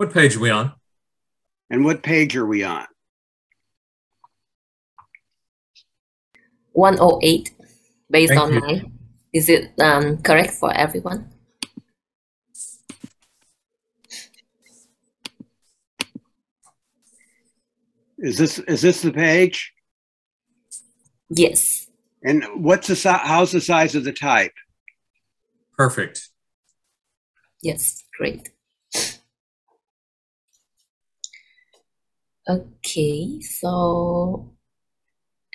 What 0.00 0.14
page 0.14 0.34
are 0.34 0.40
we 0.40 0.48
on? 0.48 0.72
And 1.68 1.84
what 1.84 2.02
page 2.02 2.34
are 2.34 2.46
we 2.46 2.64
on? 2.64 2.86
108 6.72 7.50
based 8.10 8.32
Thank 8.32 8.40
on 8.40 8.54
you. 8.54 8.60
my. 8.60 8.84
Is 9.34 9.50
it 9.50 9.78
um, 9.78 10.16
correct 10.22 10.52
for 10.52 10.72
everyone? 10.72 11.30
Is 18.16 18.38
this 18.38 18.58
is 18.58 18.80
this 18.80 19.02
the 19.02 19.12
page? 19.12 19.74
Yes. 21.28 21.88
And 22.24 22.42
what's 22.54 22.88
the 22.88 22.96
si- 22.96 23.10
how's 23.10 23.52
the 23.52 23.60
size 23.60 23.94
of 23.94 24.04
the 24.04 24.14
type? 24.14 24.54
Perfect. 25.76 26.30
Yes. 27.60 28.02
Great. 28.16 28.48
Okay. 32.48 33.40
So, 33.40 34.52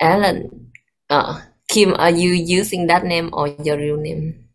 Alan, 0.01 0.71
uh, 1.09 1.41
Kim, 1.67 1.93
are 1.95 2.11
you 2.11 2.31
using 2.31 2.87
that 2.87 3.05
name 3.05 3.29
or 3.33 3.47
your 3.47 3.77
real 3.77 3.97
name? 3.97 4.49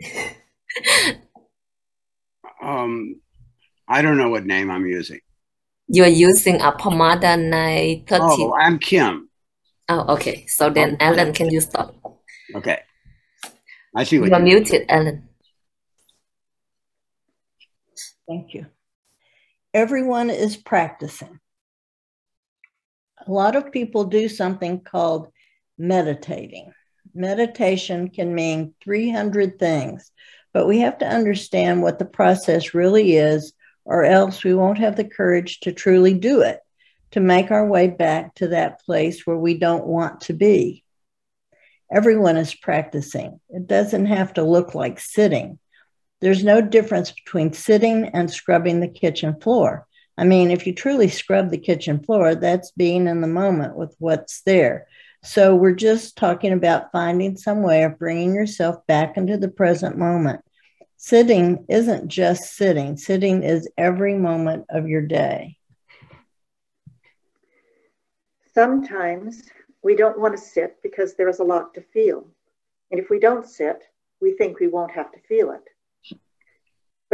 Um, 2.64 3.20
I 3.86 4.00
don't 4.00 4.16
know 4.16 4.30
what 4.30 4.46
name 4.46 4.70
I'm 4.70 4.86
using. 4.86 5.20
You're 5.86 6.06
using 6.06 6.62
a 6.62 6.72
Pomada 6.72 7.38
930. 7.38 8.08
Oh, 8.22 8.54
I'm 8.54 8.78
Kim. 8.78 9.28
Oh, 9.90 10.14
okay. 10.14 10.46
So 10.46 10.70
then, 10.70 10.96
Oh. 10.98 11.04
Alan, 11.04 11.34
can 11.34 11.50
you 11.50 11.60
stop? 11.60 11.94
Okay. 12.54 12.80
I 13.94 14.04
see 14.04 14.18
what 14.18 14.30
You're 14.30 14.38
you 14.38 14.44
muted, 14.44 14.86
Alan. 14.88 15.28
Thank 18.26 18.54
you. 18.54 18.66
Everyone 19.74 20.30
is 20.30 20.56
practicing. 20.56 21.40
A 23.26 23.32
lot 23.32 23.56
of 23.56 23.72
people 23.72 24.04
do 24.04 24.28
something 24.28 24.78
called 24.78 25.32
meditating. 25.76 26.72
Meditation 27.12 28.08
can 28.08 28.36
mean 28.36 28.74
300 28.84 29.58
things, 29.58 30.12
but 30.52 30.68
we 30.68 30.78
have 30.80 30.98
to 30.98 31.08
understand 31.08 31.82
what 31.82 31.98
the 31.98 32.04
process 32.04 32.72
really 32.72 33.16
is, 33.16 33.52
or 33.84 34.04
else 34.04 34.44
we 34.44 34.54
won't 34.54 34.78
have 34.78 34.94
the 34.94 35.02
courage 35.02 35.58
to 35.60 35.72
truly 35.72 36.14
do 36.14 36.42
it, 36.42 36.60
to 37.10 37.18
make 37.18 37.50
our 37.50 37.66
way 37.66 37.88
back 37.88 38.32
to 38.36 38.48
that 38.48 38.80
place 38.82 39.26
where 39.26 39.36
we 39.36 39.58
don't 39.58 39.86
want 39.86 40.20
to 40.20 40.34
be. 40.34 40.84
Everyone 41.92 42.36
is 42.36 42.54
practicing. 42.54 43.40
It 43.48 43.66
doesn't 43.66 44.06
have 44.06 44.34
to 44.34 44.44
look 44.44 44.76
like 44.76 45.00
sitting. 45.00 45.58
There's 46.24 46.42
no 46.42 46.62
difference 46.62 47.10
between 47.10 47.52
sitting 47.52 48.06
and 48.14 48.30
scrubbing 48.30 48.80
the 48.80 48.88
kitchen 48.88 49.38
floor. 49.42 49.86
I 50.16 50.24
mean, 50.24 50.50
if 50.50 50.66
you 50.66 50.74
truly 50.74 51.08
scrub 51.08 51.50
the 51.50 51.58
kitchen 51.58 52.02
floor, 52.02 52.34
that's 52.34 52.70
being 52.70 53.08
in 53.08 53.20
the 53.20 53.26
moment 53.26 53.76
with 53.76 53.94
what's 53.98 54.40
there. 54.40 54.86
So 55.22 55.54
we're 55.54 55.74
just 55.74 56.16
talking 56.16 56.54
about 56.54 56.90
finding 56.92 57.36
some 57.36 57.62
way 57.62 57.82
of 57.82 57.98
bringing 57.98 58.34
yourself 58.34 58.86
back 58.86 59.18
into 59.18 59.36
the 59.36 59.50
present 59.50 59.98
moment. 59.98 60.40
Sitting 60.96 61.66
isn't 61.68 62.08
just 62.08 62.54
sitting, 62.56 62.96
sitting 62.96 63.42
is 63.42 63.70
every 63.76 64.14
moment 64.14 64.64
of 64.70 64.88
your 64.88 65.02
day. 65.02 65.58
Sometimes 68.54 69.42
we 69.82 69.94
don't 69.94 70.18
want 70.18 70.34
to 70.34 70.42
sit 70.42 70.78
because 70.82 71.16
there 71.16 71.28
is 71.28 71.40
a 71.40 71.44
lot 71.44 71.74
to 71.74 71.82
feel. 71.82 72.26
And 72.90 72.98
if 72.98 73.10
we 73.10 73.18
don't 73.18 73.46
sit, 73.46 73.82
we 74.22 74.32
think 74.32 74.58
we 74.58 74.68
won't 74.68 74.92
have 74.92 75.12
to 75.12 75.20
feel 75.28 75.50
it. 75.50 75.68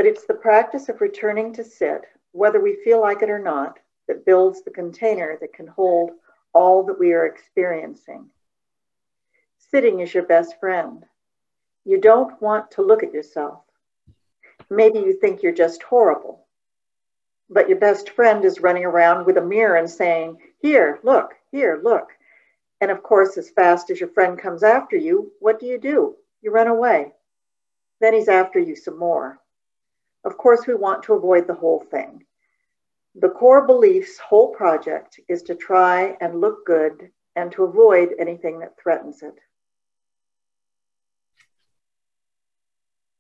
But 0.00 0.06
it's 0.06 0.24
the 0.24 0.32
practice 0.32 0.88
of 0.88 1.02
returning 1.02 1.52
to 1.52 1.62
sit, 1.62 2.06
whether 2.32 2.58
we 2.58 2.82
feel 2.82 3.02
like 3.02 3.20
it 3.20 3.28
or 3.28 3.38
not, 3.38 3.78
that 4.08 4.24
builds 4.24 4.62
the 4.62 4.70
container 4.70 5.36
that 5.38 5.52
can 5.52 5.66
hold 5.66 6.12
all 6.54 6.82
that 6.84 6.98
we 6.98 7.12
are 7.12 7.26
experiencing. 7.26 8.30
Sitting 9.58 10.00
is 10.00 10.14
your 10.14 10.22
best 10.22 10.58
friend. 10.58 11.04
You 11.84 12.00
don't 12.00 12.40
want 12.40 12.70
to 12.70 12.82
look 12.82 13.02
at 13.02 13.12
yourself. 13.12 13.60
Maybe 14.70 15.00
you 15.00 15.12
think 15.20 15.42
you're 15.42 15.52
just 15.52 15.82
horrible, 15.82 16.46
but 17.50 17.68
your 17.68 17.78
best 17.78 18.08
friend 18.08 18.42
is 18.46 18.60
running 18.60 18.86
around 18.86 19.26
with 19.26 19.36
a 19.36 19.44
mirror 19.44 19.76
and 19.76 19.90
saying, 19.90 20.38
Here, 20.62 20.98
look, 21.02 21.34
here, 21.52 21.78
look. 21.84 22.08
And 22.80 22.90
of 22.90 23.02
course, 23.02 23.36
as 23.36 23.50
fast 23.50 23.90
as 23.90 24.00
your 24.00 24.08
friend 24.08 24.38
comes 24.38 24.62
after 24.62 24.96
you, 24.96 25.32
what 25.40 25.60
do 25.60 25.66
you 25.66 25.78
do? 25.78 26.16
You 26.40 26.52
run 26.52 26.68
away. 26.68 27.12
Then 28.00 28.14
he's 28.14 28.28
after 28.28 28.58
you 28.58 28.74
some 28.74 28.98
more. 28.98 29.38
Of 30.30 30.36
course, 30.36 30.64
we 30.68 30.74
want 30.76 31.02
to 31.02 31.14
avoid 31.14 31.48
the 31.48 31.54
whole 31.54 31.80
thing. 31.90 32.22
The 33.16 33.30
core 33.30 33.66
belief's 33.66 34.16
whole 34.20 34.54
project 34.54 35.18
is 35.28 35.42
to 35.42 35.56
try 35.56 36.16
and 36.20 36.40
look 36.40 36.64
good 36.64 37.10
and 37.34 37.50
to 37.50 37.64
avoid 37.64 38.10
anything 38.16 38.60
that 38.60 38.80
threatens 38.80 39.24
it. 39.24 39.34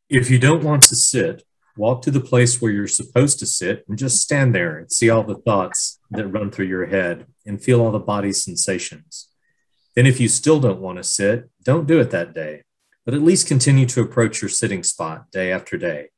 If 0.08 0.30
you 0.30 0.38
don't 0.38 0.62
want 0.62 0.84
to 0.84 0.94
sit, 0.94 1.42
walk 1.76 2.02
to 2.02 2.12
the 2.12 2.20
place 2.20 2.62
where 2.62 2.70
you're 2.70 2.86
supposed 2.86 3.40
to 3.40 3.46
sit 3.46 3.84
and 3.88 3.98
just 3.98 4.22
stand 4.22 4.54
there 4.54 4.78
and 4.78 4.92
see 4.92 5.10
all 5.10 5.24
the 5.24 5.34
thoughts 5.34 5.98
that 6.12 6.28
run 6.28 6.52
through 6.52 6.66
your 6.66 6.86
head 6.86 7.26
and 7.44 7.60
feel 7.60 7.80
all 7.80 7.90
the 7.90 7.98
body 7.98 8.32
sensations. 8.32 9.30
Then, 9.96 10.06
if 10.06 10.20
you 10.20 10.28
still 10.28 10.60
don't 10.60 10.80
want 10.80 10.98
to 10.98 11.04
sit, 11.04 11.50
don't 11.64 11.88
do 11.88 11.98
it 11.98 12.12
that 12.12 12.34
day, 12.34 12.62
but 13.04 13.14
at 13.14 13.22
least 13.22 13.48
continue 13.48 13.86
to 13.86 14.00
approach 14.00 14.40
your 14.40 14.48
sitting 14.48 14.84
spot 14.84 15.32
day 15.32 15.50
after 15.50 15.76
day. 15.76 16.10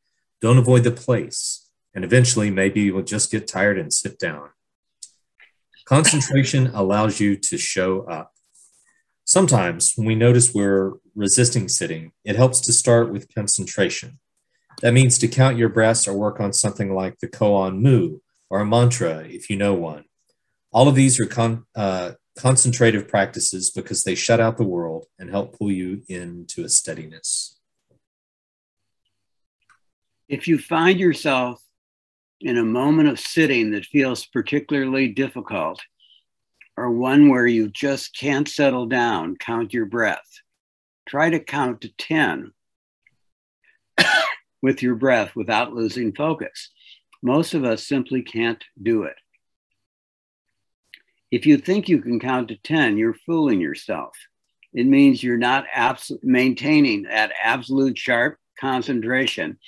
Don't 0.42 0.58
avoid 0.58 0.82
the 0.82 0.90
place, 0.90 1.70
and 1.94 2.04
eventually, 2.04 2.50
maybe 2.50 2.80
you 2.80 2.94
will 2.94 3.04
just 3.04 3.30
get 3.30 3.46
tired 3.46 3.78
and 3.78 3.92
sit 3.92 4.18
down. 4.18 4.50
Concentration 5.84 6.66
allows 6.74 7.20
you 7.20 7.36
to 7.36 7.56
show 7.56 8.02
up. 8.02 8.32
Sometimes, 9.24 9.92
when 9.94 10.04
we 10.04 10.16
notice 10.16 10.52
we're 10.52 10.94
resisting 11.14 11.68
sitting, 11.68 12.10
it 12.24 12.34
helps 12.34 12.60
to 12.62 12.72
start 12.72 13.12
with 13.12 13.32
concentration. 13.32 14.18
That 14.80 14.94
means 14.94 15.16
to 15.18 15.28
count 15.28 15.58
your 15.58 15.68
breaths 15.68 16.08
or 16.08 16.14
work 16.14 16.40
on 16.40 16.52
something 16.52 16.92
like 16.92 17.20
the 17.20 17.28
koan 17.28 17.78
mu 17.78 18.18
or 18.50 18.60
a 18.60 18.66
mantra 18.66 19.24
if 19.28 19.48
you 19.48 19.56
know 19.56 19.74
one. 19.74 20.06
All 20.72 20.88
of 20.88 20.96
these 20.96 21.20
are 21.20 21.26
con- 21.26 21.66
uh, 21.76 22.12
concentrative 22.36 23.06
practices 23.06 23.70
because 23.70 24.02
they 24.02 24.16
shut 24.16 24.40
out 24.40 24.56
the 24.56 24.64
world 24.64 25.06
and 25.20 25.30
help 25.30 25.56
pull 25.56 25.70
you 25.70 26.02
into 26.08 26.64
a 26.64 26.68
steadiness. 26.68 27.60
If 30.28 30.48
you 30.48 30.58
find 30.58 30.98
yourself 30.98 31.62
in 32.40 32.58
a 32.58 32.64
moment 32.64 33.08
of 33.08 33.20
sitting 33.20 33.72
that 33.72 33.86
feels 33.86 34.26
particularly 34.26 35.08
difficult, 35.08 35.80
or 36.76 36.90
one 36.90 37.28
where 37.28 37.46
you 37.46 37.68
just 37.68 38.16
can't 38.16 38.48
settle 38.48 38.86
down, 38.86 39.36
count 39.36 39.72
your 39.72 39.86
breath. 39.86 40.26
Try 41.06 41.30
to 41.30 41.40
count 41.40 41.82
to 41.82 41.92
10 41.96 42.52
with 44.62 44.82
your 44.82 44.94
breath 44.94 45.36
without 45.36 45.74
losing 45.74 46.12
focus. 46.14 46.70
Most 47.22 47.54
of 47.54 47.64
us 47.64 47.86
simply 47.86 48.22
can't 48.22 48.62
do 48.82 49.04
it. 49.04 49.16
If 51.30 51.46
you 51.46 51.56
think 51.56 51.88
you 51.88 52.00
can 52.00 52.20
count 52.20 52.48
to 52.48 52.56
10, 52.56 52.98
you're 52.98 53.14
fooling 53.14 53.60
yourself. 53.60 54.16
It 54.72 54.86
means 54.86 55.22
you're 55.22 55.36
not 55.36 55.66
abs- 55.72 56.12
maintaining 56.22 57.02
that 57.02 57.32
absolute 57.42 57.98
sharp 57.98 58.38
concentration 58.58 59.58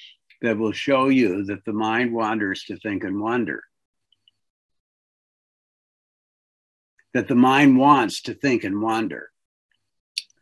that 0.45 0.59
will 0.59 0.73
show 0.73 1.09
you 1.09 1.43
that 1.45 1.65
the 1.65 1.73
mind 1.73 2.13
wanders 2.13 2.65
to 2.65 2.77
think 2.77 3.03
and 3.03 3.19
wonder. 3.19 3.63
That 7.15 7.29
the 7.29 7.35
mind 7.35 7.79
wants 7.79 8.21
to 8.23 8.35
think 8.35 8.63
and 8.63 8.83
wonder. 8.83 9.31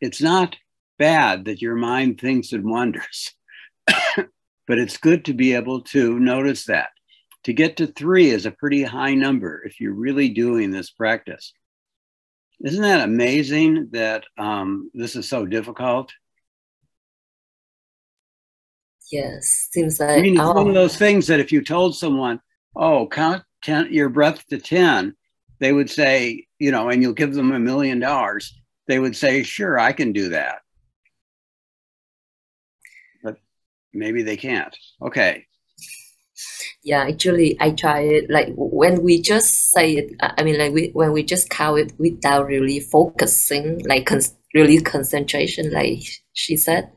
It's 0.01 0.21
not 0.21 0.57
bad 0.99 1.45
that 1.45 1.63
your 1.63 1.77
mind 1.77 2.21
thinks 2.21 2.53
and 2.53 2.65
wonders, 2.65 3.33
but 3.87 4.79
it's 4.79 4.97
good 4.97 5.25
to 5.27 5.35
be 5.35 5.55
able 5.55 5.83
to 5.83 6.19
notice 6.19 6.65
that. 6.65 6.91
To 7.45 7.53
get 7.53 7.77
to 7.77 7.87
three 7.87 8.31
is 8.31 8.45
a 8.45 8.51
pretty 8.51 8.83
high 8.83 9.15
number 9.15 9.63
if 9.65 9.81
you're 9.81 9.95
really 9.95 10.31
doing 10.31 10.73
this 10.73 10.91
practice. 10.91 11.53
Isn't 12.65 12.83
that 12.83 13.05
amazing 13.05 13.91
that 13.93 14.25
um, 14.37 14.91
this 14.95 15.15
is 15.15 15.29
so 15.29 15.47
difficult? 15.47 16.13
Yes, 19.13 19.69
seems 19.71 20.01
like. 20.01 20.19
I 20.19 20.23
mean, 20.23 20.35
it's 20.35 20.43
one 20.43 20.57
of 20.57 20.67
oh, 20.69 20.73
those 20.73 20.97
things 20.97 21.27
that 21.27 21.39
if 21.39 21.53
you 21.53 21.63
told 21.63 21.95
someone, 21.95 22.41
"Oh, 22.75 23.07
count 23.07 23.43
ten, 23.63 23.93
your 23.93 24.09
breath 24.09 24.47
to 24.49 24.59
ten, 24.59 25.15
they 25.59 25.75
would 25.75 25.91
say, 25.91 26.47
you 26.59 26.71
know, 26.71 26.89
and 26.89 27.03
you'll 27.03 27.13
give 27.13 27.35
them 27.35 27.53
a 27.53 27.59
million 27.59 28.01
dollars. 28.01 28.59
They 28.89 28.99
would 28.99 29.15
say, 29.15 29.43
"Sure, 29.43 29.79
I 29.79 29.93
can 29.93 30.13
do 30.13 30.31
that," 30.31 30.63
but 33.23 33.37
maybe 33.93 34.23
they 34.23 34.39
can't. 34.39 34.75
Okay, 35.03 35.47
yeah. 36.83 37.05
Actually, 37.05 37.59
I 37.61 37.73
try 37.73 38.01
it 38.01 38.31
like 38.31 38.49
when 38.57 39.03
we 39.03 39.21
just 39.21 39.73
say 39.73 39.97
it. 39.97 40.17
I 40.21 40.33
I 40.39 40.43
mean, 40.43 40.59
like 40.59 40.73
we, 40.73 40.89
when 40.95 41.13
we 41.13 41.23
just 41.23 41.51
count 41.51 41.81
it 41.81 41.93
without 41.99 42.47
really 42.47 42.81
focusing, 42.81 43.83
like 43.87 44.07
con- 44.07 44.23
really 44.55 44.81
concentration, 44.81 45.71
like 45.71 46.01
she 46.33 46.57
said. 46.57 46.91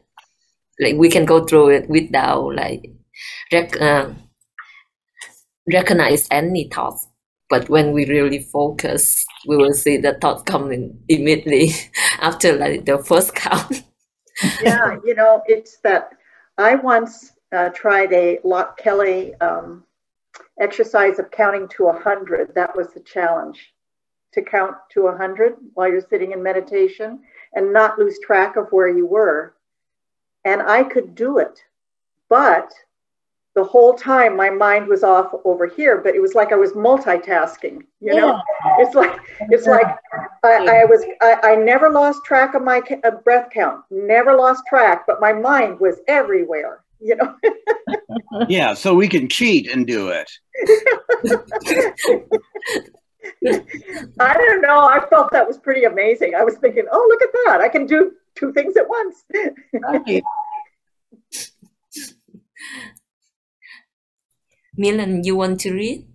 Like 0.80 0.96
we 0.96 1.10
can 1.10 1.26
go 1.26 1.46
through 1.46 1.70
it 1.70 1.90
without 1.90 2.56
like 2.56 2.92
rec- 3.52 3.82
uh, 3.82 4.14
recognize 5.72 6.28
any 6.32 6.70
thoughts. 6.70 7.08
But 7.50 7.70
when 7.70 7.92
we 7.92 8.06
really 8.08 8.40
focus, 8.40 9.24
we 9.48 9.56
will 9.56 9.74
see 9.74 9.98
the 9.98 10.16
thoughts 10.16 10.44
coming 10.44 11.00
immediately 11.08 11.72
after 12.20 12.54
like 12.54 12.86
the 12.86 12.98
first 12.98 13.36
count. 13.36 13.84
yeah, 14.62 14.98
you 15.06 15.16
know, 15.16 15.42
it's 15.48 15.78
that 15.84 16.10
I 16.58 16.76
once 16.76 17.34
uh, 17.52 17.70
tried 17.70 18.12
a 18.14 18.40
Loch 18.44 18.78
Kelly 18.78 19.34
um, 19.36 19.84
exercise 20.60 21.20
of 21.20 21.32
counting 21.32 21.68
to 21.70 21.86
100. 21.86 22.54
That 22.56 22.76
was 22.76 22.94
the 22.94 23.02
challenge 23.02 23.74
to 24.34 24.42
count 24.42 24.76
to 24.92 25.04
100 25.04 25.56
while 25.74 25.90
you're 25.90 26.02
sitting 26.02 26.32
in 26.32 26.44
meditation 26.44 27.22
and 27.54 27.72
not 27.72 27.98
lose 27.98 28.20
track 28.20 28.58
of 28.58 28.68
where 28.72 28.90
you 28.90 29.06
were. 29.06 29.55
And 30.46 30.62
I 30.62 30.84
could 30.84 31.16
do 31.16 31.40
it. 31.40 31.62
But 32.30 32.72
the 33.56 33.64
whole 33.64 33.94
time 33.94 34.36
my 34.36 34.50
mind 34.50 34.88
was 34.88 35.02
off 35.02 35.34
over 35.46 35.66
here, 35.66 35.98
but 35.98 36.14
it 36.14 36.22
was 36.22 36.36
like 36.36 36.52
I 36.52 36.56
was 36.56 36.74
multitasking, 36.74 37.84
you 38.02 38.14
know, 38.14 38.42
it's 38.80 38.94
like, 38.94 39.18
it's 39.50 39.66
like 39.66 39.88
I, 40.44 40.82
I 40.82 40.86
was, 40.86 41.06
I, 41.22 41.52
I, 41.52 41.56
never 41.56 41.90
lost 41.90 42.26
track 42.26 42.54
of 42.54 42.64
my 42.64 42.82
uh, 43.06 43.12
breath 43.12 43.50
count, 43.54 43.86
never 43.90 44.36
lost 44.36 44.64
track, 44.68 45.06
but 45.08 45.22
my 45.22 45.32
mind 45.32 45.80
was 45.80 46.02
everywhere, 46.10 46.84
you 47.00 47.16
know? 47.16 47.34
yeah. 48.50 48.74
So 48.74 48.94
we 48.94 49.08
can 49.08 49.30
cheat 49.30 49.72
and 49.72 49.88
do 49.88 50.10
it. 50.10 50.30
I 54.20 54.34
don't 54.34 54.62
know. 54.62 54.82
I 54.82 55.06
felt 55.10 55.32
that 55.32 55.48
was 55.48 55.58
pretty 55.58 55.86
amazing. 55.86 56.36
I 56.36 56.44
was 56.44 56.56
thinking, 56.56 56.86
oh, 56.92 57.06
look 57.10 57.22
at 57.22 57.30
that. 57.46 57.62
I 57.62 57.70
can 57.70 57.86
do 57.86 58.12
two 58.36 58.54
things 58.54 58.76
at 58.78 58.88
once. 58.88 59.24
right. 59.82 60.24
Milan, 64.78 65.24
you 65.24 65.36
want 65.36 65.60
to 65.62 65.74
read? 65.74 66.08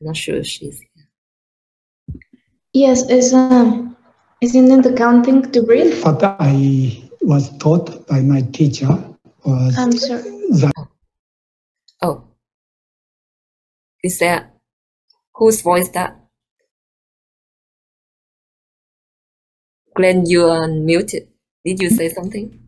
Not 0.00 0.16
sure 0.16 0.36
if 0.36 0.46
she's 0.46 0.80
here. 0.80 1.06
Yes, 2.72 3.08
is 3.10 3.34
um, 3.34 3.96
isn't 4.40 4.70
it 4.70 4.82
the 4.82 4.94
counting 4.94 5.50
to 5.52 5.62
breathe? 5.62 6.02
What 6.02 6.22
I 6.24 7.02
was 7.20 7.56
taught 7.58 8.06
by 8.08 8.20
my 8.20 8.42
teacher 8.52 8.88
was 9.44 9.78
I'm 9.78 9.92
sorry. 9.92 10.22
That 10.50 10.88
oh, 12.02 12.24
is 14.02 14.18
that 14.18 14.54
whose 15.34 15.60
voice 15.62 15.88
that? 15.90 16.21
Glenn, 19.94 20.26
you 20.26 20.46
are 20.46 20.68
muted. 20.68 21.28
Did 21.64 21.80
you 21.80 21.90
say 21.90 22.08
something? 22.08 22.58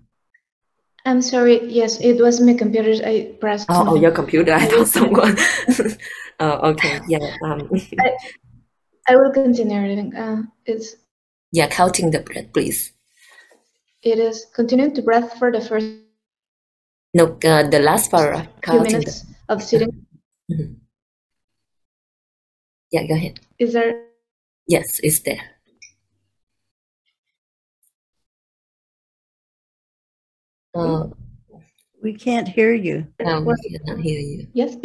I'm 1.05 1.21
sorry. 1.21 1.67
Yes, 1.67 2.01
it 2.01 2.21
was 2.21 2.41
my 2.41 2.55
computer. 2.55 3.05
I 3.05 3.37
pressed. 3.41 3.67
Oh, 3.69 3.91
oh 3.91 3.95
your 3.95 4.11
computer. 4.11 4.53
I 4.53 4.67
thought 4.67 4.89
someone. 4.99 5.37
oh, 6.41 6.71
okay. 6.71 7.01
Yeah. 7.09 7.37
Um. 7.43 7.69
I, 8.01 8.17
I 9.09 9.17
will 9.17 9.33
continue 9.33 9.81
reading. 9.81 10.15
Uh, 10.15 10.43
it's. 10.65 10.97
Yeah, 11.53 11.69
counting 11.69 12.11
the 12.11 12.21
breath, 12.21 12.53
please. 12.53 12.93
It 14.03 14.19
is 14.19 14.47
continuing 14.55 14.95
to 14.95 15.03
breath 15.03 15.39
for 15.39 15.53
the 15.53 15.61
first. 15.61 15.87
No, 17.13 17.39
uh, 17.45 17.69
the 17.69 17.81
last 17.81 18.11
paragraph. 18.11 18.49
Few 18.65 18.81
minutes 18.81 19.23
the... 19.23 19.35
of 19.49 19.63
sitting. 19.63 20.07
Mm-hmm. 20.51 20.75
Yeah, 22.91 23.07
go 23.07 23.15
ahead. 23.15 23.41
Is 23.59 23.73
there? 23.73 24.07
Yes, 24.67 25.01
it's 25.03 25.21
there. 25.21 25.54
Uh, 30.75 31.09
we 32.03 32.15
can't 32.15 32.49
hear 32.49 32.75
you. 32.75 33.07
No, 33.21 33.43
we 33.43 33.55
cannot 33.79 34.01
hear 34.03 34.21
you. 34.21 34.49
Yes. 34.55 34.77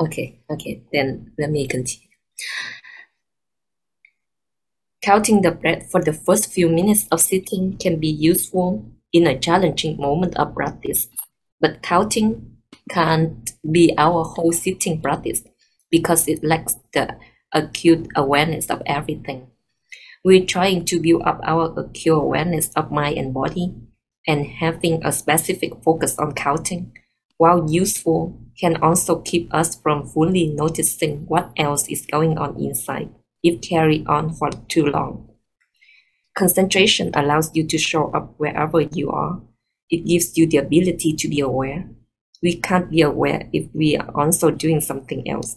Okay, 0.00 0.38
okay, 0.48 0.84
then 0.92 1.32
let 1.36 1.50
me 1.50 1.66
continue. 1.66 2.08
Counting 5.02 5.42
the 5.42 5.52
breath 5.52 5.88
for 5.88 6.02
the 6.02 6.12
first 6.12 6.50
few 6.52 6.68
minutes 6.68 7.06
of 7.12 7.20
sitting 7.20 7.76
can 7.76 8.00
be 8.00 8.08
useful 8.08 8.84
in 9.12 9.24
a 9.24 9.38
challenging 9.38 9.96
moment 9.98 10.36
of 10.36 10.52
practice, 10.52 11.06
but 11.60 11.80
counting 11.80 12.53
can't 12.90 13.52
be 13.70 13.94
our 13.96 14.24
whole 14.24 14.52
sitting 14.52 15.00
practice 15.00 15.42
because 15.90 16.28
it 16.28 16.44
lacks 16.44 16.76
the 16.92 17.16
acute 17.52 18.08
awareness 18.16 18.66
of 18.66 18.82
everything. 18.86 19.46
We're 20.24 20.46
trying 20.46 20.84
to 20.86 21.00
build 21.00 21.22
up 21.24 21.40
our 21.44 21.72
acute 21.78 22.16
awareness 22.16 22.70
of 22.74 22.90
mind 22.90 23.18
and 23.18 23.34
body, 23.34 23.74
and 24.26 24.46
having 24.46 25.04
a 25.04 25.12
specific 25.12 25.82
focus 25.82 26.18
on 26.18 26.32
counting, 26.32 26.96
while 27.36 27.70
useful, 27.70 28.40
can 28.58 28.76
also 28.76 29.20
keep 29.20 29.52
us 29.52 29.74
from 29.74 30.06
fully 30.06 30.48
noticing 30.48 31.26
what 31.26 31.52
else 31.56 31.88
is 31.88 32.06
going 32.06 32.38
on 32.38 32.58
inside 32.58 33.10
if 33.42 33.60
carried 33.60 34.06
on 34.06 34.32
for 34.32 34.50
too 34.68 34.86
long. 34.86 35.28
Concentration 36.36 37.10
allows 37.14 37.54
you 37.54 37.66
to 37.66 37.78
show 37.78 38.10
up 38.12 38.34
wherever 38.38 38.80
you 38.80 39.10
are. 39.10 39.42
It 39.90 40.06
gives 40.06 40.38
you 40.38 40.46
the 40.46 40.56
ability 40.56 41.12
to 41.12 41.28
be 41.28 41.40
aware 41.40 41.88
we 42.44 42.60
can't 42.60 42.90
be 42.90 43.00
aware 43.00 43.48
if 43.54 43.66
we 43.72 43.96
are 43.96 44.10
also 44.14 44.50
doing 44.50 44.82
something 44.82 45.26
else. 45.28 45.56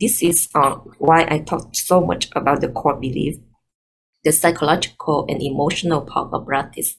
This 0.00 0.22
is 0.22 0.48
uh, 0.54 0.76
why 0.98 1.26
I 1.28 1.40
talked 1.40 1.76
so 1.76 2.00
much 2.00 2.30
about 2.36 2.60
the 2.60 2.68
core 2.68 2.94
belief, 2.94 3.38
the 4.22 4.30
psychological 4.30 5.26
and 5.28 5.42
emotional 5.42 6.02
part 6.02 6.32
of 6.32 6.46
practice. 6.46 6.96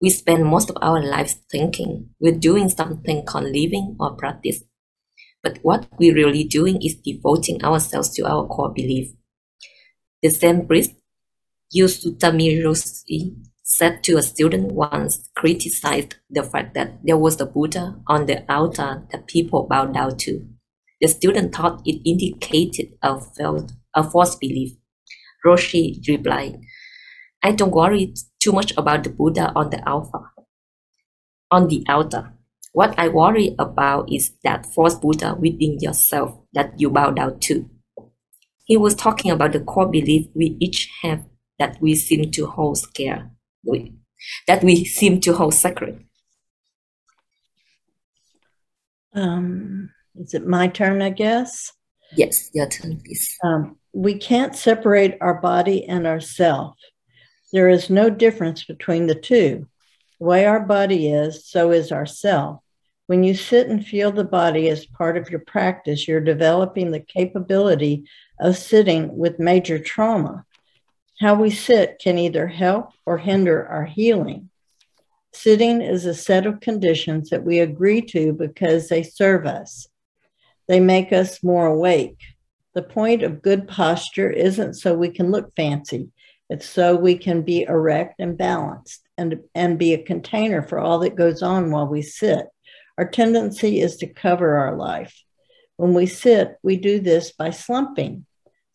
We 0.00 0.10
spend 0.10 0.46
most 0.46 0.70
of 0.70 0.78
our 0.80 1.02
lives 1.02 1.38
thinking 1.50 2.10
we're 2.20 2.38
doing 2.38 2.68
something 2.68 3.24
called 3.24 3.46
living 3.46 3.96
or 3.98 4.14
practice. 4.14 4.62
But 5.42 5.58
what 5.62 5.88
we're 5.98 6.14
really 6.14 6.44
doing 6.44 6.80
is 6.82 6.94
devoting 6.94 7.64
ourselves 7.64 8.10
to 8.10 8.26
our 8.26 8.46
core 8.46 8.72
belief. 8.72 9.12
The 10.22 10.30
same 10.30 10.58
Zen 10.58 10.66
Buddhist 10.66 10.92
Yasutani 11.74 12.62
Roshi 12.62 13.34
said 13.68 14.00
to 14.04 14.16
a 14.16 14.22
student 14.22 14.70
once 14.70 15.28
criticized 15.34 16.14
the 16.30 16.42
fact 16.44 16.72
that 16.74 17.00
there 17.02 17.18
was 17.18 17.40
a 17.40 17.44
Buddha 17.44 17.96
on 18.06 18.26
the 18.26 18.44
altar 18.50 19.04
that 19.10 19.26
people 19.26 19.66
bowed 19.68 19.92
down 19.92 20.16
to. 20.18 20.46
The 21.00 21.08
student 21.08 21.52
thought 21.52 21.82
it 21.84 22.00
indicated 22.08 22.92
a, 23.02 23.20
felt, 23.20 23.72
a 23.92 24.08
false 24.08 24.36
belief. 24.36 24.76
Roshi 25.44 26.00
replied, 26.06 26.60
I 27.42 27.50
don't 27.50 27.72
worry 27.72 28.14
too 28.38 28.52
much 28.52 28.72
about 28.76 29.02
the 29.02 29.10
Buddha 29.10 29.52
on 29.56 29.70
the 29.70 29.86
alpha. 29.86 30.30
On 31.50 31.66
the 31.66 31.84
altar. 31.88 32.34
What 32.72 32.96
I 32.96 33.08
worry 33.08 33.56
about 33.58 34.12
is 34.12 34.30
that 34.44 34.66
false 34.66 34.94
Buddha 34.94 35.34
within 35.34 35.80
yourself 35.80 36.38
that 36.52 36.80
you 36.80 36.88
bow 36.88 37.10
down 37.10 37.40
to. 37.40 37.68
He 38.64 38.76
was 38.76 38.94
talking 38.94 39.32
about 39.32 39.52
the 39.52 39.60
core 39.60 39.90
belief 39.90 40.28
we 40.34 40.56
each 40.60 40.88
have 41.02 41.24
that 41.58 41.78
we 41.80 41.96
seem 41.96 42.30
to 42.30 42.46
hold 42.46 42.78
scared 42.78 43.30
we, 43.66 43.92
that 44.46 44.62
we 44.62 44.84
seem 44.84 45.20
to 45.20 45.34
hold 45.34 45.54
sacred. 45.54 46.04
Um, 49.14 49.90
is 50.14 50.34
it 50.34 50.46
my 50.46 50.68
turn, 50.68 51.02
I 51.02 51.10
guess? 51.10 51.72
Yes, 52.14 52.50
your 52.54 52.68
turn, 52.68 53.00
please. 53.04 53.36
Um, 53.42 53.78
we 53.92 54.14
can't 54.14 54.54
separate 54.54 55.16
our 55.20 55.40
body 55.40 55.84
and 55.86 56.06
ourself. 56.06 56.76
There 57.52 57.68
is 57.68 57.88
no 57.88 58.10
difference 58.10 58.64
between 58.64 59.06
the 59.06 59.14
two. 59.14 59.66
The 60.18 60.26
way 60.26 60.44
our 60.44 60.60
body 60.60 61.08
is, 61.08 61.46
so 61.46 61.72
is 61.72 61.92
our 61.92 62.06
self. 62.06 62.60
When 63.06 63.22
you 63.22 63.34
sit 63.34 63.68
and 63.68 63.86
feel 63.86 64.10
the 64.10 64.24
body 64.24 64.68
as 64.68 64.84
part 64.84 65.16
of 65.16 65.30
your 65.30 65.40
practice, 65.40 66.08
you're 66.08 66.20
developing 66.20 66.90
the 66.90 67.00
capability 67.00 68.04
of 68.40 68.56
sitting 68.56 69.16
with 69.16 69.38
major 69.38 69.78
trauma. 69.78 70.44
How 71.18 71.34
we 71.34 71.48
sit 71.50 71.98
can 71.98 72.18
either 72.18 72.46
help 72.46 72.90
or 73.06 73.16
hinder 73.16 73.66
our 73.66 73.86
healing. 73.86 74.50
Sitting 75.32 75.80
is 75.80 76.04
a 76.04 76.14
set 76.14 76.44
of 76.44 76.60
conditions 76.60 77.30
that 77.30 77.42
we 77.42 77.58
agree 77.58 78.02
to 78.02 78.34
because 78.34 78.88
they 78.88 79.02
serve 79.02 79.46
us. 79.46 79.88
They 80.68 80.78
make 80.78 81.12
us 81.14 81.42
more 81.42 81.66
awake. 81.66 82.20
The 82.74 82.82
point 82.82 83.22
of 83.22 83.40
good 83.40 83.66
posture 83.66 84.30
isn't 84.30 84.74
so 84.74 84.94
we 84.94 85.08
can 85.08 85.30
look 85.30 85.54
fancy, 85.56 86.10
it's 86.50 86.68
so 86.68 86.94
we 86.94 87.16
can 87.16 87.40
be 87.42 87.62
erect 87.62 88.16
and 88.20 88.36
balanced 88.36 89.02
and, 89.16 89.40
and 89.54 89.78
be 89.78 89.94
a 89.94 90.02
container 90.02 90.62
for 90.62 90.78
all 90.78 90.98
that 90.98 91.16
goes 91.16 91.42
on 91.42 91.70
while 91.70 91.86
we 91.86 92.02
sit. 92.02 92.46
Our 92.98 93.08
tendency 93.08 93.80
is 93.80 93.96
to 93.96 94.06
cover 94.06 94.56
our 94.56 94.76
life. 94.76 95.22
When 95.76 95.94
we 95.94 96.06
sit, 96.06 96.58
we 96.62 96.76
do 96.76 97.00
this 97.00 97.32
by 97.32 97.50
slumping 97.50 98.26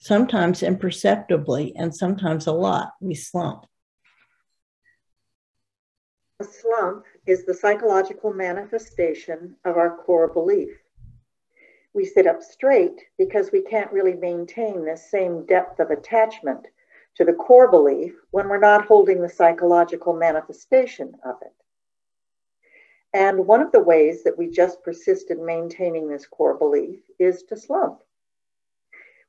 sometimes 0.02 0.64
imperceptibly, 0.64 1.76
and 1.76 1.96
sometimes 1.96 2.48
a 2.48 2.52
lot. 2.52 2.94
We 3.00 3.14
slump. 3.14 3.68
A 6.40 6.44
slump 6.44 7.06
is 7.28 7.46
the 7.46 7.54
psychological 7.54 8.34
manifestation 8.34 9.56
of 9.64 9.78
our 9.78 9.96
core 9.98 10.28
belief. 10.28 10.72
We 11.94 12.06
sit 12.06 12.26
up 12.26 12.42
straight 12.42 13.00
because 13.20 13.52
we 13.52 13.62
can't 13.62 13.92
really 13.92 14.16
maintain 14.16 14.84
the 14.84 14.98
same 14.98 15.46
depth 15.46 15.80
of 15.80 15.92
attachment 15.92 16.66
to 17.18 17.24
the 17.24 17.34
core 17.34 17.70
belief 17.70 18.14
when 18.32 18.50
we're 18.50 18.58
not 18.58 18.86
holding 18.86 19.22
the 19.22 19.30
psychological 19.30 20.14
manifestation 20.14 21.14
of 21.24 21.36
it. 21.44 21.54
And 23.14 23.46
one 23.46 23.62
of 23.62 23.72
the 23.72 23.84
ways 23.84 24.24
that 24.24 24.38
we 24.38 24.50
just 24.50 24.82
persist 24.84 25.30
in 25.30 25.46
maintaining 25.46 26.08
this 26.10 26.26
core 26.26 26.58
belief 26.58 27.02
is 27.20 27.44
to 27.44 27.58
slump. 27.58 28.02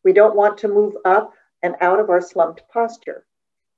We 0.05 0.13
don't 0.13 0.37
want 0.37 0.59
to 0.59 0.69
move 0.69 0.95
up 1.05 1.33
and 1.63 1.77
out 1.81 2.01
of 2.01 2.11
our 2.11 2.21
slumped 2.21 2.63
posture, 2.73 3.25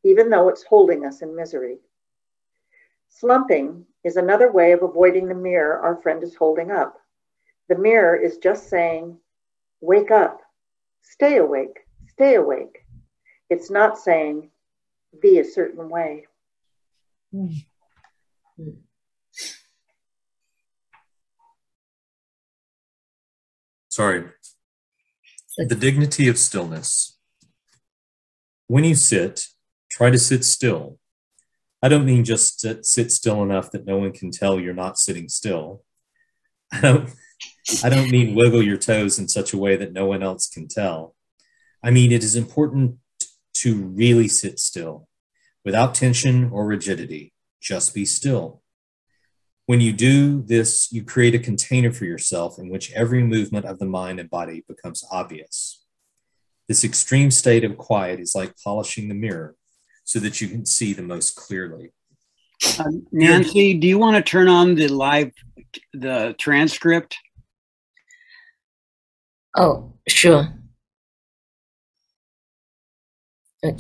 even 0.05 0.31
though 0.31 0.49
it's 0.49 0.65
holding 0.65 1.05
us 1.05 1.23
in 1.23 1.37
misery. 1.37 1.79
Slumping 3.09 3.85
is 4.03 4.17
another 4.17 4.51
way 4.51 4.73
of 4.73 4.83
avoiding 4.83 5.29
the 5.29 5.35
mirror 5.35 5.79
our 5.79 6.01
friend 6.03 6.23
is 6.23 6.35
holding 6.35 6.71
up. 6.71 6.97
The 7.69 7.79
mirror 7.79 8.17
is 8.17 8.39
just 8.39 8.69
saying, 8.69 9.19
wake 9.81 10.11
up, 10.11 10.41
stay 11.03 11.37
awake, 11.37 11.79
stay 12.09 12.35
awake. 12.35 12.85
It's 13.51 13.71
not 13.71 13.99
saying, 13.99 14.51
be 15.21 15.39
a 15.39 15.45
certain 15.45 15.89
way. 15.89 16.27
Sorry. 23.89 24.25
The 25.57 25.75
dignity 25.75 26.29
of 26.29 26.39
stillness. 26.39 27.19
When 28.67 28.85
you 28.85 28.95
sit, 28.95 29.47
try 29.91 30.11
to 30.11 30.19
sit 30.19 30.45
still 30.45 30.99
I 31.85 31.89
don't 31.89 32.07
mean 32.07 32.25
just 32.25 32.63
sit, 32.63 32.87
sit 32.87 33.13
still 33.13 33.43
enough 33.43 33.71
that 33.73 33.85
no 33.85 33.99
one 33.99 34.13
can 34.13 34.31
tell 34.31 34.59
you're 34.59 34.73
not 34.73 34.99
sitting 34.99 35.29
still. 35.29 35.83
I 36.73 36.81
don't, 36.81 37.11
I 37.85 37.91
don't 37.91 38.11
mean 38.11 38.35
wiggle 38.35 38.63
your 38.63 38.79
toes 38.79 39.19
in 39.19 39.29
such 39.29 39.53
a 39.53 39.59
way 39.59 39.77
that 39.77 39.93
no 39.93 40.07
one 40.07 40.23
else 40.23 40.49
can 40.49 40.67
tell. 40.67 41.15
I 41.83 41.91
mean, 41.91 42.11
it 42.11 42.25
is 42.25 42.37
important 42.37 42.97
to 43.57 43.83
really 43.83 44.29
sit 44.29 44.59
still 44.61 45.09
without 45.63 45.95
tension 45.95 46.49
or 46.51 46.65
rigidity. 46.65 47.35
Just 47.61 47.93
be 47.93 48.07
still. 48.07 48.63
When 49.67 49.81
you 49.81 49.93
do 49.93 50.43
this, 50.43 50.93
you 50.93 51.03
create 51.05 51.35
a 51.35 51.39
container 51.39 51.91
for 51.91 52.05
yourself 52.05 52.59
in 52.59 52.69
which 52.69 52.93
every 52.93 53.23
movement 53.23 53.65
of 53.65 53.79
the 53.79 53.87
mind 53.87 54.21
and 54.21 54.29
body 54.29 54.63
becomes 54.69 55.05
obvious. 55.11 55.85
This 56.69 56.85
extreme 56.85 57.31
state 57.31 57.65
of 57.65 57.79
quiet 57.79 58.21
is 58.21 58.35
like 58.35 58.55
polishing 58.63 59.09
the 59.09 59.15
mirror 59.15 59.57
so 60.05 60.19
that 60.21 60.41
you 60.41 60.49
can 60.49 60.67
see 60.67 60.93
the 60.93 61.03
most 61.03 61.35
clearly. 61.35 61.93
Uh, 62.79 62.85
Nancy, 63.11 63.75
do 63.75 63.87
you 63.87 63.99
want 63.99 64.17
to 64.17 64.23
turn 64.23 64.49
on 64.49 64.75
the 64.75 64.89
live 64.89 65.33
the 65.93 66.35
transcript? 66.39 67.17
Oh, 69.57 69.95
sure. 70.09 70.53
Okay. 73.65 73.79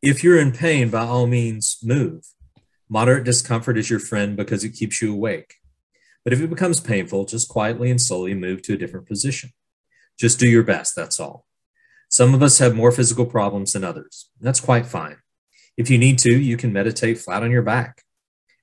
If 0.00 0.24
you're 0.24 0.38
in 0.38 0.52
pain, 0.52 0.90
by 0.90 1.06
all 1.06 1.26
means, 1.26 1.78
move. 1.82 2.24
Moderate 2.92 3.24
discomfort 3.24 3.78
is 3.78 3.88
your 3.88 3.98
friend 3.98 4.36
because 4.36 4.64
it 4.64 4.74
keeps 4.74 5.00
you 5.00 5.14
awake. 5.14 5.54
But 6.24 6.34
if 6.34 6.42
it 6.42 6.50
becomes 6.50 6.78
painful, 6.78 7.24
just 7.24 7.48
quietly 7.48 7.90
and 7.90 7.98
slowly 7.98 8.34
move 8.34 8.60
to 8.62 8.74
a 8.74 8.76
different 8.76 9.06
position. 9.06 9.54
Just 10.20 10.38
do 10.38 10.46
your 10.46 10.62
best, 10.62 10.94
that's 10.94 11.18
all. 11.18 11.46
Some 12.10 12.34
of 12.34 12.42
us 12.42 12.58
have 12.58 12.74
more 12.74 12.92
physical 12.92 13.24
problems 13.24 13.72
than 13.72 13.82
others. 13.82 14.28
That's 14.42 14.60
quite 14.60 14.84
fine. 14.84 15.16
If 15.78 15.88
you 15.88 15.96
need 15.96 16.18
to, 16.18 16.38
you 16.38 16.58
can 16.58 16.70
meditate 16.70 17.16
flat 17.16 17.42
on 17.42 17.50
your 17.50 17.62
back. 17.62 18.02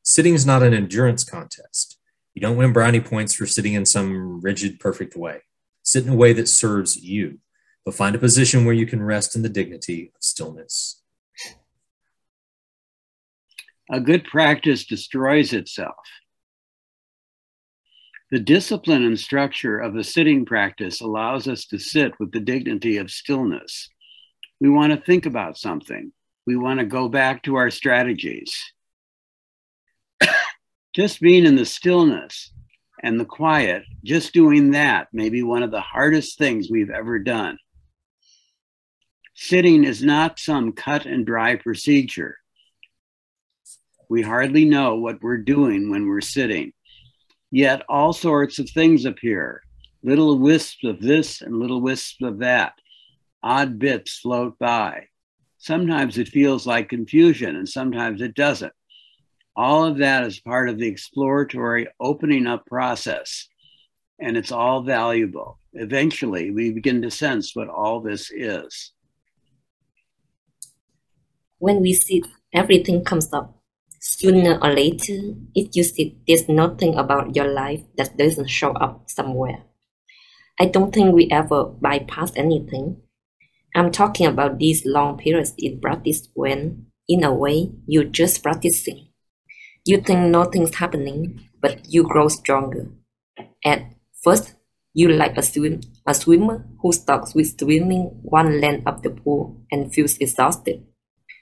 Sitting 0.04 0.36
is 0.36 0.46
not 0.46 0.62
an 0.62 0.76
endurance 0.76 1.24
contest. 1.24 1.98
You 2.36 2.42
don't 2.44 2.56
win 2.56 2.72
brownie 2.72 3.02
points 3.02 3.34
for 3.34 3.48
sitting 3.48 3.74
in 3.74 3.88
some 3.88 4.42
rigid, 4.42 4.80
perfect 4.80 5.16
way. 5.16 5.40
Sit 5.82 6.06
in 6.06 6.14
a 6.14 6.16
way 6.16 6.34
that 6.34 6.48
serves 6.48 6.98
you, 7.04 7.40
but 7.84 7.96
find 7.96 8.16
a 8.16 8.20
position 8.20 8.64
where 8.64 8.76
you 8.76 8.86
can 8.86 9.02
rest 9.02 9.36
in 9.36 9.42
the 9.42 9.50
dignity 9.50 10.12
of 10.16 10.22
stillness. 10.22 10.99
A 13.92 14.00
good 14.00 14.24
practice 14.24 14.86
destroys 14.86 15.52
itself. 15.52 15.96
The 18.32 18.40
discipline 18.40 19.04
and 19.04 19.20
structure 19.20 19.80
of 19.80 19.96
a 19.96 20.04
sitting 20.04 20.46
practice 20.46 21.02
allows 21.02 21.48
us 21.48 21.66
to 21.66 21.80
sit 21.80 22.14
with 22.20 22.32
the 22.32 22.40
dignity 22.40 22.98
of 22.98 23.10
stillness. 23.10 23.90
We 24.62 24.70
want 24.70 24.94
to 24.94 25.02
think 25.02 25.26
about 25.26 25.58
something. 25.58 26.12
We 26.46 26.56
want 26.56 26.80
to 26.80 26.86
go 26.86 27.10
back 27.10 27.42
to 27.44 27.56
our 27.56 27.72
strategies. 27.72 28.56
just 30.96 31.20
being 31.20 31.46
in 31.46 31.56
the 31.56 31.66
stillness 31.66 32.52
and 33.02 33.20
the 33.20 33.26
quiet, 33.26 33.84
just 34.04 34.34
doing 34.34 34.72
that 34.72 35.08
may 35.12 35.30
be 35.30 35.42
one 35.42 35.64
of 35.64 35.72
the 35.72 35.82
hardest 35.82 36.38
things 36.38 36.70
we've 36.70 36.92
ever 36.92 37.18
done. 37.18 37.58
Sitting 39.34 39.84
is 39.84 40.04
not 40.04 40.38
some 40.38 40.74
cut 40.74 41.08
and 41.08 41.26
dry 41.26 41.56
procedure. 41.56 42.38
We 44.10 44.24
hardly 44.24 44.66
know 44.66 44.96
what 44.96 45.22
we're 45.22 45.38
doing 45.38 45.92
when 45.92 46.08
we're 46.08 46.22
sitting. 46.22 46.74
Yet 47.52 47.84
all 47.88 48.12
sorts 48.12 48.60
of 48.60 48.70
things 48.70 49.06
appear 49.06 49.64
little 50.02 50.40
wisps 50.40 50.84
of 50.84 51.02
this 51.02 51.42
and 51.42 51.60
little 51.60 51.82
wisps 51.82 52.22
of 52.24 52.40
that. 52.40 52.74
Odd 53.44 53.80
bits 53.80 54.20
float 54.20 54.58
by. 54.58 55.08
Sometimes 55.58 56.18
it 56.18 56.30
feels 56.30 56.66
like 56.66 56.90
confusion 56.90 57.56
and 57.56 57.68
sometimes 57.68 58.22
it 58.22 58.34
doesn't. 58.34 58.74
All 59.56 59.86
of 59.86 59.98
that 59.98 60.24
is 60.24 60.40
part 60.40 60.70
of 60.70 60.80
the 60.80 60.88
exploratory 60.88 61.88
opening 62.00 62.48
up 62.48 62.66
process, 62.66 63.50
and 64.18 64.38
it's 64.38 64.54
all 64.54 64.84
valuable. 64.84 65.60
Eventually, 65.74 66.50
we 66.52 66.72
begin 66.72 67.02
to 67.02 67.12
sense 67.12 67.56
what 67.56 67.68
all 67.68 68.00
this 68.00 68.32
is. 68.32 68.94
When 71.58 71.82
we 71.82 71.92
sit, 71.92 72.26
everything 72.54 73.04
comes 73.04 73.34
up 73.34 73.59
Sooner 74.02 74.58
or 74.62 74.74
later, 74.74 75.36
if 75.54 75.76
you 75.76 75.84
see 75.84 76.18
there's 76.26 76.48
nothing 76.48 76.96
about 76.96 77.36
your 77.36 77.52
life 77.52 77.84
that 77.98 78.18
doesn't 78.18 78.48
show 78.48 78.72
up 78.72 79.10
somewhere. 79.10 79.64
I 80.58 80.66
don't 80.66 80.94
think 80.94 81.14
we 81.14 81.30
ever 81.30 81.66
bypass 81.66 82.32
anything. 82.36 83.02
I'm 83.76 83.92
talking 83.92 84.26
about 84.26 84.58
these 84.58 84.86
long 84.86 85.18
periods 85.18 85.54
in 85.58 85.82
practice 85.82 86.30
when, 86.34 86.88
in 87.10 87.24
a 87.24 87.34
way, 87.34 87.72
you're 87.88 88.06
just 88.06 88.42
practicing. 88.42 89.10
You 89.86 90.00
think 90.02 90.32
nothing's 90.32 90.76
happening, 90.76 91.50
but 91.62 91.82
you 91.88 92.04
grow 92.04 92.30
stronger. 92.30 92.88
At 93.66 93.94
first, 94.24 94.56
you 94.94 95.10
like 95.10 95.38
a 95.38 95.44
swim 95.44 95.82
a 96.08 96.14
swimmer 96.14 96.66
who 96.82 96.92
starts 96.94 97.36
with 97.36 97.60
swimming 97.60 98.20
one 98.24 98.60
length 98.60 98.88
of 98.88 99.04
the 99.04 99.10
pool 99.10 99.62
and 99.72 99.94
feels 99.94 100.18
exhausted 100.18 100.84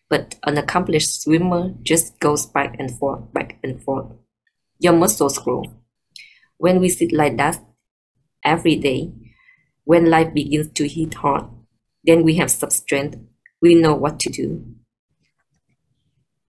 but 0.10 0.36
an 0.44 0.58
accomplished 0.58 1.22
swimmer 1.22 1.74
just 1.84 2.20
goes 2.20 2.46
back 2.46 2.76
and 2.80 2.98
forth, 2.98 3.32
back 3.34 3.60
and 3.64 3.82
forth. 3.84 4.08
Your 4.80 4.94
muscles 4.94 5.38
grow. 5.38 5.64
When 6.58 6.80
we 6.80 6.90
sit 6.90 7.12
like 7.12 7.38
that 7.38 7.60
every 8.44 8.76
day, 8.76 9.12
when 9.84 10.10
life 10.10 10.34
begins 10.34 10.72
to 10.74 10.88
hit 10.88 11.16
hard, 11.16 11.46
then 12.04 12.24
we 12.24 12.36
have 12.36 12.52
some 12.52 12.70
strength. 12.70 13.18
We 13.62 13.76
know 13.76 13.96
what 13.96 14.20
to 14.22 14.30
do. 14.30 14.66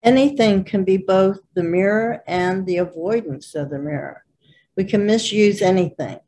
Anything 0.02 0.64
can 0.64 0.84
be 0.84 0.96
both 0.96 1.40
the 1.54 1.62
mirror 1.62 2.22
and 2.26 2.64
the 2.64 2.76
avoidance 2.78 3.54
of 3.54 3.70
the 3.70 3.78
mirror. 3.78 4.24
We 4.76 4.84
can 4.84 5.04
misuse 5.06 5.60
anything. 5.60 6.20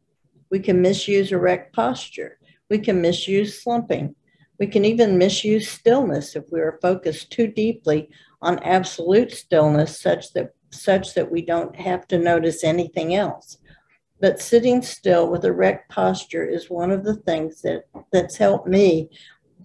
We 0.50 0.58
can 0.58 0.82
misuse 0.82 1.30
erect 1.30 1.74
posture. 1.74 2.38
We 2.68 2.78
can 2.78 3.00
misuse 3.00 3.62
slumping. 3.62 4.16
We 4.60 4.68
can 4.68 4.84
even 4.84 5.18
misuse 5.18 5.68
stillness 5.68 6.36
if 6.36 6.44
we 6.52 6.60
are 6.60 6.78
focused 6.80 7.32
too 7.32 7.48
deeply 7.48 8.10
on 8.42 8.60
absolute 8.60 9.32
stillness 9.32 9.98
such 9.98 10.32
that 10.34 10.54
such 10.70 11.14
that 11.14 11.30
we 11.30 11.42
don't 11.42 11.74
have 11.74 12.06
to 12.08 12.18
notice 12.18 12.62
anything 12.62 13.14
else. 13.14 13.58
But 14.20 14.40
sitting 14.40 14.82
still 14.82 15.28
with 15.28 15.44
erect 15.44 15.90
posture 15.90 16.44
is 16.44 16.70
one 16.70 16.90
of 16.90 17.04
the 17.04 17.16
things 17.16 17.62
that, 17.62 17.84
that's 18.12 18.36
helped 18.36 18.68
me 18.68 19.08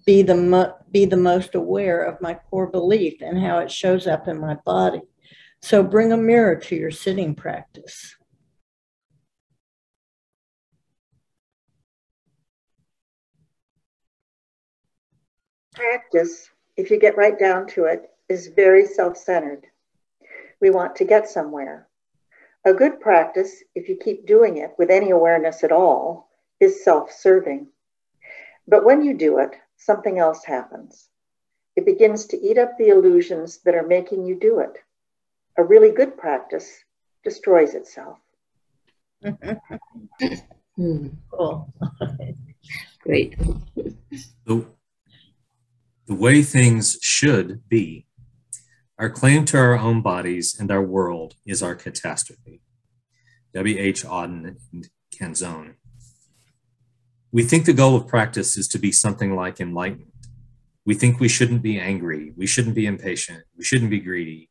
be 0.04 0.22
the, 0.22 0.34
mo- 0.34 0.74
be 0.90 1.04
the 1.04 1.16
most 1.16 1.54
aware 1.54 2.02
of 2.02 2.20
my 2.20 2.34
core 2.34 2.66
belief 2.66 3.20
and 3.20 3.38
how 3.38 3.58
it 3.58 3.70
shows 3.70 4.06
up 4.06 4.28
in 4.28 4.40
my 4.40 4.54
body. 4.64 5.02
So 5.60 5.82
bring 5.82 6.12
a 6.12 6.16
mirror 6.16 6.56
to 6.56 6.74
your 6.76 6.90
sitting 6.90 7.34
practice. 7.34 8.16
Practice, 15.76 16.50
if 16.76 16.90
you 16.90 16.98
get 16.98 17.16
right 17.16 17.38
down 17.38 17.66
to 17.68 17.84
it, 17.84 18.10
is 18.28 18.48
very 18.48 18.86
self 18.86 19.16
centered. 19.16 19.66
We 20.60 20.70
want 20.70 20.96
to 20.96 21.04
get 21.04 21.28
somewhere. 21.28 21.86
A 22.64 22.72
good 22.72 22.98
practice, 23.00 23.62
if 23.74 23.88
you 23.88 23.96
keep 23.96 24.26
doing 24.26 24.56
it 24.56 24.74
with 24.78 24.90
any 24.90 25.10
awareness 25.10 25.62
at 25.62 25.70
all, 25.70 26.28
is 26.58 26.82
self 26.82 27.12
serving. 27.12 27.68
But 28.66 28.84
when 28.84 29.02
you 29.02 29.14
do 29.14 29.38
it, 29.38 29.54
something 29.76 30.18
else 30.18 30.44
happens. 30.44 31.08
It 31.76 31.84
begins 31.86 32.26
to 32.26 32.40
eat 32.40 32.58
up 32.58 32.76
the 32.76 32.88
illusions 32.88 33.58
that 33.58 33.74
are 33.74 33.86
making 33.86 34.24
you 34.24 34.34
do 34.34 34.58
it. 34.60 34.78
A 35.58 35.62
really 35.62 35.92
good 35.92 36.16
practice 36.16 36.82
destroys 37.22 37.74
itself. 37.74 38.18
Hmm. 40.76 41.06
Cool. 41.30 41.72
Great. 43.00 43.34
The, 44.44 44.66
the 46.06 46.14
way 46.14 46.42
things 46.42 46.98
should 47.02 47.68
be. 47.68 48.06
Our 48.98 49.10
claim 49.10 49.44
to 49.46 49.58
our 49.58 49.76
own 49.76 50.02
bodies 50.02 50.56
and 50.58 50.70
our 50.70 50.82
world 50.82 51.34
is 51.44 51.62
our 51.62 51.74
catastrophe. 51.74 52.62
W.H. 53.54 54.04
Auden 54.04 54.56
and 54.72 54.88
Canzone. 55.14 55.74
We 57.32 57.42
think 57.42 57.66
the 57.66 57.72
goal 57.72 57.96
of 57.96 58.06
practice 58.06 58.56
is 58.56 58.68
to 58.68 58.78
be 58.78 58.92
something 58.92 59.34
like 59.34 59.60
enlightened. 59.60 60.12
We 60.86 60.94
think 60.94 61.18
we 61.18 61.28
shouldn't 61.28 61.62
be 61.62 61.78
angry, 61.78 62.32
we 62.36 62.46
shouldn't 62.46 62.76
be 62.76 62.86
impatient, 62.86 63.42
we 63.58 63.64
shouldn't 63.64 63.90
be 63.90 63.98
greedy. 63.98 64.48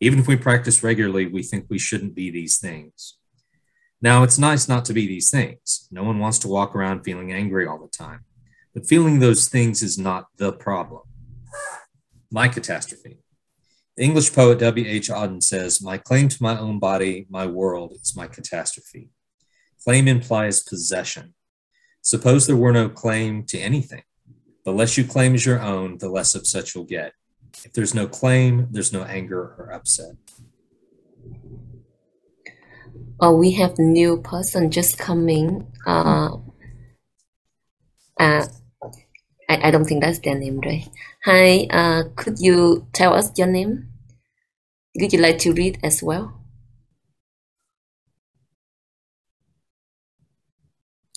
Even 0.00 0.18
if 0.18 0.26
we 0.26 0.36
practice 0.36 0.82
regularly, 0.82 1.26
we 1.26 1.42
think 1.42 1.66
we 1.70 1.78
shouldn't 1.78 2.14
be 2.14 2.30
these 2.30 2.58
things. 2.58 3.16
Now, 4.02 4.24
it's 4.24 4.38
nice 4.38 4.68
not 4.68 4.84
to 4.86 4.92
be 4.92 5.06
these 5.06 5.30
things. 5.30 5.88
No 5.90 6.02
one 6.02 6.18
wants 6.18 6.38
to 6.40 6.48
walk 6.48 6.76
around 6.76 7.04
feeling 7.04 7.32
angry 7.32 7.66
all 7.66 7.78
the 7.78 7.88
time. 7.88 8.25
But 8.76 8.86
feeling 8.86 9.20
those 9.20 9.48
things 9.48 9.82
is 9.82 9.96
not 9.96 10.26
the 10.36 10.52
problem. 10.52 11.00
My 12.30 12.46
catastrophe. 12.46 13.16
The 13.96 14.04
English 14.04 14.34
poet 14.34 14.58
W.H. 14.58 15.08
Auden 15.08 15.42
says, 15.42 15.80
My 15.80 15.96
claim 15.96 16.28
to 16.28 16.42
my 16.42 16.58
own 16.58 16.78
body, 16.78 17.26
my 17.30 17.46
world, 17.46 17.94
is 17.94 18.14
my 18.14 18.26
catastrophe. 18.26 19.08
Claim 19.82 20.06
implies 20.06 20.62
possession. 20.62 21.32
Suppose 22.02 22.46
there 22.46 22.54
were 22.54 22.74
no 22.74 22.90
claim 22.90 23.44
to 23.44 23.58
anything. 23.58 24.02
The 24.66 24.72
less 24.72 24.98
you 24.98 25.04
claim 25.04 25.32
as 25.34 25.46
your 25.46 25.62
own, 25.62 25.96
the 25.96 26.10
less 26.10 26.34
upset 26.34 26.74
you'll 26.74 26.84
get. 26.84 27.14
If 27.64 27.72
there's 27.72 27.94
no 27.94 28.06
claim, 28.06 28.68
there's 28.72 28.92
no 28.92 29.04
anger 29.04 29.54
or 29.58 29.72
upset. 29.72 30.16
Oh, 33.20 33.34
we 33.34 33.52
have 33.52 33.78
a 33.78 33.82
new 33.82 34.20
person 34.20 34.70
just 34.70 34.98
coming. 34.98 35.72
Uh, 35.86 36.36
uh, 38.20 38.46
I, 39.48 39.68
I 39.68 39.70
don't 39.70 39.84
think 39.84 40.02
that's 40.02 40.18
their 40.20 40.38
name, 40.38 40.60
right? 40.60 40.88
Hi, 41.24 41.66
uh, 41.70 42.04
could 42.16 42.38
you 42.38 42.86
tell 42.92 43.14
us 43.14 43.36
your 43.38 43.46
name? 43.46 43.88
Would 44.98 45.12
you 45.12 45.20
like 45.20 45.38
to 45.40 45.52
read 45.52 45.78
as 45.82 46.02
well? 46.02 46.40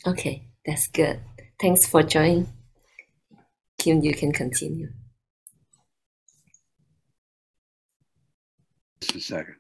Okay, 0.06 0.48
that's 0.66 0.88
good. 0.88 1.20
Thanks 1.60 1.86
for 1.86 2.04
joining. 2.04 2.48
Kim, 3.78 4.02
you 4.02 4.14
can 4.14 4.32
continue. 4.32 4.90
Just 9.02 9.16
a 9.16 9.22
second. 9.22 9.56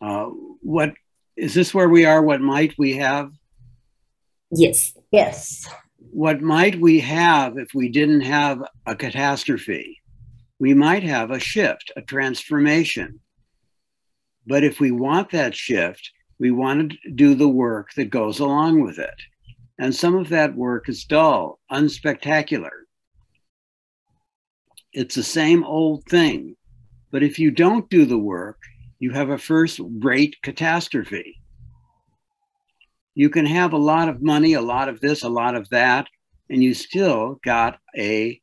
Uh, 0.00 0.26
what 0.62 0.94
is 1.36 1.54
this 1.54 1.74
where 1.74 1.88
we 1.88 2.04
are? 2.04 2.22
What 2.22 2.40
might 2.40 2.74
we 2.78 2.96
have? 2.96 3.30
Yes. 4.50 4.94
Yes. 5.10 5.68
What 5.98 6.40
might 6.40 6.80
we 6.80 7.00
have 7.00 7.58
if 7.58 7.74
we 7.74 7.88
didn't 7.88 8.22
have 8.22 8.62
a 8.86 8.96
catastrophe? 8.96 10.00
We 10.58 10.72
might 10.72 11.02
have 11.02 11.30
a 11.30 11.38
shift, 11.38 11.92
a 11.96 12.02
transformation. 12.02 13.20
But 14.46 14.64
if 14.64 14.80
we 14.80 14.90
want 14.90 15.30
that 15.30 15.54
shift, 15.54 16.10
we 16.38 16.50
want 16.50 16.92
to 16.92 17.10
do 17.10 17.34
the 17.34 17.48
work 17.48 17.92
that 17.94 18.10
goes 18.10 18.40
along 18.40 18.82
with 18.82 18.98
it. 18.98 19.14
And 19.78 19.94
some 19.94 20.14
of 20.14 20.30
that 20.30 20.54
work 20.54 20.88
is 20.88 21.04
dull, 21.04 21.58
unspectacular. 21.70 22.70
It's 24.92 25.14
the 25.14 25.22
same 25.22 25.64
old 25.64 26.04
thing. 26.04 26.56
But 27.10 27.22
if 27.22 27.38
you 27.38 27.50
don't 27.50 27.90
do 27.90 28.06
the 28.06 28.18
work, 28.18 28.58
you 29.06 29.12
have 29.12 29.30
a 29.30 29.38
first 29.38 29.80
rate 30.00 30.34
catastrophe. 30.42 31.40
You 33.14 33.30
can 33.30 33.46
have 33.46 33.72
a 33.72 33.78
lot 33.78 34.08
of 34.08 34.20
money, 34.20 34.54
a 34.54 34.60
lot 34.60 34.88
of 34.88 34.98
this, 34.98 35.22
a 35.22 35.28
lot 35.28 35.54
of 35.54 35.68
that, 35.68 36.08
and 36.50 36.60
you 36.60 36.74
still 36.74 37.38
got 37.44 37.78
a 37.96 38.40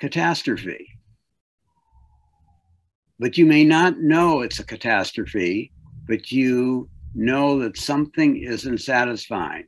catastrophe. 0.00 0.86
But 3.18 3.36
you 3.36 3.44
may 3.44 3.64
not 3.64 4.00
know 4.00 4.40
it's 4.40 4.60
a 4.60 4.64
catastrophe, 4.64 5.72
but 6.08 6.32
you 6.32 6.88
know 7.14 7.58
that 7.58 7.76
something 7.76 8.38
isn't 8.38 8.78
satisfying 8.78 9.66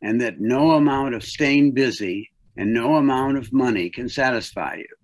and 0.00 0.20
that 0.20 0.38
no 0.38 0.70
amount 0.76 1.16
of 1.16 1.24
staying 1.24 1.72
busy 1.72 2.30
and 2.56 2.72
no 2.72 2.94
amount 2.94 3.36
of 3.36 3.52
money 3.52 3.90
can 3.90 4.08
satisfy 4.08 4.76
you. 4.76 4.94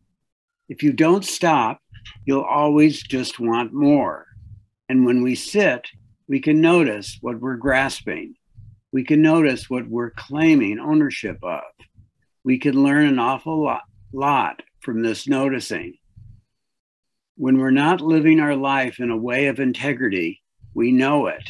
If 0.68 0.84
you 0.84 0.92
don't 0.92 1.24
stop, 1.24 1.81
you'll 2.24 2.42
always 2.42 3.02
just 3.02 3.38
want 3.40 3.72
more. 3.72 4.26
And 4.88 5.04
when 5.04 5.22
we 5.22 5.34
sit, 5.34 5.86
we 6.28 6.40
can 6.40 6.60
notice 6.60 7.18
what 7.20 7.40
we're 7.40 7.56
grasping. 7.56 8.34
We 8.92 9.04
can 9.04 9.22
notice 9.22 9.70
what 9.70 9.88
we're 9.88 10.10
claiming 10.10 10.78
ownership 10.78 11.38
of. 11.42 11.62
We 12.44 12.58
can 12.58 12.82
learn 12.82 13.06
an 13.06 13.18
awful 13.18 13.62
lot, 13.62 13.82
lot 14.12 14.62
from 14.80 15.02
this 15.02 15.26
noticing. 15.26 15.94
When 17.36 17.58
we're 17.58 17.70
not 17.70 18.00
living 18.00 18.40
our 18.40 18.56
life 18.56 19.00
in 19.00 19.10
a 19.10 19.16
way 19.16 19.46
of 19.46 19.60
integrity, 19.60 20.42
we 20.74 20.92
know 20.92 21.26
it. 21.26 21.48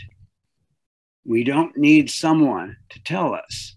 We 1.25 1.45
don't 1.45 1.77
need 1.77 2.11
someone 2.11 2.77
to 2.91 3.03
tell 3.03 3.35
us, 3.35 3.77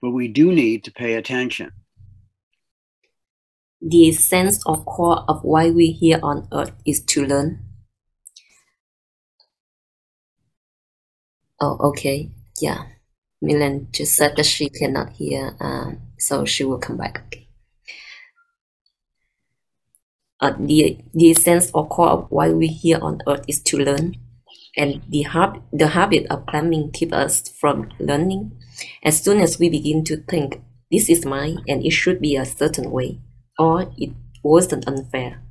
but 0.00 0.10
we 0.10 0.28
do 0.28 0.52
need 0.52 0.84
to 0.84 0.92
pay 0.92 1.14
attention 1.14 1.72
the 3.80 4.12
sense 4.12 4.64
of 4.66 4.84
core 4.84 5.24
of 5.28 5.44
why 5.44 5.70
we're 5.70 5.92
here 5.92 6.20
on 6.22 6.48
earth 6.52 6.72
is 6.84 7.02
to 7.04 7.24
learn. 7.24 7.62
Oh, 11.60 11.78
okay. 11.90 12.30
Yeah. 12.60 12.86
Milan 13.40 13.88
just 13.92 14.16
said 14.16 14.34
that 14.36 14.46
she 14.46 14.68
cannot 14.68 15.12
hear, 15.12 15.56
um, 15.60 16.00
so 16.18 16.44
she 16.44 16.64
will 16.64 16.78
come 16.78 16.96
back. 16.96 17.22
Okay. 17.26 17.48
Uh, 20.40 20.52
the, 20.60 20.98
the 21.14 21.32
sense 21.34 21.70
or 21.72 21.86
core 21.88 22.10
of 22.10 22.26
why 22.30 22.50
we 22.50 22.66
here 22.66 22.98
on 23.00 23.20
earth 23.26 23.44
is 23.48 23.60
to 23.62 23.78
learn. 23.78 24.16
And 24.76 25.02
the, 25.08 25.22
hab- 25.22 25.62
the 25.72 25.88
habit 25.88 26.26
of 26.28 26.44
climbing 26.46 26.92
keep 26.92 27.12
us 27.12 27.48
from 27.48 27.90
learning. 27.98 28.52
As 29.02 29.22
soon 29.22 29.40
as 29.40 29.58
we 29.58 29.70
begin 29.70 30.04
to 30.04 30.18
think, 30.18 30.60
this 30.90 31.08
is 31.08 31.24
mine 31.24 31.58
and 31.66 31.84
it 31.84 31.92
should 31.92 32.20
be 32.20 32.36
a 32.36 32.44
certain 32.44 32.90
way, 32.90 33.20
or 33.58 33.92
it 33.96 34.12
wasn't 34.42 34.86
unfair. 34.86 35.42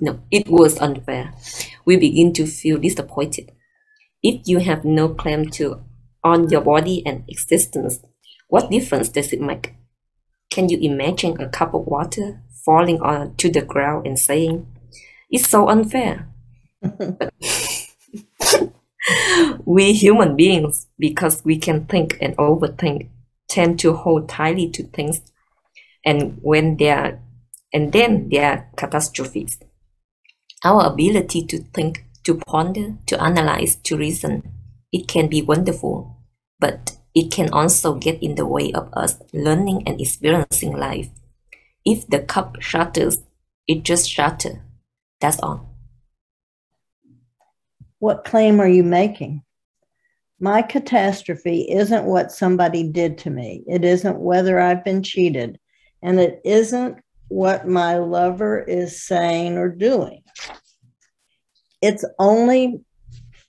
No, 0.00 0.20
it 0.30 0.48
was 0.48 0.78
unfair. 0.78 1.34
We 1.84 1.96
begin 1.96 2.32
to 2.34 2.46
feel 2.46 2.78
disappointed. 2.78 3.52
If 4.22 4.46
you 4.46 4.58
have 4.58 4.84
no 4.84 5.08
claim 5.08 5.50
to 5.50 5.82
on 6.22 6.48
your 6.48 6.62
body 6.62 7.02
and 7.06 7.24
existence, 7.28 8.00
what 8.48 8.70
difference 8.70 9.08
does 9.08 9.32
it 9.32 9.40
make? 9.40 9.74
Can 10.50 10.68
you 10.68 10.78
imagine 10.78 11.40
a 11.40 11.48
cup 11.48 11.74
of 11.74 11.86
water 11.86 12.42
falling 12.64 13.00
on 13.00 13.34
to 13.36 13.50
the 13.50 13.62
ground 13.62 14.06
and 14.06 14.18
saying, 14.18 14.66
"It's 15.30 15.48
so 15.48 15.68
unfair"? 15.68 16.28
we 19.64 19.92
human 19.92 20.36
beings, 20.36 20.86
because 20.98 21.44
we 21.44 21.58
can 21.58 21.86
think 21.86 22.16
and 22.20 22.36
overthink, 22.36 23.08
tend 23.48 23.78
to 23.80 23.92
hold 23.94 24.28
tightly 24.28 24.68
to 24.70 24.82
things, 24.84 25.20
and 26.04 26.38
when 26.42 26.76
they 26.76 26.90
are 26.90 27.20
and 27.74 27.92
then 27.92 28.28
there 28.30 28.50
are 28.50 28.68
catastrophes. 28.76 29.58
Our 30.64 30.86
ability 30.86 31.44
to 31.46 31.58
think, 31.58 32.04
to 32.22 32.36
ponder, 32.36 32.94
to 33.06 33.20
analyze, 33.20 33.74
to 33.76 33.96
reason, 33.98 34.48
it 34.92 35.08
can 35.08 35.26
be 35.26 35.42
wonderful, 35.42 36.16
but 36.60 36.96
it 37.14 37.32
can 37.32 37.52
also 37.52 37.96
get 37.96 38.22
in 38.22 38.36
the 38.36 38.46
way 38.46 38.72
of 38.72 38.88
us 38.94 39.18
learning 39.32 39.82
and 39.86 40.00
experiencing 40.00 40.76
life. 40.76 41.10
If 41.84 42.06
the 42.06 42.20
cup 42.20 42.62
shatters, 42.62 43.18
it 43.66 43.82
just 43.82 44.08
shatters. 44.08 44.58
That's 45.20 45.40
all. 45.40 45.68
What 47.98 48.24
claim 48.24 48.60
are 48.60 48.68
you 48.68 48.84
making? 48.84 49.42
My 50.38 50.62
catastrophe 50.62 51.70
isn't 51.70 52.04
what 52.04 52.32
somebody 52.32 52.84
did 52.84 53.18
to 53.18 53.30
me. 53.30 53.64
It 53.66 53.84
isn't 53.84 54.18
whether 54.18 54.60
I've 54.60 54.84
been 54.84 55.02
cheated. 55.02 55.58
And 56.02 56.20
it 56.20 56.40
isn't 56.44 56.98
what 57.28 57.66
my 57.66 57.98
lover 57.98 58.60
is 58.60 59.02
saying 59.02 59.56
or 59.56 59.68
doing. 59.68 60.22
It's 61.82 62.04
only 62.18 62.80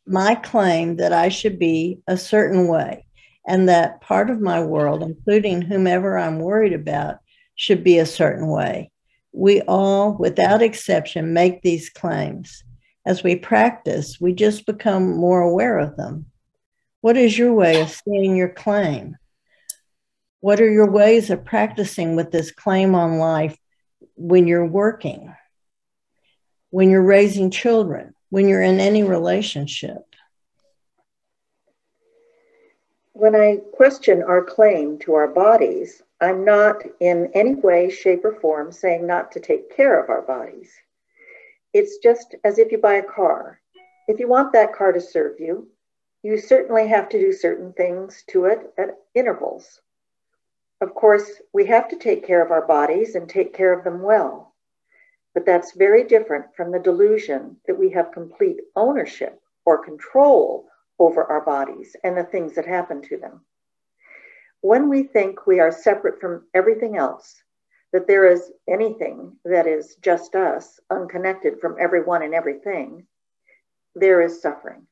my 0.05 0.35
claim 0.35 0.97
that 0.97 1.13
I 1.13 1.29
should 1.29 1.57
be 1.57 1.99
a 2.07 2.17
certain 2.17 2.67
way 2.67 3.05
and 3.47 3.69
that 3.69 4.01
part 4.01 4.29
of 4.29 4.41
my 4.41 4.63
world, 4.63 5.03
including 5.03 5.61
whomever 5.61 6.17
I'm 6.17 6.39
worried 6.39 6.73
about, 6.73 7.17
should 7.55 7.83
be 7.83 7.99
a 7.99 8.05
certain 8.05 8.47
way. 8.49 8.91
We 9.31 9.61
all, 9.61 10.17
without 10.17 10.61
exception, 10.61 11.33
make 11.33 11.61
these 11.61 11.89
claims. 11.89 12.63
As 13.05 13.23
we 13.23 13.35
practice, 13.35 14.19
we 14.19 14.33
just 14.33 14.65
become 14.65 15.15
more 15.15 15.41
aware 15.41 15.77
of 15.77 15.95
them. 15.95 16.25
What 17.01 17.17
is 17.17 17.37
your 17.37 17.53
way 17.53 17.81
of 17.81 17.89
seeing 17.89 18.35
your 18.35 18.49
claim? 18.49 19.15
What 20.39 20.59
are 20.59 20.71
your 20.71 20.89
ways 20.89 21.29
of 21.29 21.45
practicing 21.45 22.15
with 22.15 22.31
this 22.31 22.51
claim 22.51 22.95
on 22.95 23.19
life 23.19 23.57
when 24.15 24.47
you're 24.47 24.65
working, 24.65 25.33
when 26.69 26.89
you're 26.89 27.01
raising 27.01 27.51
children, 27.51 28.13
when 28.29 28.47
you're 28.47 28.61
in 28.61 28.79
any 28.79 29.03
relationship? 29.03 30.03
When 33.13 33.35
I 33.35 33.57
question 33.73 34.23
our 34.23 34.43
claim 34.43 34.99
to 34.99 35.13
our 35.13 35.27
bodies, 35.27 36.01
I'm 36.19 36.43
not 36.43 36.83
in 36.99 37.29
any 37.33 37.55
way, 37.55 37.89
shape, 37.89 38.25
or 38.25 38.39
form 38.39 38.71
saying 38.71 39.07
not 39.07 39.31
to 39.33 39.39
take 39.39 39.75
care 39.75 40.01
of 40.01 40.09
our 40.09 40.21
bodies. 40.21 40.71
It's 41.73 41.97
just 41.97 42.35
as 42.43 42.57
if 42.57 42.71
you 42.71 42.77
buy 42.77 42.95
a 42.95 43.03
car. 43.03 43.59
If 44.07 44.19
you 44.19 44.27
want 44.27 44.53
that 44.53 44.73
car 44.73 44.91
to 44.91 45.01
serve 45.01 45.39
you, 45.39 45.69
you 46.23 46.37
certainly 46.37 46.87
have 46.87 47.07
to 47.09 47.19
do 47.19 47.31
certain 47.31 47.73
things 47.73 48.23
to 48.29 48.45
it 48.45 48.73
at 48.77 48.97
intervals. 49.13 49.81
Of 50.81 50.93
course, 50.93 51.41
we 51.53 51.65
have 51.67 51.87
to 51.89 51.97
take 51.97 52.25
care 52.25 52.43
of 52.43 52.51
our 52.51 52.65
bodies 52.65 53.15
and 53.15 53.29
take 53.29 53.53
care 53.53 53.73
of 53.73 53.83
them 53.83 54.01
well. 54.01 54.53
But 55.33 55.45
that's 55.45 55.73
very 55.73 56.03
different 56.03 56.55
from 56.55 56.71
the 56.71 56.79
delusion 56.79 57.57
that 57.67 57.77
we 57.77 57.89
have 57.91 58.11
complete 58.11 58.57
ownership 58.75 59.41
or 59.65 59.83
control 59.83 60.67
over 60.99 61.23
our 61.25 61.41
bodies 61.41 61.95
and 62.03 62.17
the 62.17 62.23
things 62.23 62.55
that 62.55 62.65
happen 62.65 63.01
to 63.03 63.17
them. 63.17 63.41
When 64.61 64.89
we 64.89 65.03
think 65.03 65.45
we 65.45 65.59
are 65.59 65.71
separate 65.71 66.19
from 66.19 66.47
everything 66.53 66.97
else, 66.97 67.41
that 67.91 68.07
there 68.07 68.27
is 68.27 68.51
anything 68.67 69.37
that 69.45 69.67
is 69.67 69.95
just 70.01 70.35
us, 70.35 70.79
unconnected 70.89 71.59
from 71.59 71.77
everyone 71.79 72.23
and 72.23 72.33
everything, 72.33 73.05
there 73.95 74.21
is 74.21 74.41
suffering. 74.41 74.85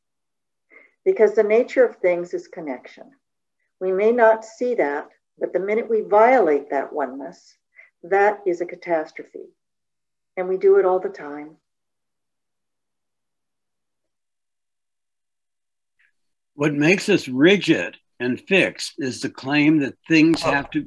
Because 1.03 1.33
the 1.33 1.43
nature 1.43 1.85
of 1.85 1.97
things 1.97 2.33
is 2.33 2.47
connection. 2.47 3.11
We 3.81 3.91
may 3.91 4.11
not 4.11 4.45
see 4.45 4.75
that, 4.75 5.09
but 5.39 5.53
the 5.53 5.59
minute 5.59 5.89
we 5.89 6.01
violate 6.01 6.69
that 6.69 6.93
oneness, 6.93 7.55
that 8.03 8.41
is 8.45 8.61
a 8.61 8.65
catastrophe. 8.65 9.49
And 10.35 10.47
we 10.47 10.57
do 10.57 10.77
it 10.77 10.85
all 10.85 10.99
the 10.99 11.09
time. 11.09 11.57
What 16.55 16.73
makes 16.73 17.09
us 17.09 17.27
rigid 17.27 17.97
and 18.19 18.39
fixed 18.39 18.93
is 18.97 19.21
the 19.21 19.29
claim 19.29 19.79
that 19.79 19.95
things 20.07 20.41
oh. 20.45 20.51
have 20.51 20.69
to. 20.71 20.85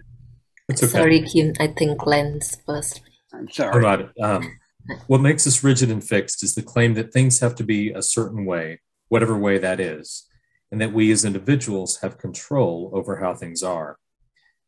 It's 0.69 0.83
okay. 0.83 0.93
Sorry, 0.93 1.23
Kim. 1.23 1.53
I 1.61 1.69
think 1.69 1.99
Glenn's 1.99 2.57
first. 2.67 3.03
I'm 3.33 3.51
sorry. 3.51 3.73
All 3.73 3.81
right. 3.81 4.09
Um, 4.21 4.59
what 5.07 5.21
makes 5.21 5.47
us 5.47 5.65
rigid 5.65 5.91
and 5.91 6.03
fixed 6.03 6.43
is 6.43 6.55
the 6.55 6.63
claim 6.63 6.95
that 6.95 7.13
things 7.13 7.41
have 7.41 7.55
to 7.57 7.65
be 7.65 7.91
a 7.91 8.03
certain 8.03 8.45
way, 8.45 8.81
whatever 9.09 9.37
way 9.37 9.59
that 9.59 9.81
is, 9.81 10.27
and 10.71 10.81
that 10.81 10.93
we 10.93 11.11
as 11.11 11.25
individuals 11.25 11.99
have 12.03 12.19
control 12.19 12.91
over 12.93 13.17
how 13.17 13.35
things 13.35 13.63
are. 13.63 13.99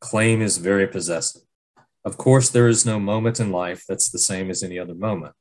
Claim 0.00 0.42
is 0.42 0.58
very 0.58 0.86
possessive. 0.86 1.42
Of 2.04 2.16
course, 2.16 2.48
there 2.48 2.68
is 2.68 2.86
no 2.86 3.00
moment 3.00 3.40
in 3.40 3.50
life 3.50 3.84
that's 3.88 4.10
the 4.10 4.18
same 4.18 4.48
as 4.50 4.62
any 4.62 4.78
other 4.78 4.94
moment. 4.94 5.34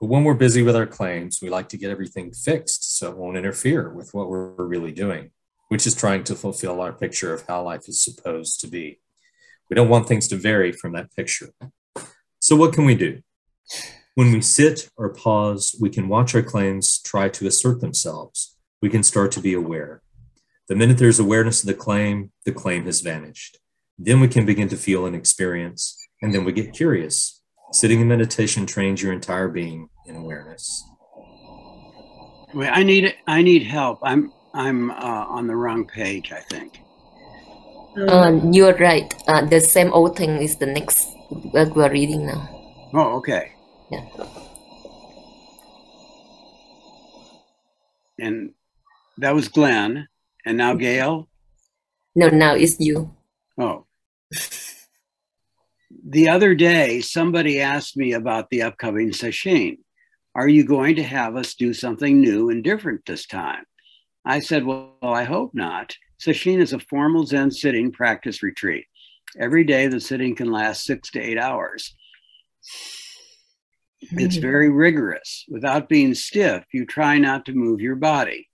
But 0.00 0.08
when 0.08 0.24
we're 0.24 0.34
busy 0.34 0.62
with 0.62 0.76
our 0.76 0.86
claims, 0.86 1.38
we 1.40 1.48
like 1.48 1.70
to 1.70 1.78
get 1.78 1.90
everything 1.90 2.32
fixed 2.32 2.98
so 2.98 3.10
it 3.10 3.16
won't 3.16 3.38
interfere 3.38 3.88
with 3.90 4.12
what 4.12 4.28
we're 4.28 4.52
really 4.66 4.92
doing, 4.92 5.30
which 5.68 5.86
is 5.86 5.94
trying 5.94 6.24
to 6.24 6.34
fulfill 6.34 6.82
our 6.82 6.92
picture 6.92 7.32
of 7.32 7.44
how 7.48 7.62
life 7.62 7.88
is 7.88 8.00
supposed 8.00 8.60
to 8.60 8.68
be. 8.68 9.00
We 9.70 9.74
don't 9.74 9.88
want 9.88 10.06
things 10.06 10.28
to 10.28 10.36
vary 10.36 10.72
from 10.72 10.92
that 10.92 11.14
picture. 11.16 11.48
So, 12.38 12.54
what 12.54 12.74
can 12.74 12.84
we 12.84 12.94
do? 12.94 13.22
When 14.14 14.30
we 14.30 14.42
sit 14.42 14.90
or 14.96 15.08
pause, 15.12 15.74
we 15.80 15.88
can 15.88 16.08
watch 16.08 16.34
our 16.34 16.42
claims 16.42 17.00
try 17.00 17.30
to 17.30 17.46
assert 17.46 17.80
themselves. 17.80 18.56
We 18.82 18.90
can 18.90 19.02
start 19.02 19.32
to 19.32 19.40
be 19.40 19.54
aware. 19.54 20.02
The 20.68 20.76
minute 20.76 20.98
there's 20.98 21.18
awareness 21.18 21.62
of 21.62 21.66
the 21.66 21.74
claim, 21.74 22.32
the 22.44 22.52
claim 22.52 22.84
has 22.84 23.00
vanished. 23.00 23.58
Then 23.98 24.20
we 24.20 24.28
can 24.28 24.44
begin 24.44 24.68
to 24.68 24.76
feel 24.76 25.06
and 25.06 25.16
experience, 25.16 25.96
and 26.20 26.34
then 26.34 26.44
we 26.44 26.52
get 26.52 26.72
curious 26.72 27.36
Sitting 27.72 28.00
in 28.00 28.08
meditation 28.08 28.64
trains 28.64 29.02
your 29.02 29.12
entire 29.12 29.48
being 29.48 29.88
in 30.06 30.16
awareness. 30.16 30.84
Wait, 32.54 32.68
I 32.68 32.84
need 32.84 33.14
I 33.26 33.42
need 33.42 33.64
help. 33.64 33.98
I'm 34.02 34.32
I'm 34.54 34.90
uh, 34.92 35.26
on 35.28 35.46
the 35.46 35.56
wrong 35.56 35.84
page. 35.86 36.32
I 36.32 36.40
think. 36.40 36.80
Uh, 37.96 38.40
you're 38.52 38.76
right. 38.76 39.12
Uh, 39.26 39.44
the 39.46 39.60
same 39.60 39.92
old 39.92 40.16
thing 40.16 40.36
is 40.40 40.56
the 40.56 40.66
next 40.66 41.08
that 41.52 41.74
we're 41.74 41.90
reading 41.90 42.26
now. 42.26 42.48
Oh, 42.94 43.16
okay. 43.18 43.52
Yeah. 43.90 44.04
And 48.18 48.52
that 49.18 49.34
was 49.34 49.48
Glenn, 49.48 50.08
and 50.46 50.56
now 50.56 50.74
Gail. 50.74 51.28
No, 52.14 52.28
now 52.28 52.54
it's 52.54 52.78
you. 52.78 53.15
Oh 53.58 53.86
the 56.08 56.28
other 56.28 56.54
day, 56.54 57.00
somebody 57.00 57.60
asked 57.60 57.96
me 57.96 58.12
about 58.12 58.50
the 58.50 58.62
upcoming 58.62 59.10
sesshin. 59.10 59.78
Are 60.34 60.48
you 60.48 60.64
going 60.64 60.96
to 60.96 61.02
have 61.02 61.36
us 61.36 61.54
do 61.54 61.72
something 61.72 62.20
new 62.20 62.50
and 62.50 62.62
different 62.62 63.06
this 63.06 63.26
time? 63.26 63.64
I 64.24 64.40
said, 64.40 64.64
Well, 64.64 64.96
I 65.02 65.24
hope 65.24 65.52
not. 65.54 65.96
Sesshin 66.20 66.60
is 66.60 66.72
a 66.72 66.78
formal 66.78 67.24
Zen 67.26 67.50
sitting 67.50 67.92
practice 67.92 68.42
retreat. 68.42 68.86
Every 69.38 69.64
day, 69.64 69.86
the 69.86 70.00
sitting 70.00 70.34
can 70.34 70.50
last 70.50 70.84
six 70.84 71.10
to 71.12 71.20
eight 71.20 71.38
hours. 71.38 71.94
It's 74.00 74.36
hmm. 74.36 74.42
very 74.42 74.70
rigorous. 74.70 75.44
Without 75.48 75.88
being 75.88 76.14
stiff, 76.14 76.64
you 76.72 76.86
try 76.86 77.18
not 77.18 77.46
to 77.46 77.52
move 77.52 77.80
your 77.80 77.96
body, 77.96 78.48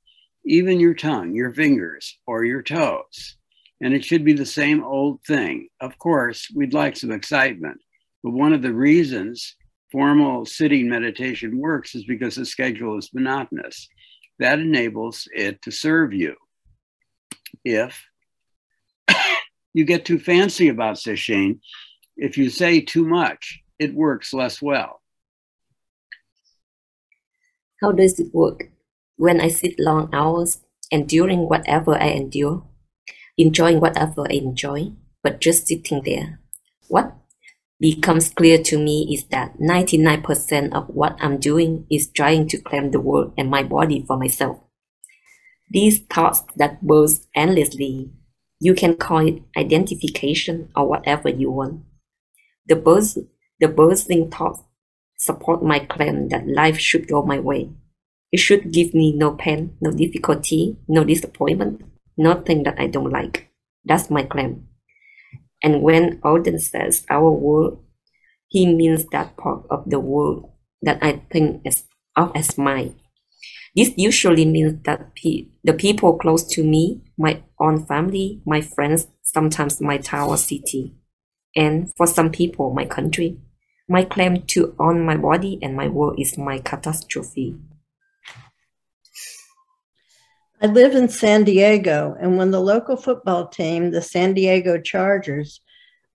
even 0.45 0.81
your 0.81 0.95
tongue, 0.95 1.35
your 1.35 1.53
fingers, 1.53 2.19
or 2.27 2.45
your 2.45 2.63
toes 2.63 3.37
and 3.83 3.93
it 3.93 4.05
should 4.05 4.25
be 4.25 4.33
the 4.33 4.47
same 4.47 4.83
old 4.85 5.21
thing. 5.27 5.69
Of 5.81 5.99
course, 5.99 6.49
we'd 6.55 6.73
like 6.73 6.97
some 6.97 7.11
excitement, 7.11 7.81
but 8.23 8.31
one 8.31 8.53
of 8.53 8.63
the 8.63 8.73
reasons 8.73 9.57
formal 9.91 10.47
sitting 10.47 10.89
meditation 10.89 11.59
works 11.59 11.95
is 11.97 12.05
because 12.05 12.37
the 12.37 12.47
schedule 12.47 12.97
is 12.97 13.11
monotonous. 13.13 13.89
That 14.39 14.61
enables 14.61 15.29
it 15.35 15.61
to 15.63 15.73
serve 15.73 16.15
you. 16.15 16.37
If 17.65 18.03
you 19.75 19.85
get 19.85 20.05
too 20.05 20.19
fancy 20.19 20.69
about 20.69 20.97
sesshin, 20.97 21.59
if 22.17 22.39
you 22.39 22.51
say 22.51 22.81
too 22.81 23.07
much, 23.07 23.61
it 23.81 23.95
works 23.95 24.33
less 24.33 24.63
well. 24.63 25.01
How 27.81 27.91
does 27.91 28.21
it 28.21 28.33
work? 28.33 28.71
When 29.17 29.41
I 29.41 29.49
sit 29.49 29.75
long 29.79 30.09
hours, 30.13 30.61
enduring 30.93 31.49
whatever 31.49 32.01
I 32.01 32.11
endure, 32.11 32.65
enjoying 33.39 33.81
whatever 33.81 34.27
I 34.29 34.35
enjoy, 34.35 34.93
but 35.23 35.41
just 35.41 35.67
sitting 35.67 36.03
there. 36.05 36.41
What 36.89 37.15
becomes 37.81 38.31
clear 38.31 38.63
to 38.63 38.79
me 38.79 39.09
is 39.13 39.25
that 39.25 39.59
99% 39.59 40.73
of 40.73 40.89
what 40.89 41.17
I'm 41.21 41.39
doing 41.39 41.87
is 41.91 42.11
trying 42.11 42.49
to 42.49 42.59
claim 42.59 42.91
the 42.91 43.01
world 43.01 43.33
and 43.37 43.51
my 43.51 43.63
body 43.63 44.05
for 44.07 44.17
myself. 44.17 44.59
These 45.71 46.01
thoughts 46.01 46.43
that 46.57 46.83
burst 46.83 47.27
endlessly, 47.35 48.11
you 48.61 48.75
can 48.75 48.97
call 48.97 49.27
it 49.27 49.43
identification 49.57 50.69
or 50.77 50.87
whatever 50.87 51.29
you 51.29 51.51
want. 51.51 51.83
The, 52.67 52.77
burst, 52.77 53.19
the 53.59 53.69
bursting 53.69 54.31
thoughts 54.31 54.61
support 55.17 55.65
my 55.65 55.79
claim 55.79 56.29
that 56.29 56.47
life 56.47 56.79
should 56.79 57.09
go 57.09 57.23
my 57.23 57.39
way. 57.39 57.71
It 58.31 58.39
should 58.39 58.73
give 58.73 58.95
me 58.95 59.13
no 59.13 59.33
pain, 59.33 59.77
no 59.81 59.91
difficulty, 59.91 60.77
no 60.89 61.05
disappointment, 61.05 61.83
nothing 62.17 62.63
that 62.65 62.79
I 62.79 62.87
don't 62.87 63.11
like. 63.11 63.51
That's 63.85 64.11
my 64.11 64.23
claim. 64.23 64.69
And 65.63 65.83
when 65.83 66.21
Auden 66.21 66.61
says 66.61 67.07
our 67.09 67.31
world, 67.31 67.85
he 68.49 68.73
means 68.75 69.07
that 69.13 69.37
part 69.37 69.65
of 69.71 69.89
the 69.89 70.01
world 70.01 70.51
that 70.83 70.99
I 71.03 71.23
think 71.31 71.63
is 71.65 71.85
of 72.17 72.33
as 72.35 72.59
mine. 72.59 72.97
This 73.75 73.93
usually 73.97 74.45
means 74.45 74.83
that 74.85 75.15
pe- 75.15 75.47
the 75.65 75.73
people 75.73 76.19
close 76.19 76.45
to 76.49 76.63
me, 76.63 77.01
my 77.17 77.43
own 77.59 77.87
family, 77.87 78.43
my 78.45 78.61
friends, 78.61 79.07
sometimes 79.23 79.81
my 79.81 79.97
town 79.97 80.29
or 80.29 80.37
city, 80.37 80.95
and 81.57 81.91
for 81.97 82.07
some 82.07 82.31
people, 82.31 82.75
my 82.75 82.85
country. 82.85 83.39
My 83.89 84.05
claim 84.05 84.43
to 84.49 84.75
own 84.79 85.05
my 85.05 85.17
body 85.17 85.59
and 85.61 85.77
my 85.77 85.89
world 85.89 86.19
is 86.19 86.39
my 86.39 86.59
catastrophe. 86.59 87.57
I 90.63 90.67
live 90.67 90.95
in 90.95 91.09
San 91.09 91.43
Diego, 91.43 92.17
and 92.21 92.39
when 92.39 92.53
the 92.53 92.61
local 92.61 92.97
football 92.97 93.49
team, 93.49 93.91
the 93.91 94.01
San 94.01 94.33
Diego 94.33 94.81
Chargers, 94.81 95.61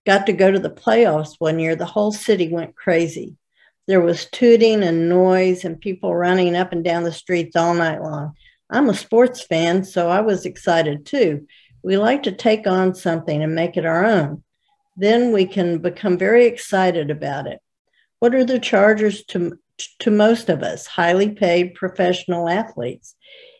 got 0.06 0.24
to 0.24 0.32
go 0.32 0.50
to 0.50 0.58
the 0.58 0.70
playoffs 0.70 1.34
one 1.38 1.58
year, 1.58 1.76
the 1.76 1.84
whole 1.84 2.12
city 2.12 2.48
went 2.48 2.74
crazy. 2.74 3.36
There 3.88 4.00
was 4.00 4.24
tooting 4.30 4.82
and 4.82 5.06
noise 5.06 5.66
and 5.66 5.78
people 5.78 6.16
running 6.16 6.56
up 6.56 6.72
and 6.72 6.82
down 6.82 7.02
the 7.02 7.12
streets 7.12 7.56
all 7.56 7.74
night 7.74 8.00
long. 8.00 8.36
I'm 8.70 8.88
a 8.88 8.94
sports 8.94 9.42
fan, 9.42 9.84
so 9.84 10.08
I 10.08 10.22
was 10.22 10.46
excited 10.46 11.04
too. 11.04 11.46
We 11.82 11.98
like 11.98 12.22
to 12.22 12.32
take 12.32 12.66
on 12.66 12.94
something 12.94 13.42
and 13.42 13.54
make 13.54 13.76
it 13.76 13.84
our 13.84 14.02
own. 14.02 14.42
Then 14.96 15.30
we 15.30 15.44
can 15.44 15.76
become 15.76 16.16
very 16.16 16.46
excited 16.46 17.10
about 17.10 17.46
it. 17.46 17.60
What 18.20 18.34
are 18.34 18.46
the 18.46 18.58
Chargers 18.58 19.24
to, 19.24 19.58
to 19.98 20.10
most 20.10 20.48
of 20.48 20.62
us? 20.62 20.86
Highly 20.86 21.32
paid 21.32 21.74
professional 21.74 22.48
athletes 22.48 23.14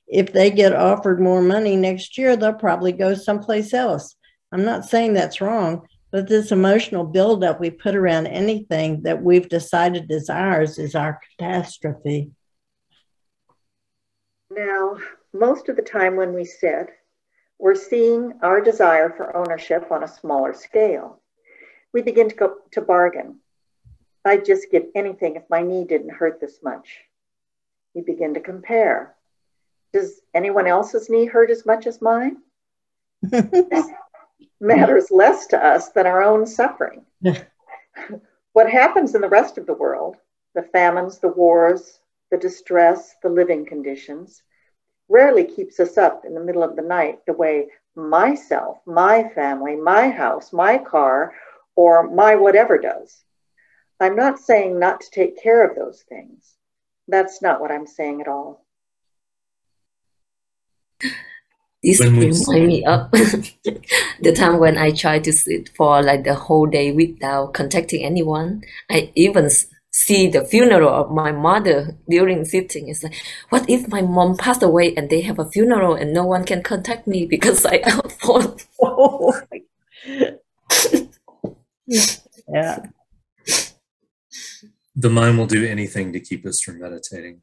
if 0.08 0.32
they 0.32 0.50
get 0.50 0.74
offered 0.74 1.20
more 1.20 1.42
money 1.42 1.76
next 1.76 2.16
year, 2.16 2.36
they'll 2.36 2.54
probably 2.54 2.92
go 2.92 3.14
someplace 3.14 3.74
else. 3.74 4.16
I'm 4.50 4.64
not 4.64 4.86
saying 4.86 5.12
that's 5.12 5.40
wrong, 5.40 5.86
but 6.10 6.28
this 6.28 6.50
emotional 6.50 7.04
buildup 7.04 7.60
we 7.60 7.70
put 7.70 7.94
around 7.94 8.26
anything 8.26 9.02
that 9.02 9.22
we've 9.22 9.48
decided 9.48 10.10
is 10.10 10.30
ours 10.30 10.78
is 10.78 10.94
our 10.94 11.20
catastrophe. 11.38 12.30
Now, 14.50 14.96
most 15.34 15.68
of 15.68 15.76
the 15.76 15.82
time 15.82 16.16
when 16.16 16.32
we 16.32 16.46
sit, 16.46 16.88
we're 17.58 17.74
seeing 17.74 18.32
our 18.42 18.62
desire 18.62 19.10
for 19.10 19.36
ownership 19.36 19.90
on 19.90 20.04
a 20.04 20.08
smaller 20.08 20.54
scale. 20.54 21.20
We 21.92 22.00
begin 22.00 22.30
to 22.30 22.34
go 22.34 22.54
to 22.72 22.80
bargain. 22.80 23.40
I'd 24.24 24.46
just 24.46 24.70
get 24.70 24.90
anything 24.94 25.36
if 25.36 25.42
my 25.50 25.62
knee 25.62 25.84
didn't 25.84 26.14
hurt 26.14 26.40
this 26.40 26.60
much. 26.62 27.00
We 27.94 28.00
begin 28.00 28.34
to 28.34 28.40
compare. 28.40 29.16
Does 29.92 30.20
anyone 30.34 30.66
else's 30.66 31.08
knee 31.08 31.26
hurt 31.26 31.50
as 31.50 31.64
much 31.64 31.86
as 31.86 32.02
mine? 32.02 32.38
matters 34.60 35.10
less 35.10 35.46
to 35.48 35.64
us 35.64 35.90
than 35.90 36.06
our 36.06 36.22
own 36.22 36.46
suffering. 36.46 37.04
what 38.52 38.70
happens 38.70 39.14
in 39.14 39.20
the 39.20 39.28
rest 39.28 39.58
of 39.58 39.66
the 39.66 39.74
world, 39.74 40.16
the 40.54 40.62
famines, 40.62 41.18
the 41.18 41.28
wars, 41.28 42.00
the 42.30 42.36
distress, 42.36 43.14
the 43.22 43.28
living 43.28 43.64
conditions, 43.64 44.42
rarely 45.08 45.44
keeps 45.44 45.80
us 45.80 45.96
up 45.96 46.24
in 46.24 46.34
the 46.34 46.44
middle 46.44 46.62
of 46.62 46.76
the 46.76 46.82
night 46.82 47.20
the 47.26 47.32
way 47.32 47.68
myself, 47.96 48.78
my 48.86 49.28
family, 49.34 49.74
my 49.74 50.10
house, 50.10 50.52
my 50.52 50.78
car, 50.78 51.34
or 51.76 52.08
my 52.10 52.34
whatever 52.34 52.78
does. 52.78 53.24
I'm 54.00 54.14
not 54.14 54.38
saying 54.38 54.78
not 54.78 55.00
to 55.00 55.10
take 55.10 55.42
care 55.42 55.68
of 55.68 55.74
those 55.74 56.02
things. 56.02 56.54
That's 57.08 57.42
not 57.42 57.60
what 57.60 57.72
I'm 57.72 57.86
saying 57.86 58.20
at 58.20 58.28
all. 58.28 58.64
This 61.82 62.00
reminds 62.00 62.48
me 62.48 62.84
of 62.84 63.10
the 63.12 64.32
time 64.34 64.58
when 64.58 64.76
I 64.76 64.90
tried 64.90 65.24
to 65.24 65.32
sit 65.32 65.70
for 65.76 66.02
like 66.02 66.24
the 66.24 66.34
whole 66.34 66.66
day 66.66 66.90
without 66.90 67.54
contacting 67.54 68.04
anyone. 68.04 68.62
I 68.90 69.12
even 69.14 69.48
see 69.92 70.28
the 70.28 70.44
funeral 70.44 70.88
of 70.88 71.10
my 71.12 71.30
mother 71.30 71.96
during 72.08 72.44
sitting. 72.44 72.88
It's 72.88 73.02
like, 73.02 73.14
what 73.50 73.68
if 73.70 73.88
my 73.88 74.02
mom 74.02 74.36
passed 74.36 74.62
away 74.62 74.94
and 74.96 75.08
they 75.08 75.20
have 75.22 75.38
a 75.38 75.48
funeral 75.50 75.94
and 75.94 76.12
no 76.12 76.24
one 76.24 76.44
can 76.44 76.62
contact 76.62 77.06
me 77.06 77.26
because 77.26 77.64
I 77.64 77.80
out 77.84 78.12
for 78.20 78.56
yeah. 82.48 82.86
The 84.96 85.10
mind 85.10 85.38
will 85.38 85.46
do 85.46 85.64
anything 85.64 86.12
to 86.12 86.20
keep 86.20 86.44
us 86.44 86.60
from 86.60 86.80
meditating. 86.80 87.42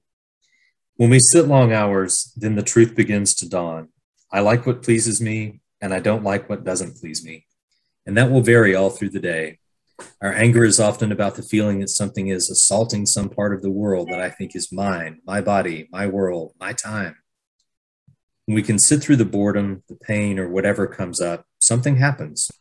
When 0.98 1.10
we 1.10 1.19
sit 1.19 1.48
long 1.48 1.71
hours, 1.71 2.34
then 2.36 2.56
the 2.56 2.63
truth 2.63 2.95
begins 2.95 3.34
to 3.36 3.48
dawn. 3.48 3.89
I 4.31 4.39
like 4.39 4.65
what 4.65 4.83
pleases 4.83 5.21
me, 5.21 5.61
and 5.81 5.93
I 5.93 5.99
don't 5.99 6.23
like 6.23 6.49
what 6.49 6.63
doesn't 6.63 6.97
please 6.97 7.23
me. 7.23 7.45
And 8.05 8.17
that 8.17 8.31
will 8.31 8.41
vary 8.41 8.75
all 8.75 8.89
through 8.89 9.09
the 9.09 9.19
day. 9.19 9.59
Our 10.21 10.33
anger 10.33 10.65
is 10.65 10.79
often 10.79 11.11
about 11.11 11.35
the 11.35 11.43
feeling 11.43 11.79
that 11.79 11.89
something 11.89 12.27
is 12.27 12.49
assaulting 12.49 13.05
some 13.05 13.29
part 13.29 13.53
of 13.53 13.61
the 13.61 13.71
world 13.71 14.09
that 14.09 14.19
I 14.19 14.29
think 14.29 14.55
is 14.55 14.71
mine, 14.71 15.21
my 15.25 15.41
body, 15.41 15.88
my 15.91 16.07
world, 16.07 16.53
my 16.59 16.73
time. 16.73 17.15
When 18.45 18.55
we 18.55 18.61
can 18.61 18.77
sit 18.77 19.01
through 19.01 19.15
the 19.15 19.25
boredom, 19.25 19.83
the 19.88 19.95
pain, 19.95 20.38
or 20.38 20.49
whatever 20.49 20.85
comes 20.85 21.21
up, 21.21 21.45
something 21.59 21.95
happens. 21.97 22.51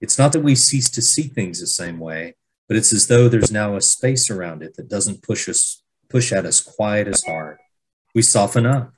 It's 0.00 0.18
not 0.18 0.32
that 0.32 0.40
we 0.40 0.54
cease 0.54 0.90
to 0.90 1.02
see 1.02 1.24
things 1.24 1.60
the 1.60 1.66
same 1.66 1.98
way, 1.98 2.34
but 2.68 2.76
it's 2.76 2.92
as 2.92 3.06
though 3.06 3.28
there's 3.28 3.52
now 3.52 3.76
a 3.76 3.80
space 3.80 4.30
around 4.30 4.62
it 4.62 4.74
that 4.76 4.88
doesn't 4.88 5.22
push 5.22 5.48
us, 5.48 5.82
push 6.08 6.32
at 6.32 6.46
us 6.46 6.60
quite 6.60 7.06
as 7.06 7.22
hard. 7.22 7.58
We 8.14 8.22
soften 8.22 8.66
up 8.66 8.92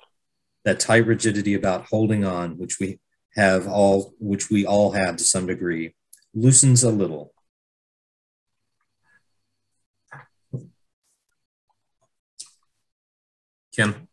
that 0.64 0.80
tight 0.80 1.06
rigidity 1.06 1.54
about 1.54 1.86
holding 1.86 2.24
on, 2.24 2.56
which 2.58 2.78
we 2.80 2.98
have 3.36 3.66
all, 3.66 4.14
which 4.18 4.50
we 4.50 4.64
all 4.64 4.92
have 4.92 5.16
to 5.16 5.24
some 5.24 5.46
degree, 5.46 5.94
loosens 6.34 6.82
a 6.82 6.90
little. 6.90 7.32
Kim. 13.74 14.08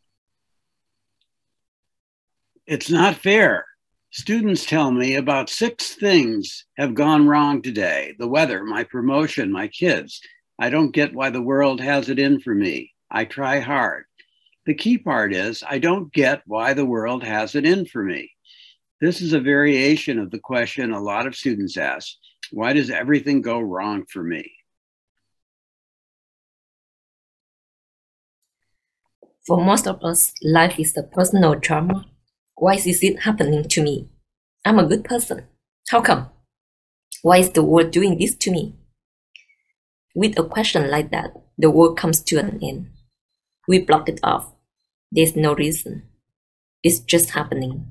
It's 2.66 2.90
not 2.90 3.16
fair. 3.16 3.64
Students 4.10 4.66
tell 4.66 4.90
me 4.90 5.14
about 5.14 5.48
six 5.48 5.94
things 5.94 6.66
have 6.76 6.94
gone 6.94 7.26
wrong 7.26 7.62
today 7.62 8.14
the 8.18 8.28
weather, 8.28 8.62
my 8.64 8.84
promotion, 8.84 9.50
my 9.50 9.68
kids. 9.68 10.20
I 10.58 10.68
don't 10.68 10.92
get 10.92 11.14
why 11.14 11.30
the 11.30 11.40
world 11.40 11.80
has 11.80 12.08
it 12.08 12.18
in 12.18 12.40
for 12.40 12.54
me. 12.54 12.92
I 13.10 13.24
try 13.24 13.60
hard. 13.60 14.04
The 14.66 14.74
key 14.74 14.98
part 14.98 15.34
is 15.34 15.64
I 15.68 15.78
don't 15.78 16.12
get 16.12 16.42
why 16.46 16.74
the 16.74 16.86
world 16.86 17.24
has 17.24 17.54
it 17.54 17.66
in 17.66 17.84
for 17.84 18.02
me. 18.02 18.30
This 19.00 19.20
is 19.20 19.32
a 19.32 19.40
variation 19.40 20.20
of 20.20 20.30
the 20.30 20.38
question 20.38 20.92
a 20.92 21.00
lot 21.00 21.26
of 21.26 21.34
students 21.34 21.76
ask 21.76 22.14
Why 22.52 22.72
does 22.72 22.88
everything 22.88 23.42
go 23.42 23.58
wrong 23.58 24.04
for 24.08 24.22
me? 24.22 24.52
For 29.44 29.56
most 29.56 29.88
of 29.88 30.04
us, 30.04 30.32
life 30.40 30.78
is 30.78 30.96
a 30.96 31.02
personal 31.02 31.56
drama. 31.56 32.06
Why 32.54 32.74
is 32.74 33.02
it 33.02 33.22
happening 33.22 33.64
to 33.70 33.82
me? 33.82 34.08
I'm 34.64 34.78
a 34.78 34.86
good 34.86 35.02
person. 35.02 35.48
How 35.88 36.00
come? 36.00 36.30
Why 37.22 37.38
is 37.38 37.50
the 37.50 37.64
world 37.64 37.90
doing 37.90 38.18
this 38.18 38.36
to 38.36 38.52
me? 38.52 38.76
With 40.14 40.38
a 40.38 40.44
question 40.44 40.88
like 40.88 41.10
that, 41.10 41.32
the 41.58 41.70
world 41.70 41.96
comes 41.98 42.22
to 42.22 42.36
an 42.38 42.60
end. 42.62 42.91
We 43.68 43.78
block 43.80 44.08
it 44.08 44.20
off. 44.22 44.52
There's 45.10 45.36
no 45.36 45.54
reason. 45.54 46.04
It's 46.82 46.98
just 46.98 47.30
happening. 47.30 47.86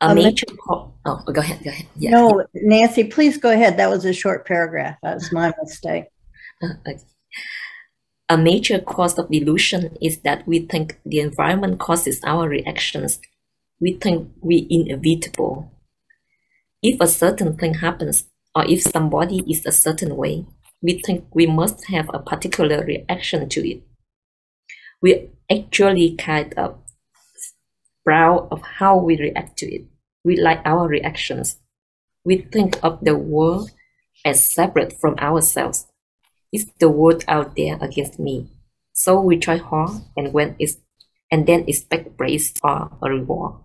A 0.00 0.10
um, 0.10 0.16
major 0.16 0.46
oh, 0.68 0.92
go 1.04 1.40
ahead, 1.40 1.64
go 1.64 1.70
ahead. 1.70 1.86
Yeah. 1.96 2.10
No, 2.10 2.44
Nancy, 2.54 3.04
please 3.04 3.38
go 3.38 3.50
ahead. 3.50 3.78
That 3.78 3.88
was 3.88 4.04
a 4.04 4.12
short 4.12 4.46
paragraph. 4.46 4.98
That 5.02 5.14
was 5.14 5.32
my 5.32 5.52
mistake. 5.60 6.04
Uh, 6.62 6.66
okay. 6.88 7.00
A 8.28 8.36
major 8.36 8.80
cause 8.80 9.18
of 9.18 9.30
delusion 9.30 9.96
is 10.02 10.20
that 10.22 10.46
we 10.46 10.58
think 10.58 11.00
the 11.06 11.20
environment 11.20 11.78
causes 11.78 12.20
our 12.24 12.48
reactions. 12.48 13.20
We 13.80 13.92
think 13.94 14.28
we 14.40 14.66
inevitable. 14.68 15.72
If 16.82 17.00
a 17.00 17.06
certain 17.06 17.56
thing 17.56 17.74
happens, 17.74 18.24
or 18.54 18.64
if 18.66 18.82
somebody 18.82 19.44
is 19.50 19.64
a 19.64 19.72
certain 19.72 20.16
way, 20.16 20.44
we 20.82 21.00
think 21.00 21.24
we 21.32 21.46
must 21.46 21.86
have 21.86 22.10
a 22.12 22.18
particular 22.18 22.84
reaction 22.84 23.48
to 23.48 23.68
it. 23.68 23.82
We 25.02 25.30
actually 25.50 26.16
kind 26.16 26.54
of 26.54 26.78
proud 28.04 28.48
of 28.50 28.62
how 28.62 28.96
we 28.96 29.18
react 29.18 29.58
to 29.58 29.66
it. 29.66 29.86
We 30.24 30.36
like 30.36 30.60
our 30.64 30.88
reactions. 30.88 31.58
We 32.24 32.38
think 32.38 32.78
of 32.82 32.98
the 33.02 33.16
world 33.16 33.70
as 34.24 34.50
separate 34.50 34.92
from 34.92 35.16
ourselves. 35.18 35.86
It's 36.52 36.70
the 36.78 36.88
world 36.88 37.24
out 37.28 37.56
there 37.56 37.78
against 37.80 38.18
me. 38.18 38.50
So 38.92 39.20
we 39.20 39.36
try 39.36 39.56
hard 39.58 40.02
and 40.16 40.32
when 40.32 40.56
it's 40.58 40.78
and 41.30 41.46
then 41.46 41.64
expect 41.66 42.16
praise 42.16 42.52
or 42.62 42.90
a 43.02 43.10
reward. 43.10 43.56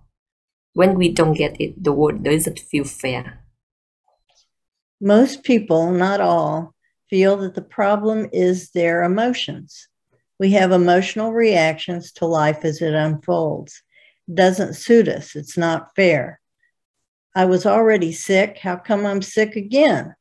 When 0.74 0.94
we 0.94 1.10
don't 1.10 1.34
get 1.34 1.60
it, 1.60 1.82
the 1.82 1.92
world 1.92 2.24
doesn't 2.24 2.58
feel 2.58 2.84
fair. 2.84 3.44
Most 5.00 5.42
people, 5.44 5.92
not 5.92 6.20
all, 6.20 6.74
feel 7.08 7.36
that 7.38 7.54
the 7.54 7.62
problem 7.62 8.28
is 8.32 8.70
their 8.70 9.02
emotions. 9.02 9.88
We 10.42 10.50
have 10.54 10.72
emotional 10.72 11.32
reactions 11.32 12.10
to 12.14 12.26
life 12.26 12.64
as 12.64 12.82
it 12.82 12.94
unfolds. 12.94 13.80
It 14.26 14.34
doesn't 14.34 14.74
suit 14.74 15.06
us. 15.06 15.36
It's 15.36 15.56
not 15.56 15.94
fair. 15.94 16.40
I 17.32 17.44
was 17.44 17.64
already 17.64 18.10
sick. 18.10 18.58
How 18.58 18.74
come 18.74 19.06
I'm 19.06 19.22
sick 19.22 19.54
again? 19.54 20.16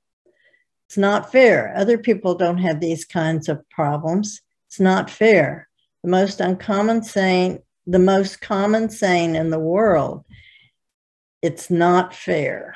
It's 0.86 0.96
not 0.96 1.32
fair. 1.32 1.74
Other 1.76 1.98
people 1.98 2.36
don't 2.36 2.60
have 2.60 2.80
these 2.80 3.04
kinds 3.04 3.50
of 3.50 3.68
problems. 3.72 4.42
It's 4.68 4.80
not 4.80 5.10
fair. 5.10 5.68
The 6.04 6.12
most 6.12 6.40
uncommon 6.40 7.02
saying, 7.02 7.64
the 7.88 7.98
most 7.98 8.42
common 8.42 8.92
saying 8.92 9.34
in 9.34 9.50
the 9.50 9.58
world, 9.58 10.24
it's 11.42 11.72
not 11.72 12.14
fair. 12.14 12.76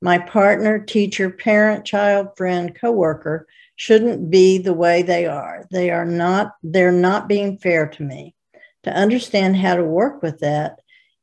My 0.00 0.16
partner, 0.16 0.78
teacher, 0.78 1.28
parent, 1.28 1.84
child, 1.84 2.28
friend, 2.38 2.74
coworker 2.74 3.46
shouldn't 3.78 4.28
be 4.28 4.58
the 4.58 4.74
way 4.74 5.02
they 5.02 5.24
are. 5.24 5.64
They 5.70 5.88
are 5.90 6.04
not, 6.04 6.52
they're 6.64 6.92
not 6.92 7.28
being 7.28 7.58
fair 7.58 7.86
to 7.86 8.02
me. 8.02 8.34
To 8.82 8.92
understand 8.92 9.56
how 9.56 9.76
to 9.76 9.84
work 9.84 10.20
with 10.20 10.40
that, 10.40 10.80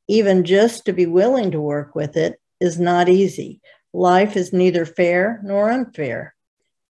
even 0.07 0.45
just 0.45 0.85
to 0.85 0.93
be 0.93 1.05
willing 1.05 1.51
to 1.51 1.59
work 1.59 1.95
with 1.95 2.15
it, 2.15 2.39
is 2.61 2.79
not 2.79 3.09
easy. 3.09 3.59
Life 3.93 4.37
is 4.37 4.53
neither 4.53 4.85
fair 4.85 5.41
nor 5.43 5.69
unfair. 5.69 6.33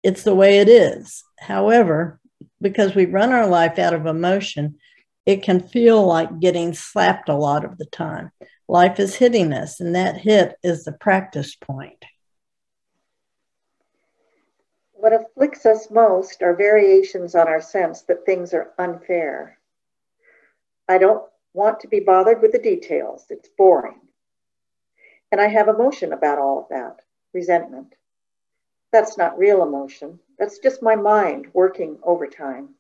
It's 0.02 0.24
the 0.24 0.34
way 0.34 0.60
it 0.60 0.70
is. 0.70 1.24
However, 1.38 2.22
because 2.62 2.96
we 2.96 3.06
run 3.06 3.34
our 3.34 3.48
life 3.48 3.78
out 3.78 3.94
of 3.94 4.06
emotion, 4.06 4.78
it 5.26 5.44
can 5.44 5.60
feel 5.60 6.06
like 6.06 6.40
getting 6.40 6.74
slapped 6.74 7.28
a 7.28 7.36
lot 7.36 7.66
of 7.66 7.78
the 7.78 7.86
time. 7.86 8.32
Life 8.70 8.98
is 8.98 9.16
hitting 9.16 9.52
us, 9.52 9.82
and 9.82 9.94
that 9.96 10.16
hit 10.16 10.56
is 10.64 10.86
the 10.86 10.94
practice 10.94 11.56
point. 11.56 12.06
What 15.00 15.14
afflicts 15.14 15.66
us 15.66 15.90
most 15.90 16.44
are 16.44 16.54
variations 16.54 17.34
on 17.34 17.48
our 17.48 17.62
sense 17.62 18.02
that 18.02 18.26
things 18.26 18.54
are 18.54 18.74
unfair. 18.78 19.58
I 20.90 20.98
don't 20.98 21.24
want 21.54 21.80
to 21.80 21.88
be 21.88 22.02
bothered 22.02 22.42
with 22.42 22.52
the 22.52 22.60
details, 22.60 23.26
it's 23.30 23.48
boring. 23.48 24.02
And 25.32 25.40
I 25.40 25.48
have 25.48 25.70
emotion 25.70 26.12
about 26.12 26.38
all 26.38 26.60
of 26.60 26.68
that 26.68 27.00
resentment. 27.34 27.96
That's 28.92 29.18
not 29.18 29.38
real 29.38 29.64
emotion. 29.64 30.20
That's 30.38 30.60
just 30.60 30.84
my 30.84 30.98
mind 30.98 31.48
working 31.54 31.98
overtime. 32.04 32.76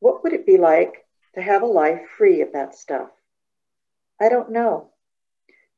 What 0.00 0.22
would 0.22 0.34
it 0.34 0.44
be 0.44 0.58
like 0.58 1.06
to 1.36 1.40
have 1.40 1.62
a 1.62 1.66
life 1.66 2.06
free 2.18 2.42
of 2.42 2.52
that 2.52 2.74
stuff? 2.74 3.08
I 4.20 4.28
don't 4.28 4.50
know. 4.50 4.90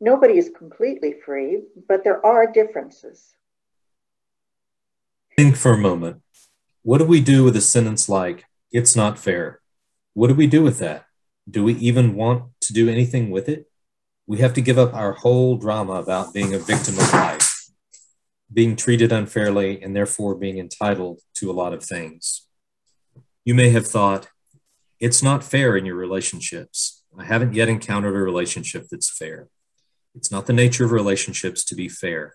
Nobody 0.01 0.39
is 0.39 0.51
completely 0.51 1.13
free, 1.13 1.63
but 1.87 2.03
there 2.03 2.25
are 2.27 2.51
differences. 2.51 3.37
Think 5.37 5.57
for 5.57 5.73
a 5.73 5.79
moment. 5.79 6.21
What 6.83 6.99
do 6.99 7.05
we 7.05 7.21
do 7.21 7.43
with 7.43 7.57
a 7.57 7.61
sentence 7.61 8.09
like, 8.09 8.45
it's 8.71 8.95
not 8.95 9.19
fair? 9.19 9.61
What 10.13 10.29
do 10.29 10.35
we 10.35 10.47
do 10.47 10.63
with 10.63 10.79
that? 10.81 11.07
Do 11.51 11.65
we 11.65 11.75
even 11.75 12.15
want 12.15 12.45
to 12.63 12.73
do 12.73 12.89
anything 12.89 13.31
with 13.31 13.49
it? 13.49 13.67
We 14.27 14.39
have 14.39 14.53
to 14.55 14.61
give 14.61 14.79
up 14.79 14.93
our 14.93 15.13
whole 15.13 15.57
drama 15.57 15.95
about 15.95 16.35
being 16.35 16.55
a 16.55 16.59
victim 16.59 16.99
of 16.99 17.13
life, 17.13 17.71
being 18.53 18.77
treated 18.77 19.11
unfairly, 19.11 19.83
and 19.83 19.97
therefore 19.97 20.35
being 20.35 20.59
entitled 20.59 21.21
to 21.37 21.51
a 21.51 21.53
lot 21.53 21.73
of 21.73 21.83
things. 21.83 22.47
You 23.45 23.55
may 23.55 23.71
have 23.71 23.87
thought, 23.87 24.29
it's 25.01 25.23
not 25.23 25.43
fair 25.43 25.77
in 25.77 25.87
your 25.87 25.97
relationships. 25.97 27.03
I 27.19 27.25
haven't 27.25 27.55
yet 27.55 27.69
encountered 27.69 28.15
a 28.15 28.19
relationship 28.19 28.87
that's 28.91 29.11
fair. 29.11 29.49
It's 30.15 30.31
not 30.31 30.47
the 30.47 30.53
nature 30.53 30.85
of 30.85 30.93
relationships 30.93 31.65
to 31.65 31.75
be 31.75 31.89
fair. 31.89 32.35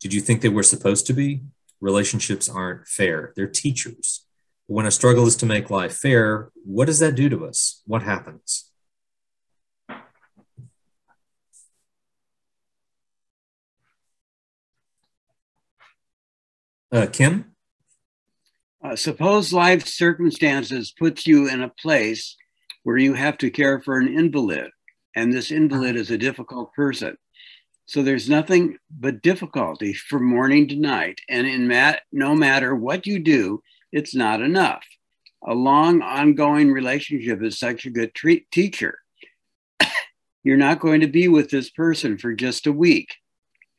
Did 0.00 0.14
you 0.14 0.20
think 0.20 0.40
they 0.40 0.48
were 0.48 0.62
supposed 0.62 1.06
to 1.08 1.12
be? 1.12 1.42
Relationships 1.80 2.48
aren't 2.48 2.86
fair, 2.86 3.32
they're 3.36 3.46
teachers. 3.46 4.26
When 4.66 4.86
a 4.86 4.90
struggle 4.90 5.26
is 5.26 5.36
to 5.36 5.46
make 5.46 5.68
life 5.68 5.96
fair, 5.96 6.50
what 6.64 6.86
does 6.86 6.98
that 7.00 7.14
do 7.14 7.28
to 7.28 7.46
us? 7.46 7.82
What 7.86 8.02
happens? 8.02 8.70
Uh, 16.90 17.06
Kim? 17.12 17.54
Uh, 18.82 18.94
suppose 18.94 19.52
life 19.52 19.86
circumstances 19.86 20.94
puts 20.96 21.26
you 21.26 21.48
in 21.48 21.62
a 21.62 21.68
place 21.68 22.36
where 22.84 22.96
you 22.96 23.14
have 23.14 23.36
to 23.38 23.50
care 23.50 23.80
for 23.80 23.98
an 23.98 24.08
invalid, 24.08 24.70
and 25.16 25.32
this 25.32 25.50
invalid 25.50 25.96
is 25.96 26.10
a 26.10 26.18
difficult 26.18 26.72
person. 26.74 27.16
So 27.86 28.02
there's 28.02 28.30
nothing 28.30 28.78
but 28.90 29.22
difficulty 29.22 29.92
from 29.92 30.24
morning 30.24 30.68
to 30.68 30.76
night, 30.76 31.20
and 31.28 31.46
in 31.46 31.68
mat- 31.68 32.02
no 32.10 32.34
matter 32.34 32.74
what 32.74 33.06
you 33.06 33.18
do, 33.18 33.62
it's 33.92 34.14
not 34.14 34.40
enough. 34.40 34.84
A 35.46 35.54
long, 35.54 36.00
ongoing 36.00 36.72
relationship 36.72 37.42
is 37.42 37.58
such 37.58 37.84
a 37.84 37.90
good 37.90 38.14
treat- 38.14 38.50
teacher. 38.50 38.98
You're 40.44 40.56
not 40.56 40.80
going 40.80 41.02
to 41.02 41.06
be 41.06 41.28
with 41.28 41.50
this 41.50 41.68
person 41.68 42.16
for 42.16 42.32
just 42.32 42.66
a 42.66 42.72
week. 42.72 43.14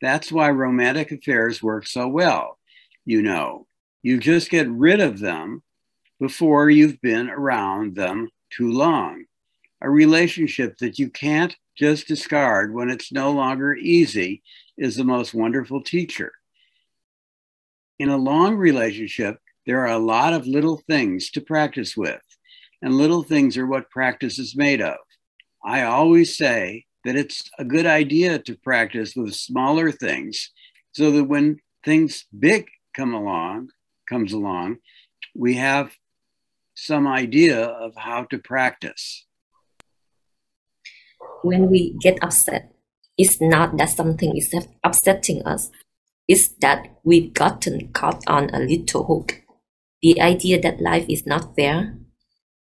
That's 0.00 0.30
why 0.30 0.50
romantic 0.50 1.10
affairs 1.10 1.62
work 1.62 1.86
so 1.86 2.06
well. 2.06 2.58
You 3.04 3.22
know, 3.22 3.66
you 4.02 4.18
just 4.18 4.50
get 4.50 4.68
rid 4.68 5.00
of 5.00 5.18
them 5.18 5.62
before 6.20 6.70
you've 6.70 7.00
been 7.00 7.28
around 7.28 7.96
them 7.96 8.28
too 8.50 8.70
long. 8.70 9.24
A 9.80 9.90
relationship 9.90 10.78
that 10.78 10.98
you 10.98 11.10
can't 11.10 11.56
just 11.76 12.08
discard 12.08 12.74
when 12.74 12.90
it's 12.90 13.12
no 13.12 13.30
longer 13.32 13.74
easy 13.74 14.42
is 14.78 14.96
the 14.96 15.04
most 15.04 15.34
wonderful 15.34 15.82
teacher. 15.82 16.32
In 17.98 18.08
a 18.08 18.16
long 18.16 18.56
relationship, 18.56 19.38
there 19.66 19.80
are 19.80 19.92
a 19.92 19.98
lot 19.98 20.32
of 20.32 20.46
little 20.46 20.82
things 20.88 21.30
to 21.30 21.40
practice 21.40 21.96
with, 21.96 22.22
and 22.82 22.94
little 22.94 23.22
things 23.22 23.56
are 23.56 23.66
what 23.66 23.90
practice 23.90 24.38
is 24.38 24.56
made 24.56 24.80
of. 24.80 24.98
I 25.64 25.82
always 25.82 26.36
say 26.36 26.84
that 27.04 27.16
it's 27.16 27.48
a 27.58 27.64
good 27.64 27.86
idea 27.86 28.38
to 28.38 28.56
practice 28.56 29.14
with 29.16 29.34
smaller 29.34 29.90
things 29.90 30.50
so 30.92 31.10
that 31.10 31.24
when 31.24 31.60
things 31.84 32.24
big 32.38 32.66
come 32.94 33.14
along, 33.14 33.70
comes 34.08 34.32
along, 34.32 34.78
we 35.34 35.54
have 35.54 35.92
some 36.74 37.06
idea 37.06 37.64
of 37.64 37.94
how 37.96 38.24
to 38.24 38.38
practice. 38.38 39.24
When 41.42 41.70
we 41.70 41.96
get 42.00 42.18
upset, 42.22 42.72
it's 43.18 43.40
not 43.40 43.76
that 43.78 43.90
something 43.90 44.36
is 44.36 44.54
upsetting 44.84 45.46
us, 45.46 45.70
it's 46.28 46.48
that 46.60 46.98
we've 47.04 47.32
gotten 47.32 47.92
caught 47.92 48.22
on 48.26 48.50
a 48.50 48.58
little 48.58 49.04
hook. 49.04 49.42
The 50.02 50.20
idea 50.20 50.60
that 50.60 50.80
life 50.80 51.06
is 51.08 51.26
not 51.26 51.54
fair. 51.56 51.96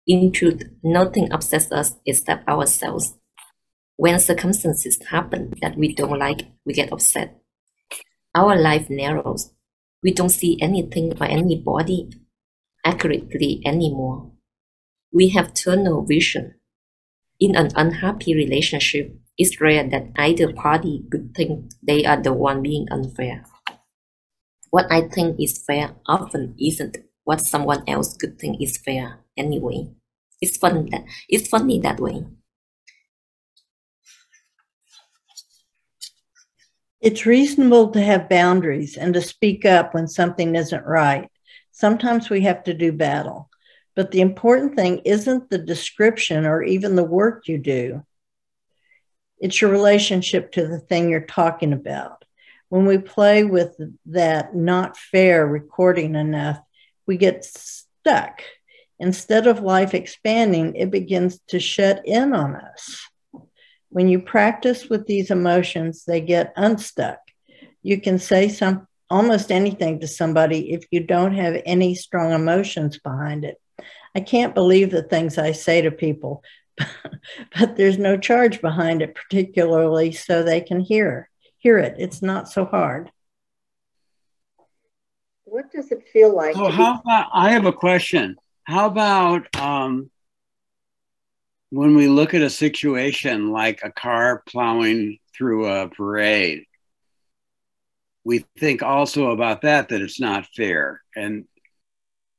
In 0.07 0.33
truth, 0.33 0.63
nothing 0.83 1.33
upsets 1.33 1.73
us 1.73 1.97
except 2.07 2.47
ourselves. 2.47 3.15
When 3.97 4.19
circumstances 4.19 4.99
happen 5.09 5.55
that 5.63 5.77
we 5.77 5.95
don't 5.95 6.19
like, 6.19 6.49
we 6.67 6.75
get 6.75 6.93
upset. 6.93 7.41
Our 8.35 8.57
life 8.57 8.91
narrows. 8.91 9.53
We 10.03 10.13
don't 10.13 10.31
see 10.31 10.59
anything 10.61 11.15
or 11.21 11.25
anybody 11.25 12.11
accurately 12.85 13.63
anymore. 13.65 14.33
We 15.13 15.31
have 15.31 15.55
tunnel 15.55 16.05
vision. 16.05 16.55
In 17.41 17.57
an 17.57 17.71
unhappy 17.75 18.35
relationship, 18.35 19.17
it's 19.37 19.61
rare 19.61 19.89
that 19.89 20.11
either 20.17 20.53
party 20.53 21.05
could 21.11 21.35
think 21.35 21.71
they 21.83 22.05
are 22.05 22.21
the 22.23 22.33
one 22.33 22.63
being 22.63 22.87
unfair. 22.91 23.45
What 24.71 24.87
I 24.91 25.09
think 25.09 25.41
is 25.41 25.63
fair 25.65 25.97
often 26.07 26.55
isn't 26.61 26.99
what 27.25 27.41
someone 27.41 27.83
else 27.89 28.17
could 28.17 28.39
think 28.39 28.61
is 28.61 28.77
fair 28.77 29.21
anyway. 29.37 29.89
It's 30.41 30.57
fun 30.57 30.89
that 30.91 31.05
it's 31.29 31.49
funny 31.49 31.81
that 31.81 32.01
way. 32.01 32.25
It's 37.01 37.27
reasonable 37.27 37.91
to 37.91 38.01
have 38.01 38.29
boundaries 38.29 38.97
and 38.97 39.13
to 39.15 39.21
speak 39.21 39.65
up 39.65 39.93
when 39.93 40.09
something 40.09 40.55
isn't 40.55 40.87
right. 40.87 41.29
Sometimes 41.71 42.31
we 42.31 42.43
have 42.43 42.65
to 42.65 42.75
do 42.75 42.93
battle. 42.93 43.51
But 43.97 44.11
the 44.11 44.21
important 44.21 44.75
thing 44.75 45.03
isn't 45.05 45.51
the 45.51 45.59
description 45.59 46.47
or 46.47 46.63
even 46.63 46.97
the 46.97 47.05
work 47.05 47.47
you 47.47 47.59
do. 47.59 48.05
It's 49.39 49.61
your 49.61 49.71
relationship 49.71 50.53
to 50.53 50.67
the 50.67 50.81
thing 50.81 51.09
you're 51.09 51.21
talking 51.21 51.73
about. 51.73 52.25
When 52.71 52.87
we 52.87 52.99
play 52.99 53.45
with 53.45 53.77
that 54.07 54.55
not 54.55 54.97
fair 54.97 55.47
recording 55.47 56.15
enough, 56.15 56.59
we 57.07 57.17
get 57.17 57.45
stuck. 57.45 58.43
Instead 58.99 59.47
of 59.47 59.61
life 59.61 59.95
expanding, 59.95 60.75
it 60.77 60.91
begins 60.91 61.41
to 61.49 61.61
shut 61.61 62.03
in 62.05 62.33
on 62.33 62.57
us. 62.57 63.07
When 63.91 64.09
you 64.09 64.21
practice 64.21 64.89
with 64.89 65.07
these 65.07 65.31
emotions, 65.31 66.05
they 66.05 66.21
get 66.21 66.53
unstuck. 66.57 67.19
You 67.83 68.01
can 68.01 68.19
say 68.19 68.49
some 68.49 68.89
almost 69.11 69.53
anything 69.53 70.01
to 70.01 70.09
somebody 70.09 70.73
if 70.73 70.85
you 70.91 71.01
don't 71.01 71.35
have 71.35 71.61
any 71.67 71.95
strong 71.95 72.33
emotions 72.33 72.99
behind 72.99 73.45
it. 73.45 73.61
I 74.15 74.21
can't 74.21 74.55
believe 74.55 74.91
the 74.91 75.03
things 75.03 75.39
I 75.39 75.53
say 75.53 75.83
to 75.83 75.91
people, 75.91 76.43
but 76.79 77.77
there's 77.77 77.99
no 77.99 78.17
charge 78.17 78.61
behind 78.61 79.03
it, 79.03 79.15
particularly 79.15 80.13
so 80.13 80.43
they 80.43 80.61
can 80.61 80.81
hear 80.81 81.29
hear 81.65 81.79
it. 81.79 81.97
It's 81.99 82.23
not 82.23 82.49
so 82.49 82.67
hard. 82.67 83.11
What 85.45 85.73
does 85.73 85.91
it 85.91 86.07
feel 86.13 86.35
like? 86.35 86.55
So, 86.55 86.69
how 86.69 87.01
about? 87.01 87.29
I 87.33 87.51
have 87.53 87.65
a 87.65 87.73
question. 87.73 88.37
How 88.65 88.87
about 88.87 89.55
um, 89.57 90.11
when 91.71 91.97
we 91.97 92.07
look 92.07 92.35
at 92.35 92.43
a 92.43 92.51
situation 92.51 93.51
like 93.51 93.81
a 93.83 93.91
car 93.91 94.43
plowing 94.47 95.19
through 95.37 95.67
a 95.67 95.89
parade? 95.89 96.65
We 98.25 98.45
think 98.59 98.83
also 98.83 99.31
about 99.31 99.63
that 99.63 99.89
that 99.89 100.01
it's 100.01 100.21
not 100.21 100.47
fair, 100.55 101.03
and 101.17 101.47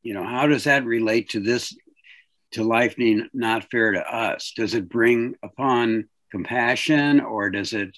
you 0.05 0.13
know, 0.13 0.23
how 0.23 0.45
does 0.45 0.65
that 0.65 0.85
relate 0.85 1.29
to 1.29 1.39
this, 1.39 1.75
to 2.51 2.63
life 2.63 2.95
being 2.95 3.27
not 3.33 3.71
fair 3.71 3.93
to 3.93 4.01
us? 4.01 4.53
Does 4.55 4.75
it 4.75 4.87
bring 4.87 5.33
upon 5.41 6.07
compassion 6.31 7.21
or 7.21 7.49
does 7.49 7.73
it, 7.73 7.97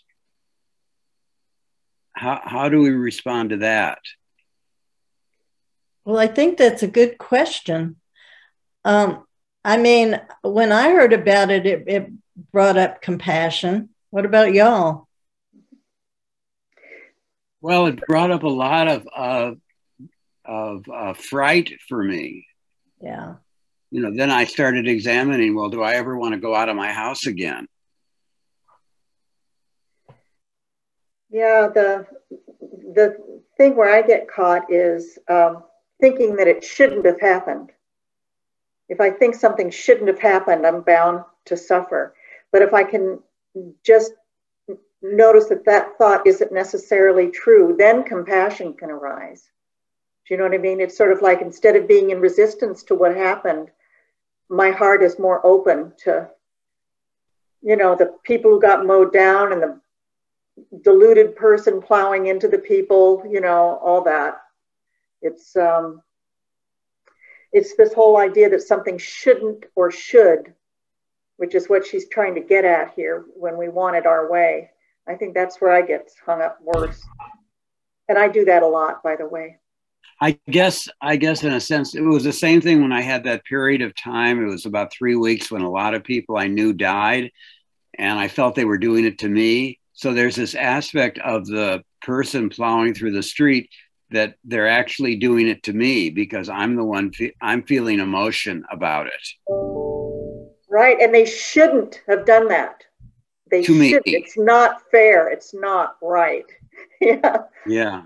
how, 2.13 2.39
how 2.41 2.69
do 2.69 2.79
we 2.79 2.91
respond 2.91 3.49
to 3.49 3.57
that? 3.57 3.99
Well, 6.05 6.17
I 6.17 6.27
think 6.27 6.57
that's 6.57 6.81
a 6.81 6.87
good 6.87 7.17
question. 7.17 7.97
Um, 8.85 9.25
I 9.65 9.75
mean, 9.75 10.17
when 10.43 10.71
I 10.71 10.91
heard 10.91 11.11
about 11.11 11.51
it, 11.51 11.65
it, 11.65 11.83
it 11.87 12.09
brought 12.53 12.77
up 12.77 13.01
compassion. 13.01 13.89
What 14.11 14.25
about 14.25 14.53
y'all? 14.53 15.09
Well, 17.59 17.87
it 17.87 17.99
brought 18.07 18.31
up 18.31 18.43
a 18.43 18.47
lot 18.47 18.87
of 18.87 19.07
uh, 19.13 19.51
of 20.47 20.85
uh, 20.93 21.13
fright 21.13 21.73
for 21.87 22.03
me. 22.03 22.47
Yeah. 23.01 23.35
You 23.91 24.01
know, 24.01 24.11
then 24.13 24.31
I 24.31 24.45
started 24.45 24.87
examining. 24.87 25.55
Well, 25.55 25.69
do 25.69 25.81
I 25.81 25.93
ever 25.93 26.17
want 26.17 26.33
to 26.33 26.39
go 26.39 26.55
out 26.55 26.69
of 26.69 26.75
my 26.75 26.91
house 26.91 27.25
again? 27.25 27.67
Yeah, 31.29 31.67
the 31.73 32.07
the 32.93 33.17
thing 33.57 33.75
where 33.75 33.93
I 33.93 34.01
get 34.01 34.29
caught 34.29 34.71
is 34.71 35.19
um, 35.29 35.63
thinking 35.99 36.35
that 36.37 36.47
it 36.47 36.63
shouldn't 36.63 37.05
have 37.05 37.19
happened. 37.19 37.71
If 38.89 39.01
I 39.01 39.09
think 39.09 39.35
something 39.35 39.69
shouldn't 39.69 40.07
have 40.07 40.19
happened, 40.19 40.65
I'm 40.65 40.81
bound 40.81 41.23
to 41.45 41.57
suffer. 41.57 42.15
But 42.51 42.61
if 42.61 42.73
I 42.73 42.83
can 42.83 43.19
just 43.83 44.13
notice 45.01 45.47
that 45.47 45.65
that 45.65 45.97
thought 45.97 46.25
isn't 46.25 46.51
necessarily 46.51 47.29
true, 47.29 47.75
then 47.77 48.03
compassion 48.03 48.73
can 48.73 48.89
arise. 48.89 49.49
Do 50.27 50.33
you 50.33 50.37
know 50.37 50.43
what 50.43 50.53
I 50.53 50.57
mean? 50.57 50.81
It's 50.81 50.97
sort 50.97 51.13
of 51.13 51.21
like 51.21 51.41
instead 51.41 51.75
of 51.77 51.87
being 51.87 52.09
in 52.09 52.19
resistance 52.19 52.83
to 52.83 52.95
what 52.95 53.15
happened, 53.15 53.69
my 54.49 54.71
heart 54.71 55.01
is 55.01 55.19
more 55.19 55.45
open 55.45 55.93
to, 56.03 56.29
you 57.61 57.77
know, 57.77 57.95
the 57.95 58.13
people 58.23 58.51
who 58.51 58.61
got 58.61 58.85
mowed 58.85 59.13
down 59.13 59.53
and 59.53 59.61
the 59.61 59.79
deluded 60.83 61.35
person 61.35 61.81
plowing 61.81 62.27
into 62.27 62.47
the 62.47 62.57
people, 62.57 63.23
you 63.29 63.39
know, 63.39 63.79
all 63.81 64.03
that. 64.03 64.41
It's 65.21 65.55
um, 65.55 66.01
it's 67.53 67.75
this 67.75 67.93
whole 67.93 68.17
idea 68.17 68.49
that 68.49 68.61
something 68.61 68.97
shouldn't 68.97 69.65
or 69.75 69.91
should, 69.91 70.53
which 71.37 71.55
is 71.55 71.69
what 71.69 71.85
she's 71.85 72.09
trying 72.09 72.35
to 72.35 72.41
get 72.41 72.65
at 72.65 72.93
here 72.95 73.25
when 73.33 73.57
we 73.57 73.69
want 73.69 73.95
it 73.95 74.05
our 74.05 74.29
way. 74.29 74.71
I 75.07 75.15
think 75.15 75.33
that's 75.33 75.61
where 75.61 75.71
I 75.71 75.81
get 75.81 76.11
hung 76.25 76.41
up 76.41 76.59
worse. 76.61 77.01
And 78.09 78.17
I 78.17 78.27
do 78.27 78.45
that 78.45 78.63
a 78.63 78.67
lot, 78.67 79.01
by 79.03 79.15
the 79.15 79.25
way. 79.25 79.59
I 80.19 80.31
guess, 80.49 80.87
I 80.99 81.15
guess 81.15 81.43
in 81.43 81.53
a 81.53 81.59
sense, 81.61 81.93
it 81.93 82.01
was 82.01 82.23
the 82.23 82.33
same 82.33 82.59
thing 82.59 82.81
when 82.81 82.91
I 82.91 83.01
had 83.01 83.23
that 83.25 83.45
period 83.45 83.81
of 83.83 83.95
time. 83.95 84.41
It 84.41 84.47
was 84.49 84.65
about 84.65 84.91
three 84.91 85.15
weeks 85.15 85.51
when 85.51 85.61
a 85.61 85.69
lot 85.69 85.93
of 85.93 86.03
people 86.03 86.37
I 86.37 86.47
knew 86.47 86.73
died, 86.73 87.31
and 87.99 88.17
I 88.17 88.27
felt 88.27 88.55
they 88.55 88.65
were 88.65 88.79
doing 88.79 89.05
it 89.05 89.19
to 89.19 89.29
me. 89.29 89.79
So 89.93 90.13
there's 90.13 90.35
this 90.35 90.55
aspect 90.55 91.19
of 91.19 91.45
the 91.45 91.83
person 92.01 92.49
plowing 92.49 92.93
through 92.93 93.11
the 93.11 93.23
street 93.23 93.69
that 94.09 94.35
they're 94.43 94.69
actually 94.69 95.17
doing 95.17 95.47
it 95.47 95.61
to 95.63 95.73
me 95.73 96.09
because 96.09 96.49
I'm 96.49 96.75
the 96.75 96.83
one 96.83 97.11
fe- 97.11 97.35
I'm 97.41 97.63
feeling 97.63 97.99
emotion 97.99 98.63
about 98.71 99.07
it. 99.07 99.27
Right, 100.69 100.97
and 100.99 101.13
they 101.13 101.25
shouldn't 101.25 102.01
have 102.07 102.25
done 102.25 102.47
that. 102.49 102.83
They 103.49 103.63
To 103.63 103.73
me. 103.73 103.89
should. 103.89 104.03
It's 104.05 104.37
not 104.37 104.81
fair. 104.91 105.29
It's 105.29 105.53
not 105.53 105.95
right. 106.01 106.45
yeah, 107.01 107.37
Yeah, 107.65 108.03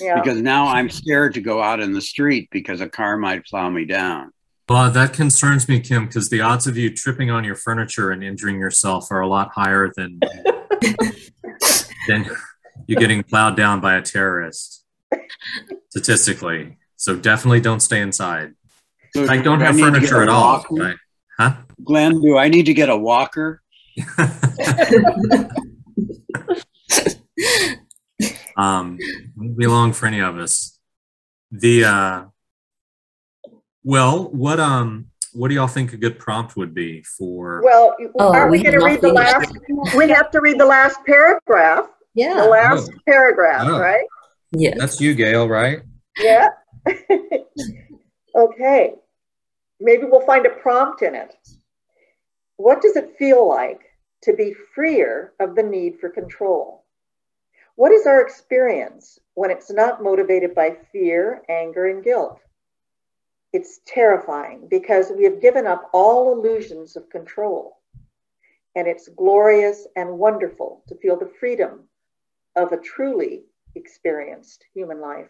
yeah. 0.00 0.20
because 0.20 0.40
now 0.40 0.66
I'm 0.66 0.90
scared 0.90 1.34
to 1.34 1.40
go 1.40 1.62
out 1.62 1.80
in 1.80 1.92
the 1.92 2.00
street 2.00 2.48
because 2.50 2.80
a 2.80 2.88
car 2.88 3.16
might 3.16 3.44
plow 3.44 3.68
me 3.68 3.84
down. 3.84 4.32
Well, 4.68 4.90
that 4.90 5.12
concerns 5.12 5.68
me, 5.68 5.78
Kim, 5.78 6.06
because 6.06 6.28
the 6.28 6.40
odds 6.40 6.66
of 6.66 6.76
you 6.76 6.92
tripping 6.92 7.30
on 7.30 7.44
your 7.44 7.54
furniture 7.54 8.10
and 8.10 8.24
injuring 8.24 8.58
yourself 8.58 9.10
are 9.12 9.20
a 9.20 9.28
lot 9.28 9.52
higher 9.54 9.92
than 9.96 10.18
than 12.08 12.28
you 12.88 12.96
getting 12.96 13.22
plowed 13.22 13.56
down 13.56 13.80
by 13.80 13.96
a 13.96 14.02
terrorist. 14.02 14.84
Statistically, 15.90 16.78
so 16.96 17.14
definitely 17.16 17.60
don't 17.60 17.80
stay 17.80 18.00
inside. 18.00 18.54
So 19.14 19.28
I 19.28 19.38
don't 19.38 19.60
have 19.60 19.76
need 19.76 19.84
to 19.84 19.90
get 19.92 19.94
furniture 20.08 20.22
at 20.22 20.28
all. 20.28 20.54
walker? 20.54 20.74
right? 20.74 20.96
Huh? 21.38 21.56
Glenn, 21.84 22.20
do 22.20 22.36
I 22.36 22.48
need 22.48 22.66
to 22.66 22.74
get 22.74 22.88
a 22.88 22.96
walker? 22.96 23.62
um, 28.56 28.98
wouldn't 29.36 29.58
be 29.58 29.66
long 29.66 29.92
for 29.92 30.06
any 30.06 30.20
of 30.20 30.36
us. 30.38 30.78
The 31.50 31.84
uh, 31.84 32.24
well, 33.84 34.30
what 34.30 34.58
um, 34.60 35.08
what 35.32 35.48
do 35.48 35.54
y'all 35.54 35.66
think 35.68 35.92
a 35.92 35.96
good 35.96 36.18
prompt 36.18 36.56
would 36.56 36.74
be 36.74 37.02
for? 37.02 37.60
Well, 37.62 37.94
Oh, 38.18 38.32
aren't 38.32 38.50
we 38.50 38.58
we 38.58 38.64
going 38.64 38.78
to 38.78 38.84
read 38.84 39.00
the 39.00 39.12
last? 39.12 39.52
We 39.96 40.08
have 40.08 40.30
to 40.32 40.40
read 40.40 40.58
the 40.58 40.66
last 40.66 40.98
paragraph. 41.06 41.86
Yeah, 42.14 42.34
the 42.34 42.44
Yeah. 42.44 42.48
last 42.48 42.90
paragraph, 43.06 43.62
Oh. 43.66 43.78
right? 43.78 44.04
Yeah. 44.52 44.74
That's 44.76 45.00
you, 45.00 45.14
Gail, 45.14 45.48
right? 45.48 45.82
Yeah. 46.18 46.48
okay. 48.34 48.94
Maybe 49.80 50.04
we'll 50.04 50.24
find 50.24 50.46
a 50.46 50.50
prompt 50.50 51.02
in 51.02 51.14
it. 51.14 51.34
What 52.56 52.80
does 52.80 52.96
it 52.96 53.16
feel 53.18 53.46
like 53.46 53.80
to 54.22 54.32
be 54.32 54.54
freer 54.74 55.34
of 55.40 55.54
the 55.54 55.62
need 55.62 56.00
for 56.00 56.08
control? 56.08 56.75
What 57.76 57.92
is 57.92 58.06
our 58.06 58.22
experience 58.22 59.18
when 59.34 59.50
it's 59.50 59.70
not 59.70 60.02
motivated 60.02 60.54
by 60.54 60.76
fear, 60.92 61.42
anger, 61.48 61.86
and 61.86 62.02
guilt? 62.02 62.40
It's 63.52 63.80
terrifying 63.86 64.66
because 64.68 65.12
we 65.14 65.24
have 65.24 65.42
given 65.42 65.66
up 65.66 65.90
all 65.92 66.32
illusions 66.32 66.96
of 66.96 67.08
control. 67.10 67.76
And 68.74 68.88
it's 68.88 69.08
glorious 69.08 69.86
and 69.94 70.18
wonderful 70.18 70.84
to 70.88 70.96
feel 70.96 71.18
the 71.18 71.30
freedom 71.38 71.84
of 72.56 72.72
a 72.72 72.78
truly 72.78 73.44
experienced 73.74 74.64
human 74.74 75.00
life. 75.00 75.28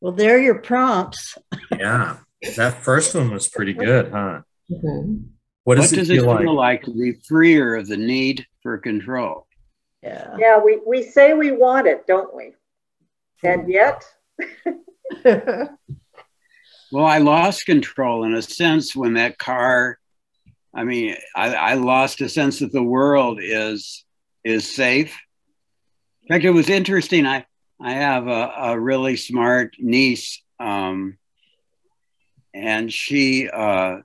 Well, 0.00 0.12
there 0.12 0.36
are 0.36 0.40
your 0.40 0.58
prompts. 0.60 1.36
Yeah, 1.78 2.18
that 2.56 2.82
first 2.82 3.14
one 3.14 3.30
was 3.30 3.48
pretty 3.48 3.72
good, 3.74 4.10
huh? 4.10 4.42
Mhm. 4.70 5.28
What 5.64 5.76
What 5.78 5.82
does, 5.82 5.90
does 5.92 6.10
it 6.10 6.16
it 6.16 6.20
feel 6.20 6.38
feel 6.38 6.54
like? 6.54 6.82
like 6.82 6.82
to 6.84 6.92
be 6.92 7.12
freer 7.26 7.76
of 7.76 7.86
the 7.86 7.96
need 7.96 8.46
for 8.62 8.76
control? 8.78 9.43
Yeah. 10.04 10.36
Yeah, 10.38 10.58
we, 10.62 10.80
we 10.86 11.02
say 11.02 11.32
we 11.32 11.50
want 11.50 11.86
it, 11.88 12.06
don't 12.06 12.34
we? 12.34 12.52
And 13.42 13.68
yet, 13.68 14.04
Well, 16.94 17.06
I 17.06 17.18
lost 17.18 17.66
control 17.66 18.22
in 18.22 18.34
a 18.34 18.42
sense 18.42 18.94
when 18.94 19.14
that 19.14 19.36
car. 19.36 19.98
I 20.72 20.84
mean, 20.84 21.16
I, 21.34 21.52
I 21.52 21.74
lost 21.74 22.20
a 22.20 22.28
sense 22.28 22.60
that 22.60 22.70
the 22.70 22.84
world 22.84 23.40
is 23.42 24.04
is 24.44 24.72
safe. 24.72 25.18
In 26.22 26.28
fact, 26.28 26.44
it 26.44 26.50
was 26.50 26.70
interesting. 26.70 27.26
I 27.26 27.46
I 27.80 27.94
have 27.94 28.28
a, 28.28 28.52
a 28.58 28.78
really 28.78 29.16
smart 29.16 29.74
niece, 29.80 30.40
um, 30.60 31.18
and 32.54 32.92
she. 32.92 33.48
Uh, 33.48 33.98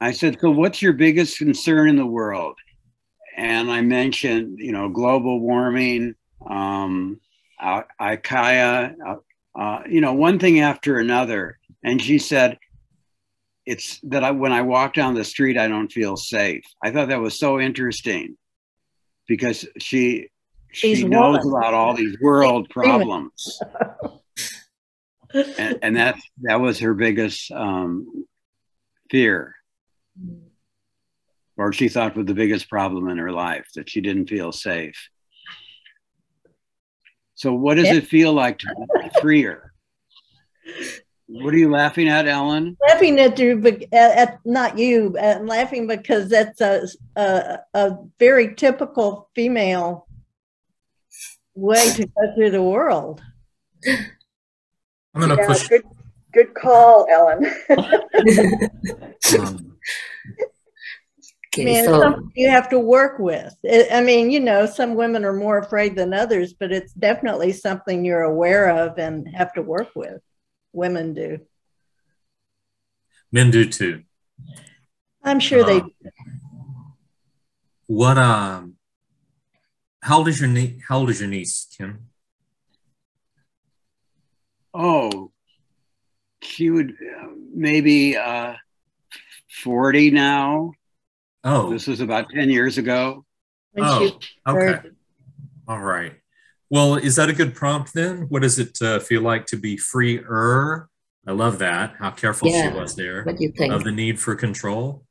I 0.00 0.10
said, 0.10 0.40
"So, 0.40 0.50
what's 0.50 0.82
your 0.82 0.94
biggest 0.94 1.38
concern 1.38 1.88
in 1.90 1.96
the 1.96 2.04
world?" 2.04 2.56
And 3.38 3.70
I 3.70 3.82
mentioned, 3.82 4.58
you 4.58 4.72
know, 4.72 4.88
global 4.88 5.38
warming, 5.38 6.16
um, 6.44 7.20
Al 7.60 7.84
Qaeda, 8.00 8.94
uh, 9.54 9.80
you 9.88 10.00
know, 10.00 10.12
one 10.14 10.40
thing 10.40 10.58
after 10.58 10.98
another. 10.98 11.56
And 11.84 12.02
she 12.02 12.18
said, 12.18 12.58
it's 13.64 14.00
that 14.02 14.24
I, 14.24 14.32
when 14.32 14.52
I 14.52 14.62
walk 14.62 14.92
down 14.94 15.14
the 15.14 15.22
street, 15.22 15.56
I 15.56 15.68
don't 15.68 15.92
feel 15.92 16.16
safe. 16.16 16.64
I 16.82 16.90
thought 16.90 17.10
that 17.10 17.20
was 17.20 17.38
so 17.38 17.60
interesting 17.60 18.36
because 19.28 19.64
she, 19.78 20.30
she 20.72 21.02
a 21.02 21.08
knows 21.08 21.44
woman. 21.44 21.60
about 21.60 21.74
all 21.74 21.94
these 21.94 22.16
world 22.20 22.68
problems. 22.70 23.60
and, 25.32 25.78
and 25.80 25.96
that, 25.96 26.18
that 26.42 26.60
was 26.60 26.80
her 26.80 26.92
biggest 26.92 27.52
um, 27.52 28.26
fear, 29.12 29.54
or 31.58 31.72
she 31.72 31.88
thought 31.88 32.16
was 32.16 32.26
the 32.26 32.34
biggest 32.34 32.70
problem 32.70 33.08
in 33.08 33.18
her 33.18 33.32
life 33.32 33.68
that 33.74 33.90
she 33.90 34.00
didn't 34.00 34.28
feel 34.28 34.52
safe. 34.52 35.10
So, 37.34 37.52
what 37.52 37.74
does 37.74 37.88
it 37.88 38.06
feel 38.06 38.32
like 38.32 38.58
to 38.58 38.66
be 38.94 39.10
freer? 39.20 39.72
What 41.26 41.52
are 41.52 41.58
you 41.58 41.70
laughing 41.70 42.08
at, 42.08 42.26
Ellen? 42.26 42.76
laughing 42.88 43.20
at 43.20 43.38
you, 43.38 43.58
but 43.58 43.82
at, 43.92 44.18
at 44.18 44.40
not 44.44 44.78
you. 44.78 45.16
I'm 45.18 45.46
laughing 45.46 45.86
because 45.86 46.30
that's 46.30 46.60
a, 46.60 46.88
a 47.16 47.58
a 47.74 47.96
very 48.18 48.54
typical 48.54 49.28
female 49.34 50.08
way 51.54 51.90
to 51.90 52.06
go 52.06 52.34
through 52.34 52.50
the 52.50 52.62
world. 52.62 53.20
I'm 53.86 55.20
gonna 55.20 55.36
yeah, 55.36 55.46
push. 55.46 55.68
good, 55.68 55.82
good 56.32 56.54
call, 56.54 57.06
Ellen. 57.10 57.52
Um, 59.38 59.76
I 61.60 61.64
mean, 61.64 61.84
so 61.84 62.00
something 62.00 62.32
you 62.34 62.48
have 62.50 62.68
to 62.70 62.78
work 62.78 63.18
with. 63.18 63.54
I 63.64 63.88
I 63.92 64.00
mean, 64.00 64.30
you 64.30 64.40
know, 64.40 64.66
some 64.66 64.94
women 64.94 65.24
are 65.24 65.32
more 65.32 65.58
afraid 65.58 65.96
than 65.96 66.14
others, 66.14 66.52
but 66.52 66.72
it's 66.72 66.92
definitely 66.92 67.52
something 67.52 68.04
you're 68.04 68.22
aware 68.22 68.68
of 68.70 68.98
and 68.98 69.26
have 69.34 69.52
to 69.54 69.62
work 69.62 69.90
with. 69.94 70.20
Women 70.72 71.14
do. 71.14 71.38
men 73.32 73.50
do 73.50 73.64
too. 73.64 74.02
I'm 75.22 75.40
sure 75.40 75.64
they. 75.64 75.80
Um, 75.80 75.92
What 77.86 78.18
um? 78.18 78.74
How 80.02 80.18
old 80.18 80.28
is 80.28 80.40
your 80.40 80.48
niece? 80.48 80.80
How 80.88 80.98
old 80.98 81.10
is 81.10 81.20
your 81.20 81.28
niece, 81.28 81.66
Kim? 81.76 82.08
Oh, 84.72 85.32
she 86.42 86.70
would 86.70 86.90
uh, 86.90 87.28
maybe 87.52 88.16
uh, 88.16 88.54
40 89.62 90.10
now. 90.12 90.72
Oh, 91.48 91.70
This 91.70 91.86
was 91.86 92.00
about 92.00 92.28
10 92.30 92.50
years 92.50 92.78
ago. 92.78 93.24
when 93.72 93.84
oh, 93.86 94.06
she- 94.06 94.28
okay. 94.46 94.88
All 95.66 95.80
right. 95.80 96.14
Well, 96.70 96.96
is 96.96 97.16
that 97.16 97.30
a 97.30 97.32
good 97.32 97.54
prompt 97.54 97.94
then? 97.94 98.26
What 98.28 98.42
does 98.42 98.58
it 98.58 98.80
uh, 98.82 98.98
feel 99.00 99.22
like 99.22 99.46
to 99.46 99.56
be 99.56 99.76
freer? 99.76 100.88
I 101.26 101.32
love 101.32 101.58
that. 101.60 101.94
How 101.98 102.10
careful 102.10 102.48
Yeah. 102.48 102.72
she 102.72 102.78
was 102.78 102.94
there 102.96 103.22
what 103.24 103.36
do 103.36 103.44
you 103.44 103.52
think? 103.52 103.72
of 103.72 103.84
the 103.84 103.92
need 103.92 104.18
for 104.20 104.34
control. 104.34 105.04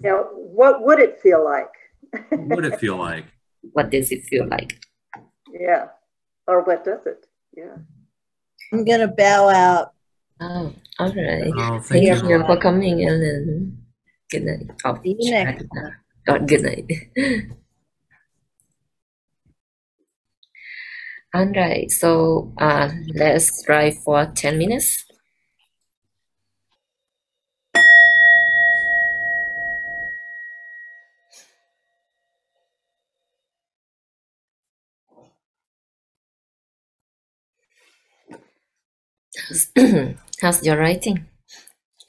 now, 0.00 0.24
what 0.32 0.82
would 0.82 0.98
it 0.98 1.20
feel 1.20 1.44
like? 1.44 1.68
What 2.30 2.56
would 2.56 2.64
it 2.64 2.78
feel 2.80 2.96
like? 2.96 3.24
What 3.72 3.90
does 3.90 4.10
it 4.12 4.22
feel 4.24 4.46
like? 4.48 4.80
Yeah. 5.52 5.88
Or 6.46 6.62
what 6.62 6.84
does 6.84 7.04
it? 7.06 7.26
Yeah. 7.56 7.76
I'm 8.72 8.84
gonna 8.84 9.08
bow 9.08 9.48
out. 9.50 9.92
Oh, 10.40 10.72
all 10.98 11.12
right. 11.12 11.52
Oh, 11.54 11.80
Thank 11.80 12.06
thank 12.06 12.22
you 12.22 12.38
you. 12.38 12.44
for 12.46 12.56
coming, 12.56 13.04
Ellen. 13.04 13.84
Good 14.30 14.44
night. 14.44 14.70
Oh, 14.84 14.98
See 15.02 15.16
you 15.18 15.30
next 15.30 15.68
bye 15.68 15.90
or 16.28 16.38
good 16.40 16.62
night. 16.62 16.90
All 21.34 21.46
right, 21.46 21.90
so 21.90 22.52
uh, 22.58 22.90
let's 23.14 23.62
try 23.62 23.90
for 23.92 24.26
10 24.34 24.58
minutes. 24.58 25.04
How's, 39.36 39.70
how's 40.40 40.64
your 40.64 40.78
writing? 40.78 41.26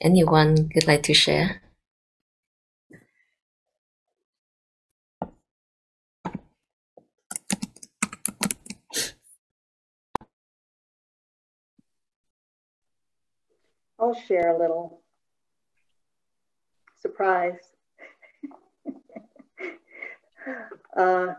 Anyone 0.00 0.70
would 0.74 0.86
like 0.86 1.02
to 1.04 1.14
share? 1.14 1.60
I'll 14.00 14.14
share 14.14 14.56
a 14.56 14.58
little 14.58 15.02
surprise. 17.00 17.58
uh, 20.96 21.34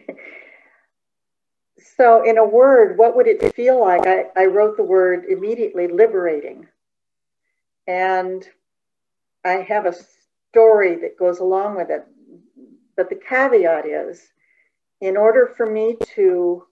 so, 1.96 2.22
in 2.24 2.38
a 2.38 2.44
word, 2.44 2.96
what 2.96 3.14
would 3.16 3.26
it 3.26 3.54
feel 3.54 3.80
like? 3.80 4.06
I, 4.06 4.24
I 4.36 4.46
wrote 4.46 4.76
the 4.76 4.82
word 4.82 5.26
immediately 5.28 5.88
liberating. 5.88 6.66
And 7.86 8.48
I 9.44 9.62
have 9.68 9.86
a 9.86 9.94
story 10.50 10.96
that 10.96 11.18
goes 11.18 11.40
along 11.40 11.76
with 11.76 11.90
it. 11.90 12.06
But 12.96 13.10
the 13.10 13.16
caveat 13.16 13.86
is 13.86 14.32
in 15.00 15.16
order 15.16 15.52
for 15.56 15.66
me 15.66 15.96
to 16.14 16.66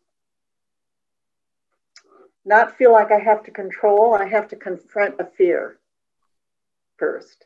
not 2.49 2.77
feel 2.79 2.93
like 2.93 3.13
I 3.13 3.19
have 3.19 3.45
to 3.45 3.51
control, 3.51 4.15
I 4.15 4.27
have 4.27 4.49
to 4.49 4.57
confront 4.57 5.21
a 5.21 5.27
fear 5.27 5.79
first, 6.97 7.45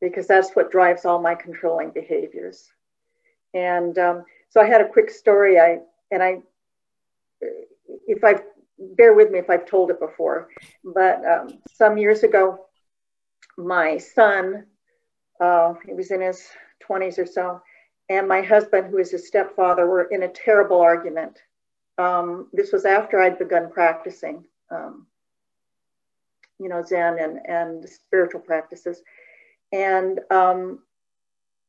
because 0.00 0.26
that's 0.26 0.56
what 0.56 0.72
drives 0.72 1.04
all 1.04 1.20
my 1.20 1.34
controlling 1.34 1.90
behaviors. 1.90 2.70
And 3.52 3.96
um, 3.98 4.24
so 4.48 4.60
I 4.60 4.66
had 4.66 4.80
a 4.80 4.88
quick 4.88 5.10
story. 5.10 5.60
I 5.60 5.80
and 6.10 6.22
I, 6.22 6.38
if 8.06 8.24
I 8.24 8.40
bear 8.96 9.12
with 9.12 9.30
me 9.30 9.38
if 9.38 9.50
I've 9.50 9.66
told 9.66 9.90
it 9.90 10.00
before, 10.00 10.48
but 10.82 11.22
um, 11.26 11.58
some 11.70 11.98
years 11.98 12.22
ago, 12.22 12.66
my 13.58 13.98
son, 13.98 14.64
uh, 15.40 15.74
he 15.86 15.92
was 15.92 16.10
in 16.10 16.22
his 16.22 16.48
20s 16.88 17.18
or 17.18 17.26
so, 17.26 17.60
and 18.08 18.26
my 18.26 18.40
husband, 18.40 18.88
who 18.88 18.98
is 18.98 19.10
his 19.10 19.26
stepfather, 19.26 19.86
were 19.86 20.04
in 20.04 20.22
a 20.22 20.28
terrible 20.28 20.80
argument 20.80 21.38
um, 21.98 22.48
this 22.52 22.72
was 22.72 22.84
after 22.84 23.20
I'd 23.20 23.38
begun 23.38 23.70
practicing, 23.70 24.44
um, 24.70 25.06
you 26.58 26.68
know, 26.68 26.82
Zen 26.82 27.18
and, 27.18 27.38
and 27.46 27.88
spiritual 27.88 28.40
practices. 28.40 29.02
And 29.72 30.20
um, 30.30 30.80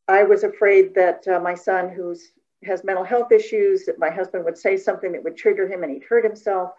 I 0.07 0.23
was 0.23 0.43
afraid 0.43 0.93
that 0.95 1.27
uh, 1.27 1.39
my 1.39 1.55
son, 1.55 1.89
who 1.89 2.15
has 2.65 2.83
mental 2.83 3.03
health 3.03 3.31
issues, 3.31 3.85
that 3.85 3.99
my 3.99 4.09
husband 4.09 4.45
would 4.45 4.57
say 4.57 4.77
something 4.77 5.11
that 5.11 5.23
would 5.23 5.37
trigger 5.37 5.67
him 5.67 5.83
and 5.83 5.91
he'd 5.91 6.03
hurt 6.03 6.23
himself. 6.23 6.71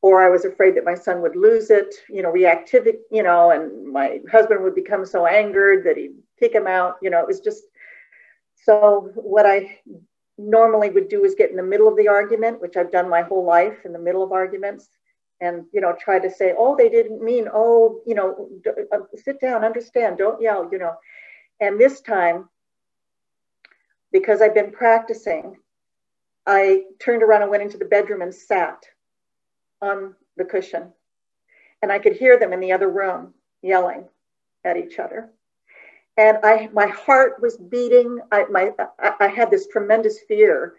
Or 0.00 0.20
I 0.20 0.28
was 0.28 0.44
afraid 0.44 0.76
that 0.76 0.84
my 0.84 0.96
son 0.96 1.22
would 1.22 1.36
lose 1.36 1.70
it, 1.70 1.94
you 2.08 2.22
know, 2.22 2.32
reactivity, 2.32 2.98
you 3.12 3.22
know, 3.22 3.52
and 3.52 3.86
my 3.86 4.20
husband 4.30 4.62
would 4.64 4.74
become 4.74 5.06
so 5.06 5.26
angered 5.26 5.84
that 5.84 5.96
he'd 5.96 6.16
kick 6.40 6.52
him 6.52 6.66
out. 6.66 6.96
You 7.00 7.10
know, 7.10 7.20
it 7.20 7.26
was 7.26 7.40
just 7.40 7.64
so 8.56 9.10
what 9.14 9.46
I 9.46 9.78
normally 10.38 10.90
would 10.90 11.08
do 11.08 11.24
is 11.24 11.34
get 11.34 11.50
in 11.50 11.56
the 11.56 11.62
middle 11.62 11.88
of 11.88 11.96
the 11.96 12.08
argument, 12.08 12.60
which 12.60 12.76
I've 12.76 12.92
done 12.92 13.08
my 13.08 13.22
whole 13.22 13.44
life 13.44 13.84
in 13.84 13.92
the 13.92 13.98
middle 13.98 14.22
of 14.22 14.32
arguments, 14.32 14.88
and 15.40 15.64
you 15.72 15.80
know 15.80 15.94
try 15.98 16.18
to 16.18 16.30
say, 16.30 16.54
oh, 16.56 16.76
they 16.76 16.88
didn't 16.88 17.22
mean, 17.22 17.48
oh, 17.52 18.00
you 18.06 18.14
know, 18.14 18.48
uh, 18.92 18.98
sit 19.16 19.40
down, 19.40 19.64
understand, 19.64 20.18
don't 20.18 20.40
yell, 20.40 20.68
you 20.70 20.78
know. 20.78 20.94
And 21.60 21.78
this 21.78 22.00
time, 22.00 22.48
because 24.10 24.40
I've 24.40 24.54
been 24.54 24.72
practicing, 24.72 25.56
I 26.46 26.84
turned 26.98 27.22
around 27.22 27.42
and 27.42 27.50
went 27.50 27.62
into 27.62 27.78
the 27.78 27.84
bedroom 27.84 28.22
and 28.22 28.34
sat 28.34 28.84
on 29.80 30.14
the 30.36 30.44
cushion, 30.44 30.92
and 31.82 31.92
I 31.92 31.98
could 31.98 32.16
hear 32.16 32.38
them 32.38 32.52
in 32.52 32.60
the 32.60 32.72
other 32.72 32.88
room 32.88 33.34
yelling 33.62 34.08
at 34.64 34.76
each 34.76 34.98
other 34.98 35.30
and 36.16 36.38
I 36.42 36.68
my 36.72 36.86
heart 36.86 37.40
was 37.40 37.56
beating. 37.56 38.18
I 38.30 38.44
my 38.50 38.72
I, 39.20 39.28
had 39.28 39.50
this 39.50 39.66
tremendous 39.66 40.20
fear, 40.28 40.74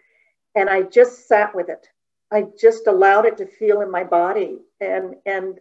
and 0.54 0.68
I 0.70 0.82
just 0.82 1.28
sat 1.28 1.54
with 1.54 1.68
it. 1.68 1.88
I 2.32 2.46
just 2.60 2.86
allowed 2.86 3.26
it 3.26 3.36
to 3.38 3.46
feel 3.46 3.80
in 3.80 3.90
my 3.90 4.04
body, 4.04 4.58
and 4.80 5.16
and 5.26 5.58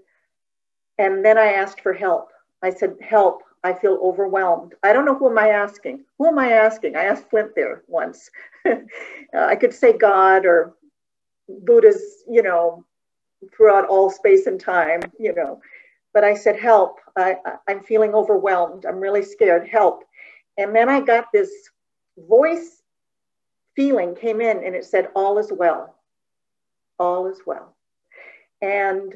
and 0.99 1.25
then 1.25 1.37
I 1.37 1.53
asked 1.53 1.81
for 1.81 1.93
help. 1.93 2.29
I 2.61 2.69
said, 2.69 2.97
"Help! 3.01 3.41
I 3.63 3.73
feel 3.73 3.99
overwhelmed. 4.03 4.75
I 4.83 4.93
don't 4.93 5.05
know 5.05 5.15
who 5.15 5.29
am 5.29 5.37
I 5.39 5.49
asking. 5.49 6.05
Who 6.19 6.27
am 6.27 6.37
I 6.37 6.51
asking?" 6.51 6.95
I 6.95 7.05
asked 7.05 7.29
Flint 7.29 7.55
there 7.55 7.83
once. 7.87 8.29
Uh, 9.35 9.47
I 9.47 9.55
could 9.55 9.73
say 9.73 9.97
God 9.97 10.45
or 10.45 10.75
Buddha's, 11.49 12.23
you 12.29 12.43
know, 12.43 12.85
throughout 13.51 13.87
all 13.87 14.11
space 14.11 14.45
and 14.45 14.59
time, 14.59 15.01
you 15.17 15.33
know 15.33 15.59
but 16.13 16.23
I 16.23 16.35
said, 16.35 16.59
help. 16.59 16.99
I, 17.17 17.35
I'm 17.67 17.83
feeling 17.83 18.13
overwhelmed. 18.13 18.85
I'm 18.85 18.99
really 18.99 19.23
scared. 19.23 19.67
Help. 19.67 20.03
And 20.57 20.75
then 20.75 20.89
I 20.89 21.01
got 21.01 21.25
this 21.33 21.51
voice 22.17 22.81
feeling 23.75 24.15
came 24.15 24.39
in 24.39 24.63
and 24.63 24.75
it 24.75 24.85
said, 24.85 25.09
all 25.15 25.39
is 25.39 25.51
well. 25.51 25.95
All 26.99 27.27
is 27.27 27.41
well. 27.45 27.75
And 28.61 29.15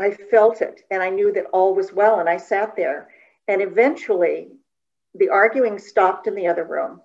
I 0.00 0.12
felt 0.12 0.62
it 0.62 0.82
and 0.90 1.02
I 1.02 1.10
knew 1.10 1.32
that 1.32 1.46
all 1.52 1.74
was 1.74 1.92
well. 1.92 2.20
And 2.20 2.28
I 2.28 2.36
sat 2.36 2.76
there. 2.76 3.08
And 3.48 3.60
eventually 3.60 4.52
the 5.16 5.28
arguing 5.28 5.78
stopped 5.78 6.28
in 6.28 6.36
the 6.36 6.46
other 6.46 6.64
room. 6.64 7.00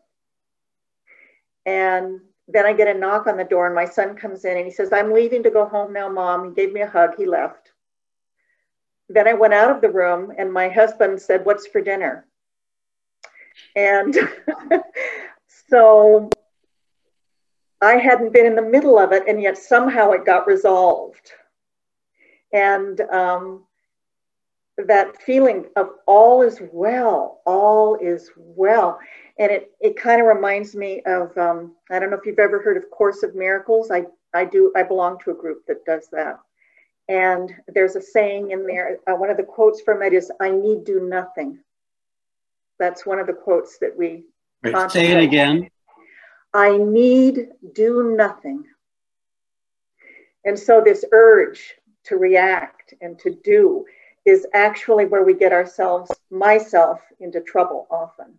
And 1.66 2.20
then 2.48 2.66
I 2.66 2.74
get 2.74 2.96
a 2.96 3.00
knock 3.00 3.26
on 3.26 3.38
the 3.38 3.44
door, 3.44 3.66
and 3.66 3.74
my 3.74 3.86
son 3.86 4.16
comes 4.16 4.46
in 4.46 4.56
and 4.56 4.66
he 4.66 4.72
says, 4.72 4.94
I'm 4.94 5.12
leaving 5.12 5.42
to 5.44 5.50
go 5.50 5.66
home 5.66 5.92
now, 5.92 6.10
mom. 6.10 6.46
He 6.46 6.54
gave 6.54 6.72
me 6.72 6.82
a 6.82 6.88
hug. 6.88 7.16
He 7.18 7.26
left. 7.26 7.72
Then 9.10 9.28
I 9.28 9.34
went 9.34 9.54
out 9.54 9.70
of 9.70 9.82
the 9.82 9.92
room 9.92 10.34
and 10.38 10.52
my 10.52 10.70
husband 10.70 11.22
said, 11.22 11.46
What's 11.46 11.68
for 11.68 11.82
dinner? 11.82 12.26
And 13.76 14.16
so 15.70 16.30
I 17.82 17.98
hadn't 17.98 18.34
been 18.34 18.46
in 18.46 18.56
the 18.56 18.62
middle 18.62 18.98
of 18.98 19.12
it, 19.12 19.24
and 19.28 19.42
yet 19.42 19.58
somehow 19.58 20.12
it 20.12 20.26
got 20.26 20.48
resolved. 20.48 21.32
And 22.54 23.02
um, 23.02 23.66
that 24.78 25.22
feeling 25.22 25.66
of 25.76 25.90
all 26.08 26.42
is 26.42 26.62
well, 26.72 27.42
all 27.46 27.96
is 27.96 28.32
well. 28.38 29.00
And 29.38 29.52
it, 29.52 29.72
it 29.82 29.98
kind 29.98 30.22
of 30.22 30.28
reminds 30.28 30.76
me 30.76 31.02
of, 31.06 31.38
um, 31.38 31.76
I 31.92 32.00
don't 32.00 32.10
know 32.10 32.18
if 32.18 32.26
you've 32.26 32.40
ever 32.40 32.62
heard 32.62 32.78
of 32.78 32.90
Course 32.92 33.24
of 33.24 33.36
Miracles. 33.36 33.92
I, 33.92 34.06
I 34.34 34.46
do, 34.46 34.72
I 34.76 34.84
belong 34.84 35.20
to 35.24 35.32
a 35.32 35.36
group 35.36 35.66
that 35.68 35.86
does 35.86 36.08
that. 36.12 36.40
And 37.08 37.54
there's 37.68 37.96
a 37.96 38.02
saying 38.02 38.52
in 38.52 38.66
there, 38.66 38.98
uh, 39.08 39.16
one 39.16 39.30
of 39.30 39.38
the 39.38 39.44
quotes 39.44 39.82
from 39.82 40.02
it 40.02 40.14
is, 40.14 40.32
I 40.40 40.50
need 40.50 40.86
do 40.86 41.08
nothing. 41.08 41.60
That's 42.80 43.06
one 43.06 43.20
of 43.20 43.28
the 43.28 43.34
quotes 43.34 43.78
that 43.80 43.96
we 43.96 44.24
say 44.92 45.12
it 45.12 45.24
again. 45.24 45.70
I 46.54 46.78
need 46.78 47.50
do 47.74 48.16
nothing. 48.16 48.64
And 50.46 50.58
so 50.58 50.82
this 50.82 51.06
urge 51.12 51.76
to 52.06 52.18
react 52.18 52.94
and 53.02 53.20
to 53.20 53.38
do 53.44 53.86
is 54.26 54.48
actually 54.54 55.06
where 55.06 55.24
we 55.24 55.34
get 55.34 55.54
ourselves, 55.54 56.12
myself, 56.32 57.02
into 57.20 57.42
trouble 57.42 57.88
often. 57.92 58.34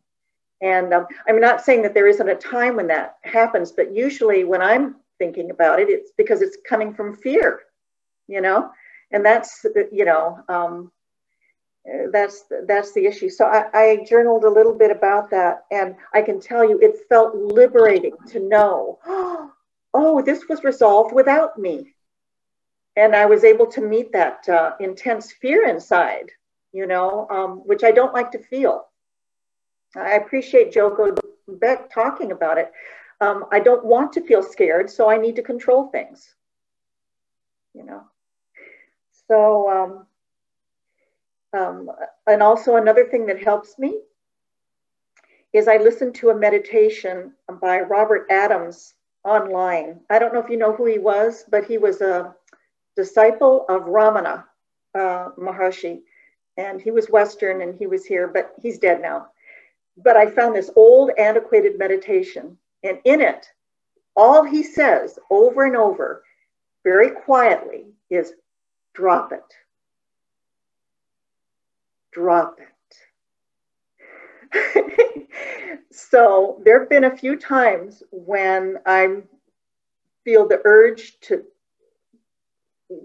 And 0.61 0.93
um, 0.93 1.07
I'm 1.29 1.41
not 1.41 1.65
saying 1.65 1.83
that 1.83 1.95
there 1.95 2.09
isn't 2.09 2.29
a 2.29 2.35
time 2.35 2.77
when 2.77 2.87
that 2.89 3.17
happens, 3.23 3.71
but 3.71 3.95
usually 3.95 4.45
when 4.45 4.63
I'm 4.63 4.97
thinking 5.19 5.51
about 5.51 5.79
it, 5.79 5.89
it's 5.89 6.11
because 6.17 6.43
it's 6.43 6.57
coming 6.69 6.95
from 6.95 7.17
fear 7.17 7.61
you 8.29 8.41
know, 8.41 8.71
and 9.11 9.25
that's 9.25 9.65
you 9.93 10.05
know 10.05 10.39
um, 10.49 10.91
that's 12.13 12.45
that's 12.67 12.93
the 12.93 13.07
issue. 13.07 13.29
So 13.29 13.47
I, 13.47 13.67
I 13.73 14.05
journaled 14.09 14.45
a 14.45 14.51
little 14.51 14.75
bit 14.75 14.91
about 14.91 15.31
that, 15.31 15.65
and 15.71 15.95
I 16.15 16.23
can 16.23 16.41
tell 16.41 16.69
you 16.69 16.79
it 16.81 17.09
felt 17.09 17.35
liberating 17.35 18.15
to 18.29 18.41
know, 18.41 18.99
oh, 19.95 20.23
this 20.23 20.49
was 20.49 20.65
resolved 20.65 21.15
without 21.15 21.59
me, 21.59 21.95
and 22.97 23.15
I 23.15 23.27
was 23.27 23.45
able 23.45 23.67
to 23.67 23.81
meet 23.81 24.13
that 24.13 24.49
uh, 24.49 24.73
intense 24.81 25.33
fear 25.33 25.69
inside, 25.69 26.31
you 26.73 26.87
know, 26.87 27.29
um, 27.31 27.59
which 27.67 27.85
I 27.85 27.93
don't 27.93 28.15
like 28.15 28.33
to 28.33 28.43
feel. 28.43 28.87
I 29.95 30.15
appreciate 30.15 30.73
Joko 30.73 31.15
Beck 31.49 31.93
talking 31.93 32.33
about 32.33 32.59
it. 32.59 32.73
Um, 33.21 33.45
I 33.53 33.61
don't 33.61 33.85
want 33.85 34.13
to 34.15 34.21
feel 34.21 34.43
scared, 34.43 34.91
so 34.91 35.09
I 35.09 35.17
need 35.17 35.37
to 35.37 35.43
control 35.43 35.89
things. 35.89 36.35
You 37.75 37.85
know. 37.85 38.03
So, 39.29 40.07
um, 41.53 41.59
um, 41.59 41.91
and 42.27 42.43
also 42.43 42.77
another 42.77 43.05
thing 43.07 43.27
that 43.27 43.43
helps 43.43 43.79
me 43.79 44.01
is 45.53 45.69
I 45.69 45.79
listened 45.79 46.15
to 46.17 46.31
a 46.31 46.35
meditation 46.35 47.33
by 47.61 47.81
Robert 47.81 48.27
Adams 48.31 48.95
online. 49.25 50.01
I 50.11 50.19
don't 50.19 50.35
know 50.35 50.41
if 50.41 50.51
you 50.51 50.57
know 50.57 50.73
who 50.73 50.87
he 50.87 50.99
was, 50.99 51.45
but 51.51 51.65
he 51.65 51.79
was 51.79 52.01
a 52.01 52.35
disciple 52.95 53.65
of 53.69 53.83
Ramana 53.83 54.45
uh, 54.95 55.31
Maharshi. 55.39 56.01
And 56.59 56.81
he 56.81 56.91
was 56.91 57.11
Western 57.11 57.63
and 57.63 57.75
he 57.75 57.87
was 57.87 58.05
here, 58.05 58.29
but 58.29 58.55
he's 58.61 58.79
dead 58.79 59.03
now. 59.03 59.29
But 59.99 60.17
I 60.17 60.27
found 60.31 60.55
this 60.55 60.71
old, 60.77 61.11
antiquated 61.19 61.79
meditation. 61.79 62.57
And 62.83 62.99
in 63.05 63.21
it, 63.21 63.47
all 64.15 64.43
he 64.43 64.63
says 64.63 65.19
over 65.31 65.65
and 65.65 65.77
over, 65.77 66.23
very 66.85 67.11
quietly, 67.11 67.87
is 68.11 68.33
drop 68.97 69.33
it. 69.33 69.45
Drop 72.13 72.59
it. 74.53 75.29
so 75.93 76.61
there 76.65 76.81
have 76.81 76.89
been 76.89 77.05
a 77.05 77.17
few 77.17 77.37
times 77.37 78.03
when 78.11 78.79
I 78.87 79.19
feel 80.25 80.49
the 80.49 80.63
urge 80.65 81.21
to 81.21 81.45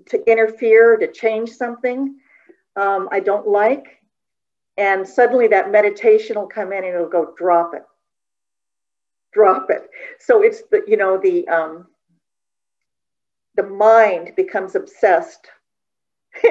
to 0.05 0.31
interfere, 0.31 0.95
to 0.97 1.11
change 1.11 1.49
something 1.49 2.19
um, 2.75 3.09
I 3.11 3.19
don't 3.19 3.47
like, 3.47 3.99
and 4.77 5.07
suddenly 5.07 5.47
that 5.47 5.71
meditation 5.71 6.37
will 6.37 6.47
come 6.47 6.71
in 6.71 6.83
and 6.85 6.93
it'll 6.93 7.09
go 7.09 7.33
drop 7.37 7.73
it, 7.73 7.83
drop 9.33 9.69
it. 9.69 9.89
So 10.19 10.41
it's 10.41 10.61
the 10.71 10.83
you 10.87 10.97
know 10.97 11.17
the 11.17 11.47
um, 11.47 11.87
the 13.55 13.63
mind 13.63 14.31
becomes 14.37 14.75
obsessed. 14.75 15.47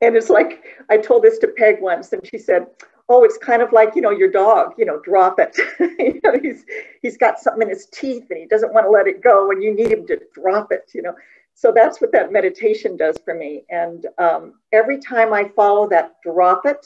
and 0.00 0.16
it's 0.16 0.30
like 0.30 0.64
I 0.90 0.98
told 0.98 1.22
this 1.22 1.38
to 1.38 1.48
Peg 1.48 1.80
once, 1.80 2.12
and 2.12 2.26
she 2.26 2.38
said, 2.38 2.66
oh, 3.08 3.24
it's 3.24 3.38
kind 3.38 3.62
of 3.62 3.72
like, 3.72 3.94
you 3.94 4.02
know, 4.02 4.10
your 4.10 4.30
dog, 4.30 4.74
you 4.76 4.84
know, 4.84 5.00
drop 5.00 5.38
it. 5.38 5.56
you 5.98 6.20
know, 6.24 6.36
he's, 6.42 6.64
he's 7.02 7.16
got 7.16 7.38
something 7.38 7.62
in 7.62 7.68
his 7.68 7.86
teeth 7.86 8.26
and 8.30 8.38
he 8.38 8.46
doesn't 8.46 8.72
want 8.72 8.84
to 8.84 8.90
let 8.90 9.06
it 9.06 9.22
go 9.22 9.50
and 9.50 9.62
you 9.62 9.74
need 9.74 9.92
him 9.92 10.06
to 10.08 10.20
drop 10.34 10.72
it, 10.72 10.90
you 10.94 11.02
know. 11.02 11.14
So 11.54 11.72
that's 11.74 12.00
what 12.00 12.12
that 12.12 12.32
meditation 12.32 12.96
does 12.96 13.16
for 13.24 13.32
me. 13.32 13.64
And 13.70 14.06
um, 14.18 14.54
every 14.72 14.98
time 14.98 15.32
I 15.32 15.50
follow 15.54 15.88
that 15.88 16.16
drop 16.22 16.66
it, 16.66 16.84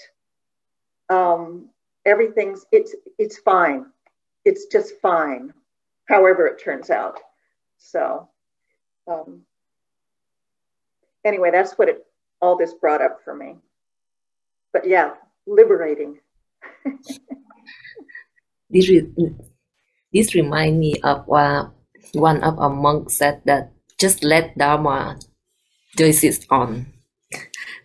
um, 1.09 1.71
everything's, 2.05 2.67
it's, 2.71 2.95
it's 3.19 3.39
fine. 3.39 3.87
It's 4.45 4.67
just 4.67 4.95
fine, 5.01 5.53
however 6.07 6.47
it 6.47 6.63
turns 6.63 6.91
out. 6.91 7.19
So 7.79 8.29
um, 9.09 9.43
anyway, 11.25 11.51
that's 11.51 11.75
what 11.75 11.89
it, 11.89 12.05
all 12.41 12.57
this 12.57 12.75
brought 12.75 13.03
up 13.03 13.21
for 13.25 13.35
me. 13.35 13.57
But 14.73 14.87
yeah, 14.87 15.15
liberating. 15.47 16.19
this, 18.71 18.89
re- 18.89 19.13
this 20.13 20.35
remind 20.35 20.79
me 20.79 20.95
of 21.03 21.31
uh, 21.31 21.69
one 22.13 22.43
of 22.43 22.59
our 22.59 22.71
monks 22.71 23.15
said 23.17 23.43
that 23.45 23.73
just 23.99 24.25
let 24.25 24.57
Dharma 24.57 25.19
exist 25.99 26.47
on. 26.51 26.87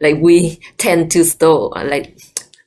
Like 0.02 0.18
we 0.20 0.60
tend 0.78 1.12
to 1.12 1.24
store, 1.24 1.72
like 1.76 2.20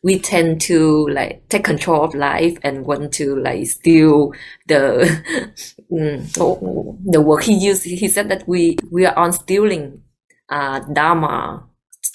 we 0.03 0.19
tend 0.19 0.61
to 0.63 1.09
like 1.09 1.49
take 1.49 1.65
control 1.65 2.05
of 2.05 2.15
life 2.15 2.59
and 2.63 2.87
want 2.87 3.13
to 3.15 3.37
like 3.37 3.67
steal 3.67 4.33
the 4.67 5.53
mm, 5.93 7.03
the 7.13 7.21
word 7.21 7.45
he 7.45 7.55
used. 7.55 7.85
He 7.85 8.09
said 8.09 8.29
that 8.31 8.47
we 8.47 8.77
we 8.91 9.07
are 9.07 9.17
on 9.17 9.33
stealing 9.33 10.03
uh, 10.51 10.81
Dharma 10.81 11.65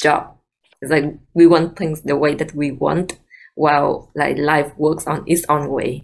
job 0.02 0.34
it's 0.84 0.92
like 0.92 1.18
we 1.34 1.48
want 1.48 1.78
things 1.78 2.02
the 2.02 2.18
way 2.18 2.36
that 2.36 2.54
we 2.54 2.72
want, 2.72 3.18
while 3.56 4.12
like 4.16 4.38
life 4.38 4.74
works 4.78 5.08
on 5.08 5.24
its 5.26 5.46
own 5.48 5.70
way. 5.70 6.04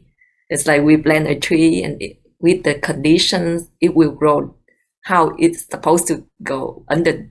It's 0.49 0.65
like 0.65 0.83
we 0.83 0.95
plant 0.95 1.27
a 1.27 1.37
tree 1.37 1.83
and 1.83 2.01
it, 2.01 2.21
with 2.39 2.63
the 2.63 2.75
conditions, 2.75 3.69
it 3.81 3.93
will 3.93 4.11
grow 4.11 4.55
how 5.03 5.35
it's 5.37 5.65
supposed 5.65 6.07
to 6.07 6.25
go 6.41 6.85
under 6.87 7.29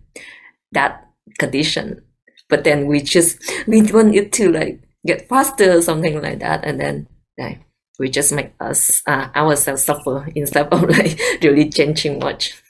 that 0.73 1.07
condition. 1.39 2.03
But 2.51 2.65
then 2.65 2.87
we 2.87 3.01
just 3.01 3.39
we 3.67 3.81
want 3.81 4.15
it 4.15 4.31
to 4.35 4.53
like 4.53 4.83
get 5.07 5.27
faster, 5.31 5.81
something 5.81 6.21
like 6.21 6.41
that, 6.41 6.67
and 6.67 6.79
then 6.79 7.09
like 7.39 7.63
we 7.99 8.11
just 8.11 8.31
make 8.31 8.53
us 8.61 9.03
uh, 9.07 9.29
ourselves 9.35 9.85
suffer 9.85 10.29
instead 10.35 10.69
of 10.71 10.83
like 10.91 11.19
really 11.43 11.71
changing 11.71 12.19
much 12.19 12.63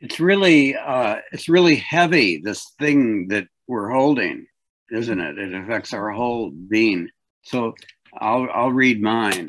it's 0.00 0.20
really 0.20 0.76
uh, 0.76 1.16
it's 1.32 1.48
really 1.48 1.76
heavy 1.76 2.38
this 2.38 2.72
thing 2.78 3.28
that 3.28 3.46
we're 3.66 3.90
holding 3.90 4.46
isn't 4.90 5.20
it? 5.20 5.38
It 5.38 5.54
affects 5.54 5.92
our 5.92 6.10
whole 6.10 6.50
being. 6.50 7.08
So 7.42 7.74
i'll 8.18 8.48
i'll 8.52 8.72
read 8.72 9.00
mine. 9.00 9.48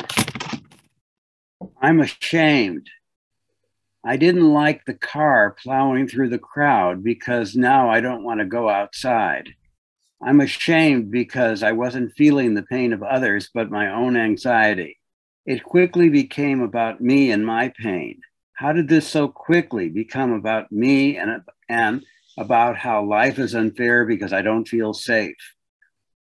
I'm 1.81 1.99
ashamed. 1.99 2.87
I 4.03 4.17
didn't 4.17 4.51
like 4.51 4.85
the 4.85 4.93
car 4.93 5.55
plowing 5.61 6.07
through 6.07 6.29
the 6.29 6.39
crowd 6.39 7.03
because 7.03 7.55
now 7.55 7.89
i 7.89 8.01
don't 8.01 8.23
want 8.23 8.39
to 8.39 8.45
go 8.45 8.69
outside. 8.69 9.49
I'm 10.23 10.41
ashamed 10.41 11.11
because 11.11 11.63
i 11.63 11.71
wasn't 11.71 12.15
feeling 12.15 12.53
the 12.53 12.63
pain 12.63 12.93
of 12.93 13.03
others 13.03 13.49
but 13.53 13.71
my 13.71 13.91
own 13.91 14.15
anxiety. 14.15 14.97
It 15.45 15.63
quickly 15.63 16.09
became 16.09 16.61
about 16.61 17.01
me 17.01 17.31
and 17.31 17.45
my 17.45 17.73
pain 17.75 18.21
how 18.61 18.71
did 18.71 18.87
this 18.87 19.07
so 19.07 19.27
quickly 19.27 19.89
become 19.89 20.33
about 20.33 20.71
me 20.71 21.17
and, 21.17 21.41
and 21.67 22.05
about 22.37 22.77
how 22.77 23.03
life 23.03 23.39
is 23.39 23.55
unfair 23.55 24.05
because 24.05 24.31
I 24.33 24.43
don't 24.43 24.67
feel 24.67 24.93
safe? 24.93 25.55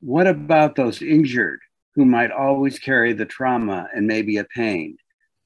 What 0.00 0.26
about 0.26 0.74
those 0.74 1.02
injured 1.02 1.60
who 1.94 2.06
might 2.06 2.30
always 2.30 2.78
carry 2.78 3.12
the 3.12 3.26
trauma 3.26 3.88
and 3.94 4.06
maybe 4.06 4.38
a 4.38 4.44
pain? 4.44 4.96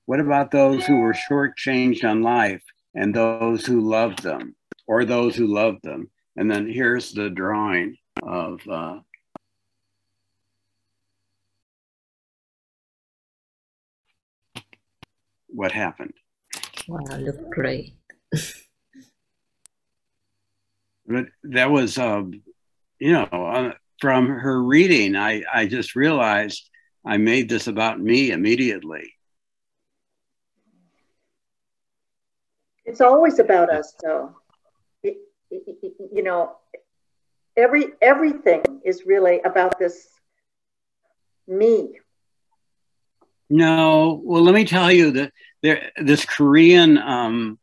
What 0.07 0.21
about 0.21 0.53
those 0.53 0.87
who 0.87 0.99
were 0.99 1.15
shortchanged 1.15 2.05
on 2.05 2.23
life 2.23 2.63
and 2.95 3.13
those 3.13 3.67
who 3.67 3.81
loved 3.81 4.23
them 4.23 4.55
or 4.87 5.05
those 5.05 5.35
who 5.35 5.53
loved 5.53 5.83
them? 5.83 6.09
And 6.37 6.49
then 6.49 6.71
here's 6.71 7.11
the 7.11 7.29
drawing 7.29 7.97
of 8.23 8.61
uh, 8.69 9.01
what 15.49 15.73
happened. 15.73 16.15
Wow, 16.89 17.19
look 17.19 17.51
great. 17.51 17.93
but 21.07 21.27
that 21.45 21.71
was, 21.71 21.99
um, 21.99 22.43
you 22.99 23.13
know, 23.13 23.25
uh, 23.25 23.73
from 24.01 24.29
her 24.29 24.63
reading, 24.63 25.15
I, 25.15 25.43
I 25.53 25.67
just 25.67 25.95
realized 25.95 26.71
I 27.05 27.19
made 27.19 27.51
this 27.51 27.67
about 27.67 28.01
me 28.01 28.31
immediately. 28.31 29.13
It's 32.87 33.03
always 33.03 33.39
about 33.39 33.69
us, 33.69 33.95
though. 34.03 34.35
It, 35.03 35.19
it, 35.51 35.93
you 36.11 36.23
know, 36.23 36.57
every 37.55 37.89
everything 38.01 38.63
is 38.83 39.05
really 39.05 39.41
about 39.41 39.79
this 39.79 40.09
me. 41.47 41.99
No, 43.51 44.21
well, 44.25 44.43
let 44.43 44.55
me 44.55 44.65
tell 44.65 44.93
you 44.93 45.11
that 45.13 45.33
there, 45.63 45.91
this 45.97 46.25
Korean 46.25 46.99
um, 46.99 47.59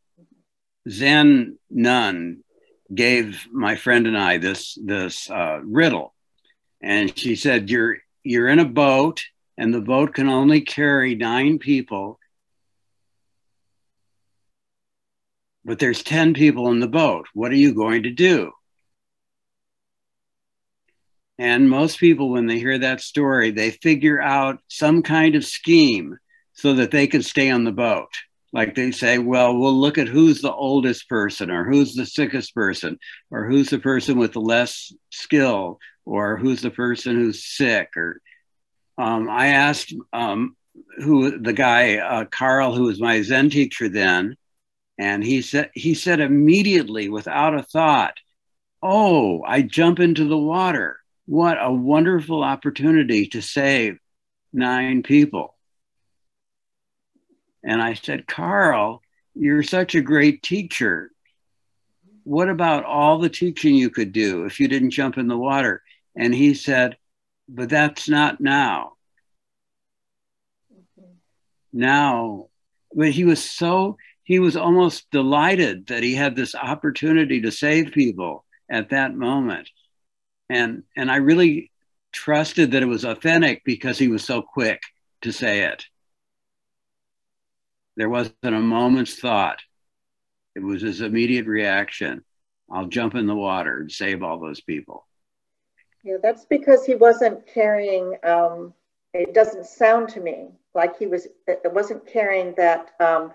Zen 0.88 1.58
nun 1.70 2.42
gave 2.92 3.46
my 3.52 3.76
friend 3.76 4.06
and 4.06 4.18
I 4.18 4.38
this 4.38 4.76
this 4.82 5.30
uh, 5.30 5.60
riddle, 5.62 6.14
and 6.82 7.16
she 7.16 7.36
said, 7.36 7.70
"You're 7.70 7.98
you're 8.24 8.48
in 8.48 8.58
a 8.58 8.64
boat, 8.64 9.22
and 9.56 9.72
the 9.72 9.80
boat 9.80 10.14
can 10.14 10.28
only 10.28 10.60
carry 10.60 11.14
nine 11.14 11.58
people, 11.58 12.18
but 15.64 15.78
there's 15.78 16.02
ten 16.02 16.34
people 16.34 16.70
in 16.72 16.80
the 16.80 16.88
boat. 16.88 17.26
What 17.32 17.52
are 17.52 17.56
you 17.56 17.74
going 17.74 18.02
to 18.04 18.10
do?" 18.10 18.52
And 21.38 21.68
most 21.68 21.98
people, 21.98 22.30
when 22.30 22.46
they 22.46 22.58
hear 22.58 22.78
that 22.78 23.00
story, 23.00 23.50
they 23.50 23.70
figure 23.70 24.20
out 24.20 24.60
some 24.68 25.02
kind 25.02 25.34
of 25.34 25.44
scheme 25.44 26.16
so 26.54 26.74
that 26.74 26.90
they 26.90 27.06
can 27.06 27.22
stay 27.22 27.50
on 27.50 27.64
the 27.64 27.72
boat. 27.72 28.08
Like 28.52 28.74
they 28.74 28.90
say, 28.90 29.18
well, 29.18 29.54
we'll 29.54 29.78
look 29.78 29.98
at 29.98 30.08
who's 30.08 30.40
the 30.40 30.52
oldest 30.52 31.08
person, 31.10 31.50
or 31.50 31.64
who's 31.64 31.94
the 31.94 32.06
sickest 32.06 32.54
person, 32.54 32.98
or 33.30 33.46
who's 33.46 33.68
the 33.68 33.78
person 33.78 34.18
with 34.18 34.32
the 34.32 34.40
less 34.40 34.94
skill, 35.10 35.78
or 36.06 36.38
who's 36.38 36.62
the 36.62 36.70
person 36.70 37.16
who's 37.16 37.44
sick. 37.44 37.90
Or 37.96 38.22
um, 38.96 39.28
I 39.28 39.48
asked 39.48 39.94
um, 40.14 40.56
who 40.98 41.38
the 41.38 41.52
guy 41.52 41.96
uh, 41.98 42.24
Carl, 42.24 42.74
who 42.74 42.84
was 42.84 42.98
my 43.00 43.20
Zen 43.20 43.50
teacher 43.50 43.90
then, 43.90 44.36
and 44.98 45.22
he 45.22 45.42
said 45.42 45.70
he 45.74 45.92
said 45.92 46.20
immediately, 46.20 47.10
without 47.10 47.54
a 47.54 47.62
thought, 47.62 48.14
"Oh, 48.82 49.42
I 49.42 49.60
jump 49.60 50.00
into 50.00 50.24
the 50.24 50.38
water." 50.38 50.98
What 51.26 51.58
a 51.60 51.72
wonderful 51.72 52.42
opportunity 52.42 53.26
to 53.28 53.42
save 53.42 53.98
nine 54.52 55.02
people. 55.02 55.54
And 57.64 57.82
I 57.82 57.94
said, 57.94 58.26
Carl, 58.28 59.02
you're 59.34 59.64
such 59.64 59.94
a 59.94 60.00
great 60.00 60.42
teacher. 60.42 61.10
What 62.22 62.48
about 62.48 62.84
all 62.84 63.18
the 63.18 63.28
teaching 63.28 63.74
you 63.74 63.90
could 63.90 64.12
do 64.12 64.44
if 64.44 64.60
you 64.60 64.68
didn't 64.68 64.90
jump 64.90 65.18
in 65.18 65.26
the 65.26 65.36
water? 65.36 65.82
And 66.16 66.34
he 66.34 66.54
said, 66.54 66.96
but 67.48 67.68
that's 67.68 68.08
not 68.08 68.40
now. 68.40 68.92
Now, 71.72 72.48
but 72.94 73.10
he 73.10 73.24
was 73.24 73.42
so, 73.42 73.96
he 74.22 74.38
was 74.38 74.56
almost 74.56 75.10
delighted 75.10 75.88
that 75.88 76.02
he 76.02 76.14
had 76.14 76.34
this 76.34 76.54
opportunity 76.54 77.42
to 77.42 77.52
save 77.52 77.92
people 77.92 78.44
at 78.70 78.90
that 78.90 79.14
moment. 79.14 79.68
And, 80.48 80.84
and 80.96 81.10
I 81.10 81.16
really 81.16 81.70
trusted 82.12 82.72
that 82.72 82.82
it 82.82 82.86
was 82.86 83.04
authentic 83.04 83.62
because 83.64 83.98
he 83.98 84.08
was 84.08 84.24
so 84.24 84.42
quick 84.42 84.82
to 85.22 85.32
say 85.32 85.64
it. 85.64 85.84
There 87.96 88.08
wasn't 88.08 88.34
a 88.42 88.50
moment's 88.50 89.18
thought. 89.18 89.60
It 90.54 90.60
was 90.62 90.82
his 90.82 91.00
immediate 91.00 91.46
reaction. 91.46 92.24
I'll 92.70 92.86
jump 92.86 93.14
in 93.14 93.26
the 93.26 93.34
water 93.34 93.78
and 93.78 93.90
save 93.90 94.22
all 94.22 94.38
those 94.38 94.60
people. 94.60 95.06
Yeah, 96.02 96.16
that's 96.22 96.44
because 96.44 96.84
he 96.84 96.94
wasn't 96.94 97.46
carrying, 97.46 98.16
um, 98.22 98.72
it 99.12 99.34
doesn't 99.34 99.66
sound 99.66 100.08
to 100.10 100.20
me 100.20 100.48
like 100.74 100.98
he 100.98 101.06
was, 101.06 101.26
it 101.46 101.72
wasn't 101.72 102.06
carrying 102.06 102.54
that 102.56 102.92
um, 103.00 103.32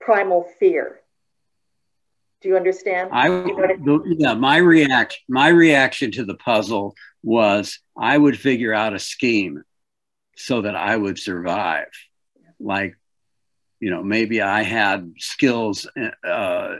primal 0.00 0.44
fear. 0.58 1.00
Do 2.40 2.48
you 2.48 2.56
understand? 2.56 3.10
I, 3.12 3.28
yeah, 4.18 4.34
my 4.34 4.56
reaction, 4.56 5.20
my 5.28 5.48
reaction 5.48 6.10
to 6.12 6.24
the 6.24 6.36
puzzle 6.36 6.94
was 7.22 7.78
I 7.98 8.16
would 8.16 8.38
figure 8.38 8.72
out 8.72 8.94
a 8.94 8.98
scheme 8.98 9.62
so 10.36 10.62
that 10.62 10.74
I 10.74 10.96
would 10.96 11.18
survive. 11.18 11.88
Like 12.58 12.96
you 13.80 13.90
know 13.90 14.02
maybe 14.02 14.40
i 14.40 14.62
had 14.62 15.12
skills 15.18 15.88
uh, 16.24 16.74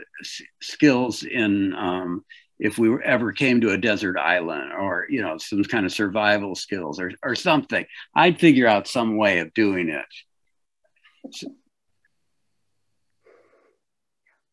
skills 0.61 1.23
in 1.23 1.73
um, 1.73 2.23
if 2.59 2.77
we 2.77 2.95
ever 3.03 3.31
came 3.31 3.59
to 3.59 3.71
a 3.71 3.77
desert 3.77 4.17
island 4.17 4.71
or 4.71 5.07
you 5.09 5.21
know 5.21 5.37
some 5.37 5.63
kind 5.63 5.85
of 5.85 5.91
survival 5.91 6.55
skills 6.55 6.99
or, 6.99 7.11
or 7.23 7.35
something 7.35 7.85
i'd 8.15 8.39
figure 8.39 8.67
out 8.67 8.87
some 8.87 9.17
way 9.17 9.39
of 9.39 9.53
doing 9.53 9.89
it 9.89 11.45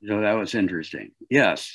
so, 0.07 0.20
that 0.20 0.32
was 0.32 0.55
interesting. 0.55 1.12
Yes. 1.30 1.72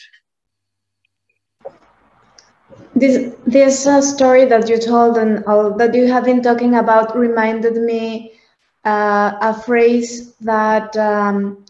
This 2.95 3.33
this 3.45 3.85
uh, 3.85 4.01
story 4.01 4.45
that 4.45 4.69
you 4.69 4.79
told 4.79 5.17
and 5.17 5.43
all 5.45 5.75
that 5.77 5.93
you 5.93 6.07
have 6.07 6.25
been 6.25 6.41
talking 6.41 6.75
about 6.75 7.17
reminded 7.17 7.75
me 7.75 8.33
uh, 8.85 9.33
a 9.41 9.53
phrase 9.53 10.33
that 10.37 10.95
um, 10.97 11.65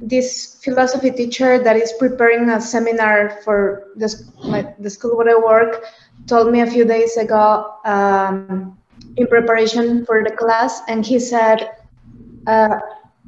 this 0.00 0.60
philosophy 0.62 1.10
teacher 1.10 1.58
that 1.58 1.76
is 1.76 1.92
preparing 1.98 2.50
a 2.50 2.60
seminar 2.60 3.40
for 3.42 3.88
the, 3.96 4.08
my, 4.44 4.74
the 4.78 4.90
school 4.90 5.16
where 5.16 5.30
I 5.30 5.40
work 5.40 5.84
told 6.26 6.52
me 6.52 6.60
a 6.60 6.66
few 6.66 6.84
days 6.84 7.16
ago 7.16 7.74
um, 7.84 8.78
in 9.16 9.26
preparation 9.26 10.04
for 10.06 10.22
the 10.22 10.30
class, 10.30 10.80
and 10.88 11.04
he 11.04 11.18
said, 11.18 11.70
uh, 12.46 12.78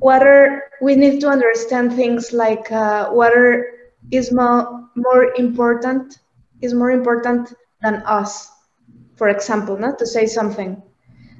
"Water. 0.00 0.62
We 0.80 0.96
need 0.96 1.20
to 1.20 1.28
understand 1.28 1.92
things 1.94 2.32
like 2.32 2.70
uh, 2.72 3.10
water 3.12 3.66
is 4.10 4.32
more 4.32 4.88
more 4.96 5.32
important 5.36 6.18
is 6.60 6.74
more 6.74 6.90
important 6.90 7.54
than 7.82 7.96
us. 8.06 8.50
For 9.16 9.28
example, 9.28 9.76
not 9.78 9.98
to 9.98 10.06
say 10.06 10.26
something." 10.26 10.82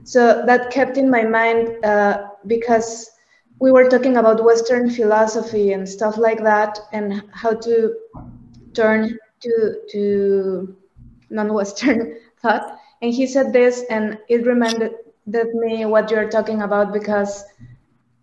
So 0.04 0.44
that 0.46 0.70
kept 0.70 0.96
in 0.96 1.11
my 1.11 1.22
mind 1.24 1.84
uh, 1.84 2.28
because 2.46 3.11
we 3.61 3.70
were 3.70 3.88
talking 3.88 4.16
about 4.16 4.44
Western 4.44 4.90
philosophy 4.90 5.72
and 5.72 5.88
stuff 5.88 6.16
like 6.16 6.42
that, 6.42 6.78
and 6.92 7.22
how 7.32 7.54
to 7.54 7.94
turn 8.74 9.18
to 9.40 9.74
to 9.92 10.76
non-Western 11.30 12.16
thought. 12.42 12.78
And 13.02 13.12
he 13.12 13.26
said 13.26 13.52
this, 13.52 13.84
and 13.90 14.18
it 14.28 14.46
reminded 14.46 14.92
me 15.54 15.86
what 15.86 16.11
you're 16.11 16.28
talking 16.28 16.62
about 16.62 16.92
because 16.92 17.44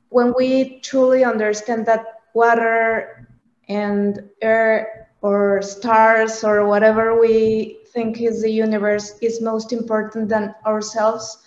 when 0.09 0.33
we 0.37 0.79
truly 0.79 1.23
understand 1.23 1.85
that 1.85 2.05
water 2.33 3.27
and 3.67 4.29
air 4.41 5.09
or 5.21 5.61
stars 5.61 6.43
or 6.43 6.65
whatever 6.65 7.19
we 7.19 7.79
think 7.93 8.21
is 8.21 8.41
the 8.41 8.51
universe 8.51 9.17
is 9.21 9.41
most 9.41 9.73
important 9.73 10.29
than 10.29 10.53
ourselves 10.65 11.43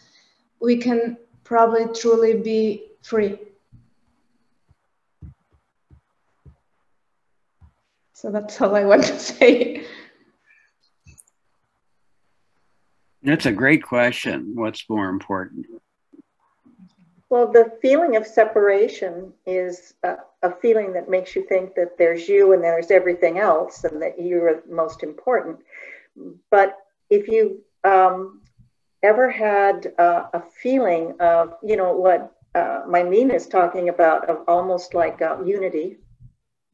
we 0.60 0.76
can 0.76 1.16
probably 1.42 1.86
truly 1.94 2.34
be 2.34 2.92
free. 3.02 3.38
So 8.12 8.30
that's 8.30 8.60
all 8.60 8.76
I 8.76 8.84
want 8.84 9.04
to 9.04 9.18
say. 9.18 9.86
That's 13.22 13.46
a 13.46 13.52
great 13.52 13.82
question. 13.82 14.52
What's 14.54 14.88
more 14.88 15.08
important? 15.08 15.66
Well, 17.30 17.46
the 17.46 17.72
feeling 17.80 18.16
of 18.16 18.26
separation 18.26 19.32
is 19.46 19.94
a, 20.02 20.16
a, 20.42 20.52
feeling 20.56 20.92
that 20.94 21.08
makes 21.08 21.36
you 21.36 21.46
think 21.46 21.76
that 21.76 21.96
there's 21.96 22.28
you 22.28 22.52
and 22.52 22.62
there's 22.62 22.90
everything 22.90 23.38
else 23.38 23.84
and 23.84 24.02
that 24.02 24.20
you're 24.20 24.64
most 24.68 25.04
important. 25.04 25.60
But 26.50 26.76
if 27.08 27.28
you 27.28 27.62
um, 27.84 28.42
ever 29.04 29.30
had 29.30 29.92
uh, 29.96 30.24
a 30.34 30.42
feeling 30.60 31.14
of, 31.20 31.54
you 31.62 31.76
know, 31.76 31.92
what 31.92 32.32
uh, 32.56 32.82
mean 32.88 33.30
is 33.30 33.46
talking 33.46 33.90
about, 33.90 34.28
of 34.28 34.38
almost 34.48 34.94
like 34.94 35.22
uh, 35.22 35.40
unity, 35.44 35.98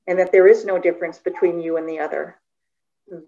and 0.07 0.19
that 0.19 0.33
there 0.33 0.49
is 0.49 0.65
no 0.65 0.79
difference 0.79 1.19
between 1.19 1.61
you 1.61 1.77
and 1.77 1.87
the 1.87 1.99
other, 1.99 2.41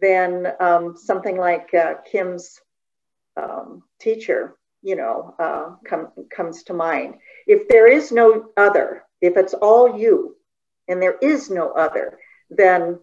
then 0.00 0.52
um, 0.60 0.96
something 0.96 1.36
like 1.36 1.74
uh, 1.74 1.96
Kim's 2.10 2.58
um, 3.36 3.82
teacher, 4.00 4.56
you 4.88 4.96
know, 4.96 5.34
uh, 5.38 5.74
com- 5.86 6.12
comes 6.34 6.62
to 6.62 6.72
mind. 6.72 7.16
If 7.46 7.68
there 7.68 7.86
is 7.86 8.10
no 8.10 8.46
other, 8.56 9.04
if 9.20 9.36
it's 9.36 9.52
all 9.52 9.98
you, 9.98 10.34
and 10.88 11.02
there 11.02 11.18
is 11.20 11.50
no 11.50 11.72
other, 11.72 12.18
then 12.48 12.98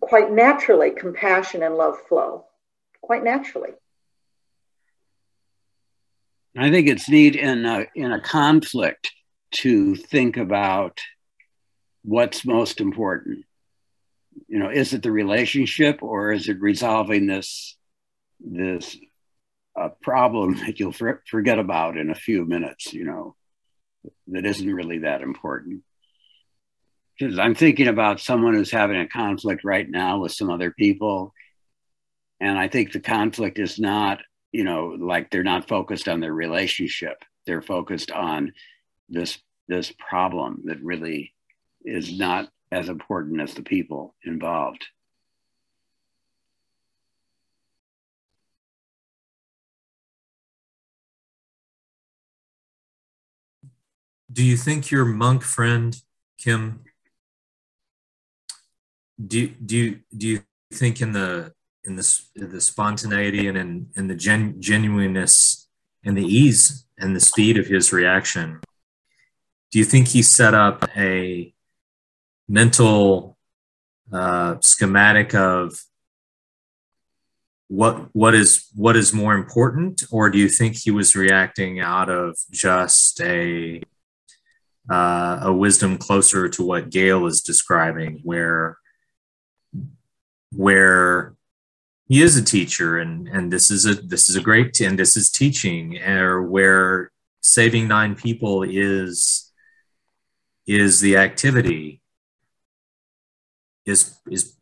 quite 0.00 0.32
naturally 0.32 0.92
compassion 0.92 1.62
and 1.62 1.74
love 1.74 1.96
flow, 2.08 2.46
quite 3.02 3.22
naturally. 3.22 3.72
I 6.56 6.70
think 6.70 6.88
it's 6.88 7.10
neat 7.10 7.36
in 7.36 7.66
a, 7.66 7.86
in 7.94 8.10
a 8.10 8.20
conflict 8.20 9.10
to 9.50 9.96
think 9.96 10.38
about 10.38 10.98
what's 12.04 12.46
most 12.46 12.80
important. 12.80 13.44
You 14.46 14.60
know, 14.60 14.70
is 14.70 14.94
it 14.94 15.02
the 15.02 15.12
relationship 15.12 16.02
or 16.02 16.32
is 16.32 16.48
it 16.48 16.58
resolving 16.58 17.26
this 17.26 17.76
this 18.40 18.96
uh, 19.78 19.88
problem 20.02 20.54
that 20.66 20.80
you'll 20.80 20.92
for, 20.92 21.22
forget 21.28 21.58
about 21.58 21.96
in 21.96 22.10
a 22.10 22.14
few 22.14 22.44
minutes? 22.44 22.92
You 22.92 23.04
know, 23.04 23.36
that 24.28 24.46
isn't 24.46 24.74
really 24.74 24.98
that 24.98 25.22
important. 25.22 25.82
Because 27.18 27.38
I'm 27.38 27.54
thinking 27.54 27.88
about 27.88 28.20
someone 28.20 28.54
who's 28.54 28.70
having 28.70 29.00
a 29.00 29.08
conflict 29.08 29.64
right 29.64 29.88
now 29.88 30.20
with 30.20 30.32
some 30.32 30.50
other 30.50 30.70
people, 30.70 31.32
and 32.40 32.56
I 32.56 32.68
think 32.68 32.92
the 32.92 33.00
conflict 33.00 33.58
is 33.58 33.78
not 33.78 34.20
you 34.52 34.64
know 34.64 34.96
like 34.98 35.30
they're 35.30 35.42
not 35.42 35.68
focused 35.68 36.08
on 36.08 36.20
their 36.20 36.32
relationship 36.32 37.22
they're 37.46 37.62
focused 37.62 38.10
on 38.10 38.52
this 39.08 39.38
this 39.68 39.92
problem 39.98 40.62
that 40.64 40.82
really 40.82 41.34
is 41.84 42.18
not 42.18 42.48
as 42.70 42.88
important 42.88 43.40
as 43.40 43.54
the 43.54 43.62
people 43.62 44.14
involved 44.24 44.84
do 54.38 54.44
you 54.44 54.56
think 54.56 54.88
your 54.88 55.04
monk 55.04 55.42
friend 55.42 56.00
kim 56.38 56.84
do, 59.26 59.48
do, 59.48 59.98
do 60.16 60.28
you 60.28 60.40
think 60.72 61.00
in 61.00 61.10
the 61.10 61.52
in 61.82 61.96
the, 61.96 62.20
the 62.36 62.60
spontaneity 62.60 63.48
and 63.48 63.58
in, 63.58 63.88
in 63.96 64.06
the 64.06 64.14
gen, 64.14 64.54
genuineness 64.60 65.68
and 66.04 66.16
the 66.16 66.22
ease 66.22 66.86
and 66.98 67.16
the 67.16 67.20
speed 67.20 67.58
of 67.58 67.66
his 67.66 67.92
reaction, 67.92 68.60
do 69.72 69.80
you 69.80 69.84
think 69.84 70.06
he 70.06 70.22
set 70.22 70.54
up 70.54 70.88
a 70.96 71.52
mental 72.48 73.36
uh, 74.12 74.54
schematic 74.60 75.34
of 75.34 75.82
what 77.66 78.08
what 78.12 78.36
is 78.36 78.68
what 78.76 78.94
is 78.94 79.12
more 79.12 79.34
important, 79.34 80.04
or 80.12 80.30
do 80.30 80.38
you 80.38 80.48
think 80.48 80.76
he 80.76 80.92
was 80.92 81.16
reacting 81.16 81.80
out 81.80 82.08
of 82.08 82.38
just 82.52 83.20
a 83.20 83.82
uh, 84.90 85.40
a 85.42 85.52
wisdom 85.52 85.98
closer 85.98 86.48
to 86.48 86.62
what 86.62 86.90
Gail 86.90 87.26
is 87.26 87.40
describing, 87.40 88.20
where 88.22 88.78
where 90.52 91.34
he 92.06 92.22
is 92.22 92.36
a 92.36 92.44
teacher 92.44 92.98
and 92.98 93.28
and 93.28 93.52
this 93.52 93.70
is 93.70 93.84
a 93.84 93.94
this 93.94 94.28
is 94.28 94.36
a 94.36 94.40
great 94.40 94.80
and 94.80 94.98
this 94.98 95.16
is 95.16 95.30
teaching 95.30 95.98
or 96.02 96.42
where 96.42 97.12
saving 97.42 97.86
nine 97.86 98.14
people 98.14 98.62
is 98.62 99.52
is 100.66 101.00
the 101.00 101.16
activity 101.16 102.00
is 103.84 104.18
is 104.30 104.58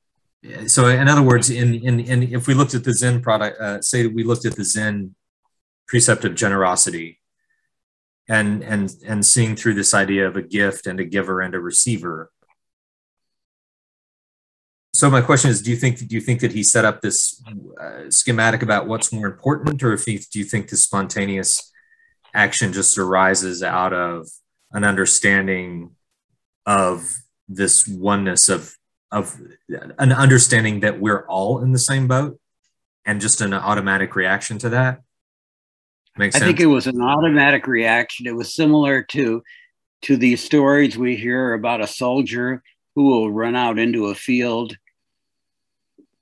so 0.67 0.89
in 0.89 1.09
other 1.09 1.23
words, 1.23 1.51
in 1.51 1.75
in, 1.75 2.01
in 2.01 2.23
if 2.35 2.47
we 2.47 2.55
looked 2.55 2.75
at 2.75 2.85
the 2.85 2.93
Zen 2.93 3.23
product, 3.23 3.61
uh, 3.61 3.81
say 3.83 4.03
that 4.03 4.15
we 4.15 4.25
looked 4.25 4.45
at 4.45 4.57
the 4.57 4.65
Zen 4.65 5.15
precept 5.89 6.25
of 6.25 6.35
generosity, 6.35 7.21
and 8.29 8.63
and 8.63 8.93
and 9.07 9.25
seeing 9.25 9.57
through 9.57 9.75
this 9.75 9.95
idea 9.95 10.27
of 10.27 10.37
a 10.37 10.43
gift 10.43 10.87
and 10.87 11.01
a 11.01 11.05
giver 11.05 11.41
and 11.41 11.55
a 11.55 11.61
receiver. 11.61 12.31
So 14.95 15.11
my 15.11 15.21
question 15.21 15.51
is, 15.51 15.61
do 15.61 15.71
you 15.71 15.77
think 15.77 15.99
do 15.99 16.15
you 16.15 16.21
think 16.21 16.41
that 16.41 16.53
he 16.53 16.63
set 16.63 16.85
up 16.85 17.01
this 17.03 17.43
uh, 17.81 18.11
schematic 18.11 18.63
about 18.63 18.87
what's 18.87 19.13
more 19.13 19.27
important, 19.27 19.83
or 19.83 19.93
if 19.93 20.05
he, 20.05 20.19
do 20.19 20.39
you 20.39 20.45
think 20.45 20.69
the 20.69 20.77
spontaneous 20.77 21.71
action 22.35 22.73
just 22.73 22.99
arises 22.99 23.63
out 23.63 23.93
of 23.93 24.29
an 24.73 24.85
understanding 24.85 25.91
of 26.65 27.19
this 27.49 27.87
oneness 27.87 28.49
of 28.49 28.75
of 29.13 29.39
an 29.69 30.13
understanding 30.13 30.81
that 30.81 30.99
we're 30.99 31.27
all 31.27 31.63
in 31.63 31.73
the 31.73 31.79
same 31.79 32.09
boat 32.09 32.41
and 33.05 33.21
just 33.21 33.41
an 33.41 33.55
automatic 33.55 34.17
reaction 34.17 34.59
to 34.59 34.69
that 34.71 35.01
Makes 36.19 36.37
I 36.37 36.39
sense. 36.39 36.49
think 36.49 36.61
it 36.61 36.67
was 36.67 36.87
an 36.87 37.01
automatic 37.01 37.67
reaction. 37.67 38.27
It 38.27 38.35
was 38.35 38.55
similar 38.55 39.03
to 39.03 39.43
to 40.03 40.17
these 40.17 40.43
stories 40.43 40.97
we 40.97 41.17
hear 41.17 41.55
about 41.55 41.81
a 41.81 41.87
soldier 41.87 42.63
who 42.95 43.05
will 43.05 43.31
run 43.31 43.57
out 43.57 43.79
into 43.79 44.07
a 44.07 44.15
field 44.15 44.77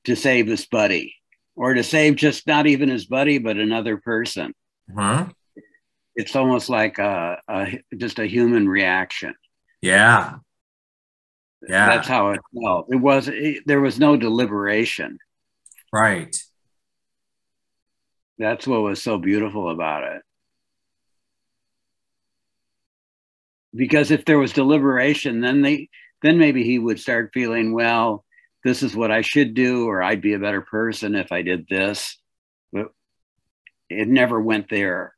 to 0.04 0.14
save 0.14 0.46
his 0.46 0.64
buddy 0.66 1.14
or 1.56 1.74
to 1.74 1.82
save 1.82 2.16
just 2.16 2.46
not 2.46 2.66
even 2.66 2.88
his 2.88 3.04
buddy 3.06 3.38
but 3.38 3.56
another 3.56 3.96
person. 3.96 4.54
Huh? 4.94 5.26
It's 6.16 6.36
almost 6.36 6.68
like 6.68 6.98
a, 6.98 7.40
a 7.48 7.80
just 7.96 8.18
a 8.18 8.26
human 8.26 8.68
reaction. 8.68 9.34
Yeah. 9.82 10.36
Yeah. 11.68 11.86
That's 11.86 12.08
how 12.08 12.30
it 12.30 12.40
felt. 12.62 12.86
It 12.90 12.96
was 12.96 13.28
it, 13.28 13.64
there 13.66 13.80
was 13.80 13.98
no 13.98 14.16
deliberation. 14.16 15.18
Right. 15.92 16.36
That's 18.38 18.66
what 18.66 18.82
was 18.82 19.02
so 19.02 19.18
beautiful 19.18 19.70
about 19.70 20.04
it. 20.04 20.22
Because 23.74 24.10
if 24.10 24.24
there 24.24 24.38
was 24.38 24.52
deliberation, 24.52 25.40
then 25.40 25.62
they 25.62 25.88
then 26.22 26.38
maybe 26.38 26.64
he 26.64 26.78
would 26.78 26.98
start 26.98 27.32
feeling, 27.34 27.74
well, 27.74 28.24
this 28.64 28.82
is 28.82 28.96
what 28.96 29.10
I 29.10 29.20
should 29.20 29.52
do, 29.54 29.86
or 29.86 30.02
I'd 30.02 30.22
be 30.22 30.32
a 30.32 30.38
better 30.38 30.62
person 30.62 31.14
if 31.14 31.30
I 31.32 31.42
did 31.42 31.66
this. 31.68 32.18
But 32.72 32.86
it 33.90 34.08
never 34.08 34.40
went 34.40 34.70
there. 34.70 35.14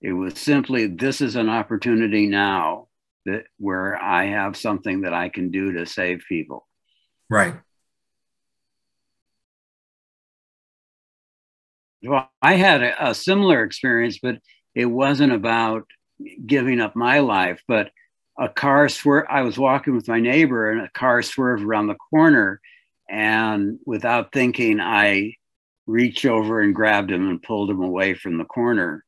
It 0.00 0.12
was 0.12 0.38
simply, 0.38 0.88
this 0.88 1.20
is 1.20 1.36
an 1.36 1.48
opportunity 1.48 2.26
now 2.26 2.88
that 3.26 3.44
where 3.58 3.96
I 3.96 4.26
have 4.26 4.56
something 4.56 5.02
that 5.02 5.14
I 5.14 5.28
can 5.28 5.50
do 5.50 5.72
to 5.74 5.86
save 5.86 6.24
people. 6.28 6.66
Right. 7.30 7.54
Well, 12.06 12.30
I 12.42 12.54
had 12.54 12.82
a, 12.82 13.10
a 13.10 13.14
similar 13.14 13.62
experience, 13.64 14.18
but 14.22 14.36
it 14.74 14.86
wasn't 14.86 15.32
about 15.32 15.86
giving 16.46 16.80
up 16.80 16.94
my 16.94 17.20
life, 17.20 17.62
but 17.66 17.90
a 18.38 18.48
car 18.48 18.88
swerved. 18.88 19.28
I 19.30 19.42
was 19.42 19.58
walking 19.58 19.94
with 19.94 20.08
my 20.08 20.20
neighbor 20.20 20.70
and 20.70 20.80
a 20.80 20.90
car 20.90 21.22
swerved 21.22 21.62
around 21.62 21.86
the 21.86 21.96
corner. 22.10 22.60
And 23.08 23.78
without 23.86 24.32
thinking, 24.32 24.80
I 24.80 25.34
reached 25.86 26.24
over 26.24 26.60
and 26.60 26.74
grabbed 26.74 27.10
him 27.10 27.28
and 27.28 27.42
pulled 27.42 27.70
him 27.70 27.82
away 27.82 28.14
from 28.14 28.38
the 28.38 28.44
corner. 28.44 29.04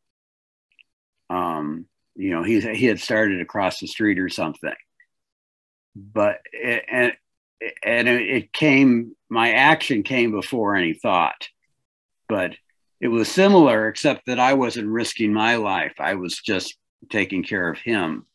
Um, 1.28 1.86
you 2.14 2.30
know, 2.30 2.42
he, 2.42 2.61
he 2.61 2.86
had 2.86 3.01
started 3.01 3.40
across 3.40 3.80
the 3.80 3.88
street 3.88 4.18
or 4.18 4.28
something. 4.28 4.74
But 5.97 6.38
it, 6.53 6.84
and, 6.90 7.12
and 7.82 8.09
it 8.09 8.53
came, 8.53 9.16
my 9.28 9.53
action 9.53 10.03
came 10.03 10.30
before 10.30 10.76
any 10.76 10.94
thought. 10.94 11.49
But 12.28 12.53
it 13.01 13.09
was 13.09 13.28
similar, 13.28 13.88
except 13.88 14.26
that 14.26 14.38
I 14.38 14.55
wasn't 14.55 14.88
risking 14.88 15.32
my 15.32 15.57
life. 15.57 15.94
I 15.99 16.14
was 16.14 16.36
just 16.38 16.76
taking 17.11 17.42
care 17.42 17.68
of 17.68 17.78
him. 17.78 18.26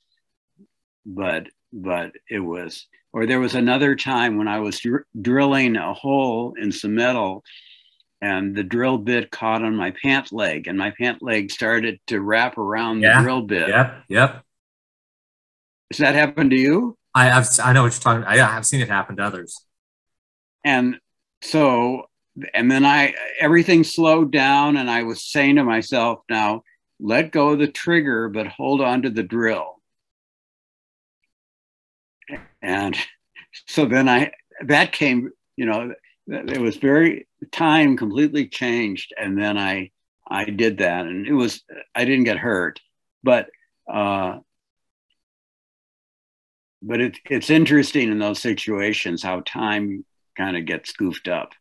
But 1.05 1.47
but 1.73 2.11
it 2.29 2.39
was, 2.39 2.87
or 3.13 3.25
there 3.25 3.39
was 3.39 3.55
another 3.55 3.95
time 3.95 4.37
when 4.37 4.47
I 4.47 4.59
was 4.59 4.79
dr- 4.79 5.05
drilling 5.19 5.77
a 5.77 5.93
hole 5.93 6.53
in 6.59 6.71
some 6.71 6.95
metal, 6.95 7.43
and 8.21 8.55
the 8.55 8.63
drill 8.63 8.97
bit 8.97 9.31
caught 9.31 9.63
on 9.63 9.75
my 9.75 9.91
pant 9.91 10.31
leg, 10.31 10.67
and 10.67 10.77
my 10.77 10.91
pant 10.91 11.23
leg 11.23 11.51
started 11.51 11.99
to 12.07 12.21
wrap 12.21 12.57
around 12.57 13.01
yeah. 13.01 13.17
the 13.17 13.23
drill 13.23 13.41
bit. 13.41 13.69
Yep, 13.69 14.03
yep. 14.09 14.43
Does 15.89 15.99
that 15.99 16.15
happen 16.15 16.49
to 16.51 16.55
you? 16.55 16.97
I 17.13 17.25
have 17.25 17.49
I 17.61 17.73
know 17.73 17.83
what 17.83 17.93
you're 17.93 18.01
talking. 18.01 18.23
I, 18.23 18.39
I've 18.39 18.65
seen 18.65 18.81
it 18.81 18.87
happen 18.87 19.17
to 19.17 19.23
others. 19.23 19.65
And 20.63 20.99
so 21.41 22.05
and 22.53 22.71
then 22.71 22.85
I 22.85 23.13
everything 23.39 23.83
slowed 23.83 24.31
down, 24.31 24.77
and 24.77 24.89
I 24.89 25.03
was 25.03 25.23
saying 25.23 25.57
to 25.57 25.63
myself, 25.63 26.19
now 26.29 26.63
let 26.99 27.31
go 27.31 27.49
of 27.49 27.59
the 27.59 27.67
trigger, 27.67 28.29
but 28.29 28.47
hold 28.47 28.81
on 28.81 29.01
to 29.03 29.09
the 29.09 29.23
drill. 29.23 29.81
And 32.61 32.95
so 33.67 33.85
then 33.85 34.07
I 34.07 34.31
that 34.65 34.91
came, 34.91 35.31
you 35.55 35.65
know, 35.65 35.93
it 36.27 36.61
was 36.61 36.77
very 36.77 37.27
time 37.51 37.97
completely 37.97 38.47
changed, 38.47 39.13
and 39.17 39.37
then 39.37 39.57
I 39.57 39.91
I 40.27 40.45
did 40.45 40.77
that, 40.77 41.05
and 41.05 41.27
it 41.27 41.33
was 41.33 41.63
I 41.95 42.05
didn't 42.05 42.25
get 42.25 42.37
hurt, 42.37 42.79
but 43.23 43.49
uh, 43.91 44.39
but 46.81 47.01
it, 47.01 47.17
it's 47.29 47.49
interesting 47.49 48.09
in 48.11 48.19
those 48.19 48.39
situations 48.39 49.21
how 49.21 49.41
time 49.41 50.05
kind 50.37 50.55
of 50.55 50.65
gets 50.65 50.93
goofed 50.93 51.27
up 51.27 51.51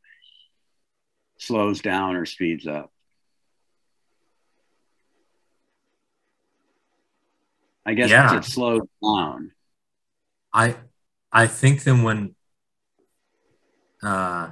slows 1.41 1.81
down 1.81 2.17
or 2.17 2.27
speeds 2.27 2.67
up. 2.67 2.93
I 7.85 7.95
guess 7.95 8.11
yeah. 8.11 8.37
it 8.37 8.45
slows 8.45 8.83
down. 9.03 9.53
I 10.53 10.77
I 11.33 11.47
think 11.47 11.83
then 11.83 12.03
when 12.03 12.35
uh, 14.03 14.51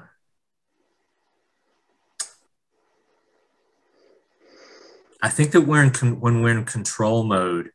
I 5.22 5.28
think 5.28 5.52
that 5.52 5.62
we're 5.62 5.82
in 5.82 5.90
con- 5.90 6.20
when 6.20 6.42
we're 6.42 6.58
in 6.58 6.64
control 6.64 7.22
mode. 7.22 7.70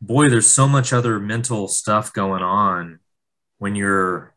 Boy, 0.00 0.28
there's 0.28 0.46
so 0.46 0.68
much 0.68 0.92
other 0.92 1.18
mental 1.18 1.66
stuff 1.66 2.12
going 2.12 2.42
on 2.42 3.00
when 3.58 3.74
you're 3.74 4.32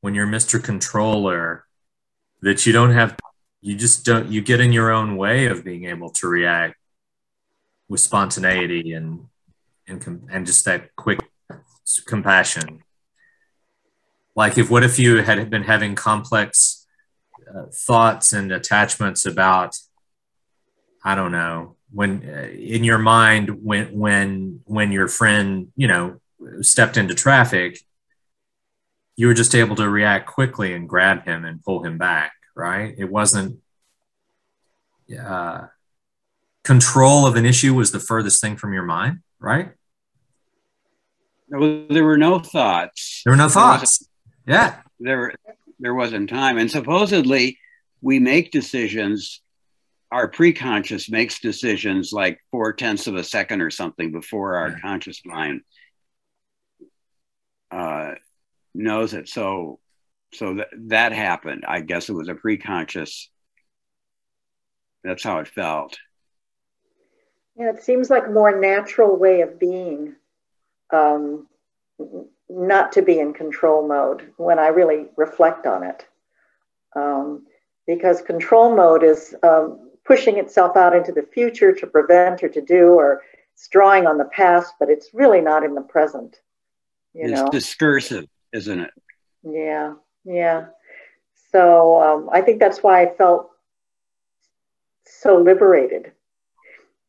when 0.00 0.14
you're 0.14 0.26
Mr. 0.26 0.62
Controller 0.62 1.63
that 2.44 2.66
you 2.66 2.72
don't 2.72 2.92
have 2.92 3.16
you 3.60 3.74
just 3.74 4.04
don't 4.04 4.28
you 4.28 4.40
get 4.40 4.60
in 4.60 4.72
your 4.72 4.90
own 4.92 5.16
way 5.16 5.46
of 5.46 5.64
being 5.64 5.84
able 5.84 6.10
to 6.10 6.28
react 6.28 6.76
with 7.88 8.00
spontaneity 8.00 8.92
and 8.92 9.26
and 9.86 10.28
and 10.30 10.46
just 10.46 10.64
that 10.64 10.94
quick 10.96 11.20
compassion. 12.06 12.82
Like 14.36 14.58
if 14.58 14.70
what 14.70 14.84
if 14.84 14.98
you 14.98 15.22
had 15.22 15.50
been 15.50 15.64
having 15.64 15.94
complex 15.94 16.84
uh, 17.52 17.66
thoughts 17.72 18.32
and 18.32 18.50
attachments 18.50 19.26
about 19.26 19.76
i 21.04 21.14
don't 21.14 21.30
know 21.30 21.76
when 21.92 22.22
uh, 22.28 22.48
in 22.48 22.82
your 22.82 22.98
mind 22.98 23.62
when 23.62 23.86
when 23.98 24.60
when 24.64 24.90
your 24.90 25.08
friend 25.08 25.68
you 25.76 25.86
know 25.86 26.20
stepped 26.62 26.96
into 26.96 27.14
traffic 27.14 27.78
you 29.16 29.26
were 29.26 29.34
just 29.34 29.54
able 29.54 29.76
to 29.76 29.88
react 29.88 30.26
quickly 30.26 30.74
and 30.74 30.88
grab 30.88 31.24
him 31.24 31.44
and 31.44 31.62
pull 31.62 31.84
him 31.84 31.98
back, 31.98 32.32
right? 32.56 32.94
It 32.98 33.10
wasn't 33.10 33.60
uh, 35.18 35.66
control 36.64 37.26
of 37.26 37.36
an 37.36 37.44
issue 37.44 37.74
was 37.74 37.92
the 37.92 38.00
furthest 38.00 38.40
thing 38.40 38.56
from 38.56 38.72
your 38.72 38.82
mind, 38.84 39.20
right? 39.38 39.72
There 41.48 42.04
were 42.04 42.18
no 42.18 42.40
thoughts. 42.40 43.22
There 43.24 43.32
were 43.32 43.36
no 43.36 43.48
thoughts. 43.48 44.08
There 44.46 44.54
yeah. 44.54 44.80
There, 44.98 45.34
there 45.78 45.94
wasn't 45.94 46.30
time. 46.30 46.58
And 46.58 46.70
supposedly 46.70 47.58
we 48.00 48.18
make 48.18 48.50
decisions, 48.50 49.40
our 50.10 50.26
pre-conscious 50.26 51.08
makes 51.08 51.38
decisions 51.40 52.12
like 52.12 52.40
four 52.50 52.72
tenths 52.72 53.06
of 53.06 53.14
a 53.14 53.22
second 53.22 53.60
or 53.60 53.70
something 53.70 54.10
before 54.10 54.56
our 54.56 54.70
yeah. 54.70 54.78
conscious 54.80 55.20
mind 55.24 55.60
uh, 57.70 58.14
knows 58.74 59.14
it. 59.14 59.28
So, 59.28 59.78
so 60.32 60.54
that 60.54 60.68
that 60.88 61.12
happened. 61.12 61.64
I 61.66 61.80
guess 61.80 62.08
it 62.08 62.14
was 62.14 62.28
a 62.28 62.34
pre-conscious. 62.34 63.30
That's 65.02 65.22
how 65.22 65.38
it 65.38 65.48
felt. 65.48 65.98
Yeah, 67.56 67.70
it 67.70 67.82
seems 67.82 68.10
like 68.10 68.26
a 68.26 68.30
more 68.30 68.58
natural 68.58 69.16
way 69.16 69.42
of 69.42 69.60
being, 69.60 70.16
um, 70.92 71.46
not 72.48 72.92
to 72.92 73.02
be 73.02 73.20
in 73.20 73.32
control 73.32 73.86
mode 73.86 74.32
when 74.38 74.58
I 74.58 74.68
really 74.68 75.06
reflect 75.16 75.66
on 75.66 75.84
it. 75.84 76.06
Um, 76.96 77.46
because 77.86 78.22
control 78.22 78.74
mode 78.74 79.04
is 79.04 79.34
um, 79.42 79.90
pushing 80.04 80.38
itself 80.38 80.76
out 80.76 80.96
into 80.96 81.12
the 81.12 81.22
future 81.22 81.72
to 81.72 81.86
prevent 81.86 82.42
or 82.42 82.48
to 82.48 82.60
do, 82.60 82.94
or 82.94 83.22
it's 83.52 83.68
drawing 83.68 84.06
on 84.06 84.18
the 84.18 84.24
past, 84.24 84.74
but 84.80 84.90
it's 84.90 85.10
really 85.12 85.40
not 85.40 85.64
in 85.64 85.74
the 85.74 85.82
present. 85.82 86.40
You 87.12 87.30
it's 87.30 87.40
know? 87.40 87.48
discursive 87.50 88.26
isn't 88.54 88.80
it? 88.80 88.90
Yeah. 89.42 89.94
Yeah. 90.24 90.66
So 91.52 92.02
um, 92.02 92.30
I 92.32 92.40
think 92.40 92.60
that's 92.60 92.82
why 92.82 93.02
I 93.02 93.14
felt 93.14 93.50
so 95.04 95.36
liberated. 95.36 96.12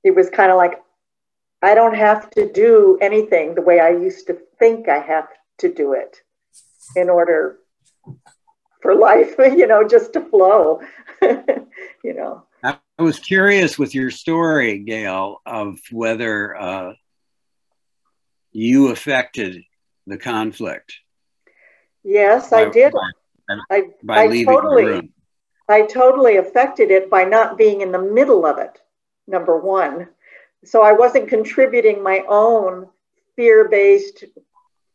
It 0.03 0.13
was 0.15 0.29
kind 0.29 0.51
of 0.51 0.57
like 0.57 0.81
I 1.61 1.73
don't 1.73 1.95
have 1.95 2.29
to 2.31 2.51
do 2.51 2.97
anything 3.01 3.55
the 3.55 3.61
way 3.61 3.79
I 3.79 3.89
used 3.89 4.27
to 4.27 4.37
think 4.59 4.89
I 4.89 4.99
have 4.99 5.27
to 5.59 5.73
do 5.73 5.93
it 5.93 6.21
in 6.95 7.09
order 7.09 7.57
for 8.81 8.95
life, 8.95 9.35
you 9.39 9.67
know, 9.67 9.87
just 9.87 10.13
to 10.13 10.21
flow, 10.21 10.81
you 11.21 12.13
know. 12.13 12.43
I 12.63 12.77
was 12.99 13.19
curious 13.19 13.77
with 13.77 13.93
your 13.93 14.09
story, 14.09 14.79
Gail, 14.79 15.41
of 15.45 15.79
whether 15.91 16.55
uh, 16.55 16.93
you 18.51 18.89
affected 18.89 19.63
the 20.07 20.17
conflict. 20.17 20.93
Yes, 22.05 22.53
I 22.53 22.69
did. 22.69 22.93
By, 22.93 23.57
I, 23.71 23.83
by 24.03 24.23
I 24.23 24.27
leaving 24.27 24.53
totally, 24.53 24.83
the 24.83 24.91
room. 24.91 25.13
I 25.67 25.81
totally 25.81 26.37
affected 26.37 26.91
it 26.91 27.09
by 27.09 27.23
not 27.23 27.57
being 27.57 27.81
in 27.81 27.91
the 27.91 28.01
middle 28.01 28.45
of 28.45 28.59
it, 28.59 28.79
number 29.27 29.57
one. 29.57 30.07
So 30.63 30.83
I 30.83 30.91
wasn't 30.91 31.27
contributing 31.27 32.03
my 32.03 32.23
own 32.29 32.87
fear 33.35 33.67
based, 33.67 34.23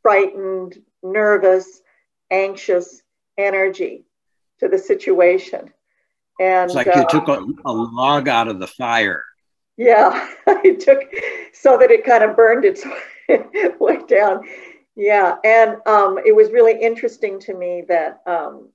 frightened, 0.03 0.81
nervous, 1.03 1.83
anxious 2.31 3.03
energy 3.37 4.05
to 4.61 4.69
the 4.69 4.79
situation. 4.79 5.73
And 6.39 6.71
It's 6.71 6.77
like 6.77 6.87
uh, 6.87 7.01
you 7.01 7.07
took 7.11 7.27
a, 7.27 7.45
a 7.65 7.73
log 7.73 8.29
out 8.29 8.47
of 8.47 8.61
the 8.61 8.69
fire. 8.69 9.25
Yeah, 9.77 10.29
I 10.47 10.77
took 10.79 11.03
so 11.53 11.77
that 11.77 11.91
it 11.91 12.05
kind 12.05 12.23
of 12.23 12.37
burned 12.37 12.65
its 12.65 12.85
way 13.81 13.99
down. 14.07 14.49
Yeah, 15.01 15.36
and 15.44 15.78
um, 15.86 16.18
it 16.26 16.36
was 16.36 16.51
really 16.51 16.78
interesting 16.78 17.40
to 17.40 17.55
me 17.55 17.84
that 17.88 18.20
um, 18.26 18.68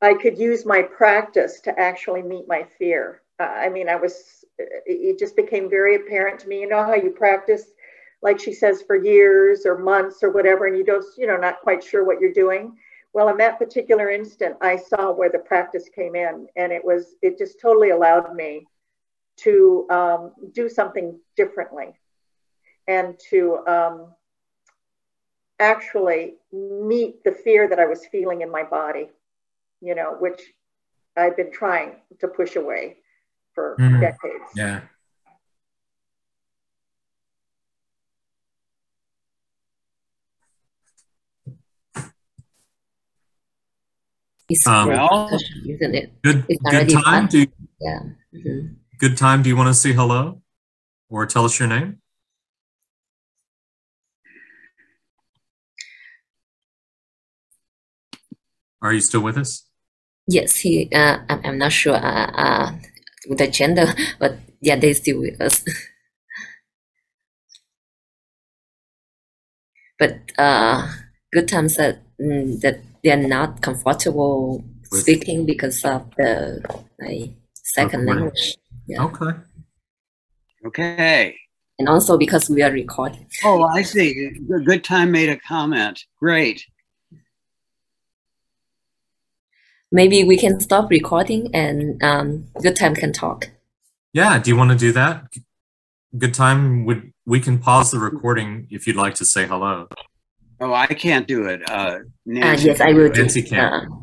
I 0.00 0.14
could 0.14 0.38
use 0.38 0.64
my 0.64 0.80
practice 0.80 1.60
to 1.62 1.76
actually 1.76 2.22
meet 2.22 2.46
my 2.46 2.62
fear. 2.78 3.22
Uh, 3.40 3.50
I 3.52 3.68
mean, 3.68 3.88
I 3.88 3.96
was, 3.96 4.44
it 4.58 5.18
just 5.18 5.34
became 5.34 5.68
very 5.68 5.96
apparent 5.96 6.38
to 6.38 6.46
me. 6.46 6.60
You 6.60 6.68
know 6.68 6.84
how 6.84 6.94
you 6.94 7.10
practice, 7.10 7.72
like 8.22 8.38
she 8.38 8.52
says, 8.52 8.80
for 8.86 8.94
years 8.94 9.66
or 9.66 9.76
months 9.76 10.22
or 10.22 10.30
whatever, 10.30 10.66
and 10.66 10.78
you 10.78 10.84
don't, 10.84 11.04
you 11.18 11.26
know, 11.26 11.36
not 11.36 11.60
quite 11.60 11.82
sure 11.82 12.04
what 12.04 12.20
you're 12.20 12.32
doing. 12.32 12.76
Well, 13.12 13.28
in 13.28 13.36
that 13.38 13.58
particular 13.58 14.08
instant, 14.08 14.54
I 14.60 14.76
saw 14.76 15.10
where 15.10 15.30
the 15.30 15.40
practice 15.40 15.88
came 15.92 16.14
in, 16.14 16.46
and 16.54 16.70
it 16.70 16.84
was, 16.84 17.16
it 17.22 17.38
just 17.38 17.58
totally 17.60 17.90
allowed 17.90 18.36
me 18.36 18.68
to 19.38 19.84
um, 19.90 20.32
do 20.52 20.68
something 20.68 21.18
differently 21.36 21.96
and 22.86 23.18
to 23.30 23.58
um, 23.66 24.14
actually 25.58 26.34
meet 26.52 27.22
the 27.24 27.32
fear 27.32 27.68
that 27.68 27.78
I 27.78 27.86
was 27.86 28.06
feeling 28.06 28.40
in 28.42 28.50
my 28.50 28.62
body, 28.64 29.08
you 29.80 29.94
know, 29.94 30.16
which 30.18 30.40
I've 31.16 31.36
been 31.36 31.52
trying 31.52 31.96
to 32.20 32.28
push 32.28 32.56
away 32.56 32.96
for 33.54 33.76
Mhm. 33.78 34.00
decades. 34.00 34.44
Yeah. 34.56 34.80
It's 44.48 44.66
Um, 44.66 44.88
Well- 44.88 45.28
discussion, 45.30 45.70
isn't 45.70 45.94
it? 45.94 46.22
Good 46.22 46.46
good 46.70 46.90
time. 46.90 47.26
done. 47.26 47.26
Do 47.28 47.46
Yeah. 47.80 48.00
Mhm. 48.34 48.76
good 48.98 49.16
time. 49.16 49.42
Do 49.42 49.48
you 49.48 49.56
want 49.56 49.68
to 49.68 49.74
say 49.74 49.92
hello 49.92 50.42
or 51.08 51.26
tell 51.26 51.44
us 51.44 51.58
your 51.58 51.68
name? 51.68 52.01
Are 58.82 58.92
you 58.92 59.00
still 59.00 59.22
with 59.22 59.38
us? 59.38 59.64
Yes, 60.26 60.56
he. 60.56 60.88
Uh, 60.92 61.18
I'm, 61.28 61.40
I'm 61.44 61.58
not 61.58 61.72
sure. 61.72 61.94
Uh, 61.94 62.30
uh, 62.34 62.72
the 63.30 63.46
gender, 63.48 63.86
but 64.18 64.36
yeah, 64.60 64.76
they 64.76 64.92
still 64.92 65.20
with 65.20 65.40
us. 65.40 65.64
but 69.98 70.18
uh, 70.38 70.88
good 71.32 71.48
times 71.48 71.74
said 71.76 72.00
mm, 72.20 72.60
that 72.60 72.80
they're 73.04 73.16
not 73.16 73.62
comfortable 73.62 74.64
With- 74.90 75.02
speaking 75.02 75.46
because 75.46 75.84
of 75.84 76.10
the 76.16 76.60
like, 77.00 77.30
second 77.54 78.00
Recording. 78.00 78.24
language, 78.24 78.56
Yeah. 78.86 79.04
Okay. 79.04 79.38
Okay. 80.64 81.36
and 81.78 81.88
also 81.88 82.16
because 82.16 82.48
we 82.48 82.62
are 82.62 82.70
recording. 82.70 83.26
Oh, 83.44 83.64
I 83.64 83.82
see. 83.82 84.30
Good- 84.48 84.64
Good 84.66 84.84
time 84.84 85.10
made 85.10 85.28
a 85.28 85.36
comment. 85.36 86.04
Great. 86.20 86.64
Maybe 89.92 90.24
we 90.24 90.36
can 90.38 90.58
stop 90.60 90.90
recording 90.90 91.54
and 91.54 92.02
um, 92.02 92.48
good 92.62 92.74
time 92.76 92.94
can 92.94 93.12
talk. 93.12 93.50
Yeah. 94.14 94.38
Do 94.38 94.50
you 94.50 94.56
want 94.56 94.70
to 94.70 94.76
do 94.76 94.90
that? 94.92 95.24
Good 96.16 96.34
time. 96.34 96.84
Would 96.86 97.12
we 97.26 97.40
can 97.40 97.58
pause 97.58 97.90
the 97.90 97.98
recording 97.98 98.66
if 98.70 98.86
you'd 98.86 98.96
like 98.96 99.14
to 99.16 99.24
say 99.24 99.46
hello. 99.46 99.88
Oh, 100.60 100.72
I 100.72 100.86
can't 100.86 101.26
do 101.28 101.44
it. 101.46 101.60
Uh, 101.68 101.72
Uh, 101.72 101.98
Nancy. 102.26 102.66
yes, 102.66 102.80
I 102.80 102.92
will 102.92 103.08
do. 103.10 103.20
Nancy 103.22 103.42
can. 103.42 103.58
Uh, 103.60 104.02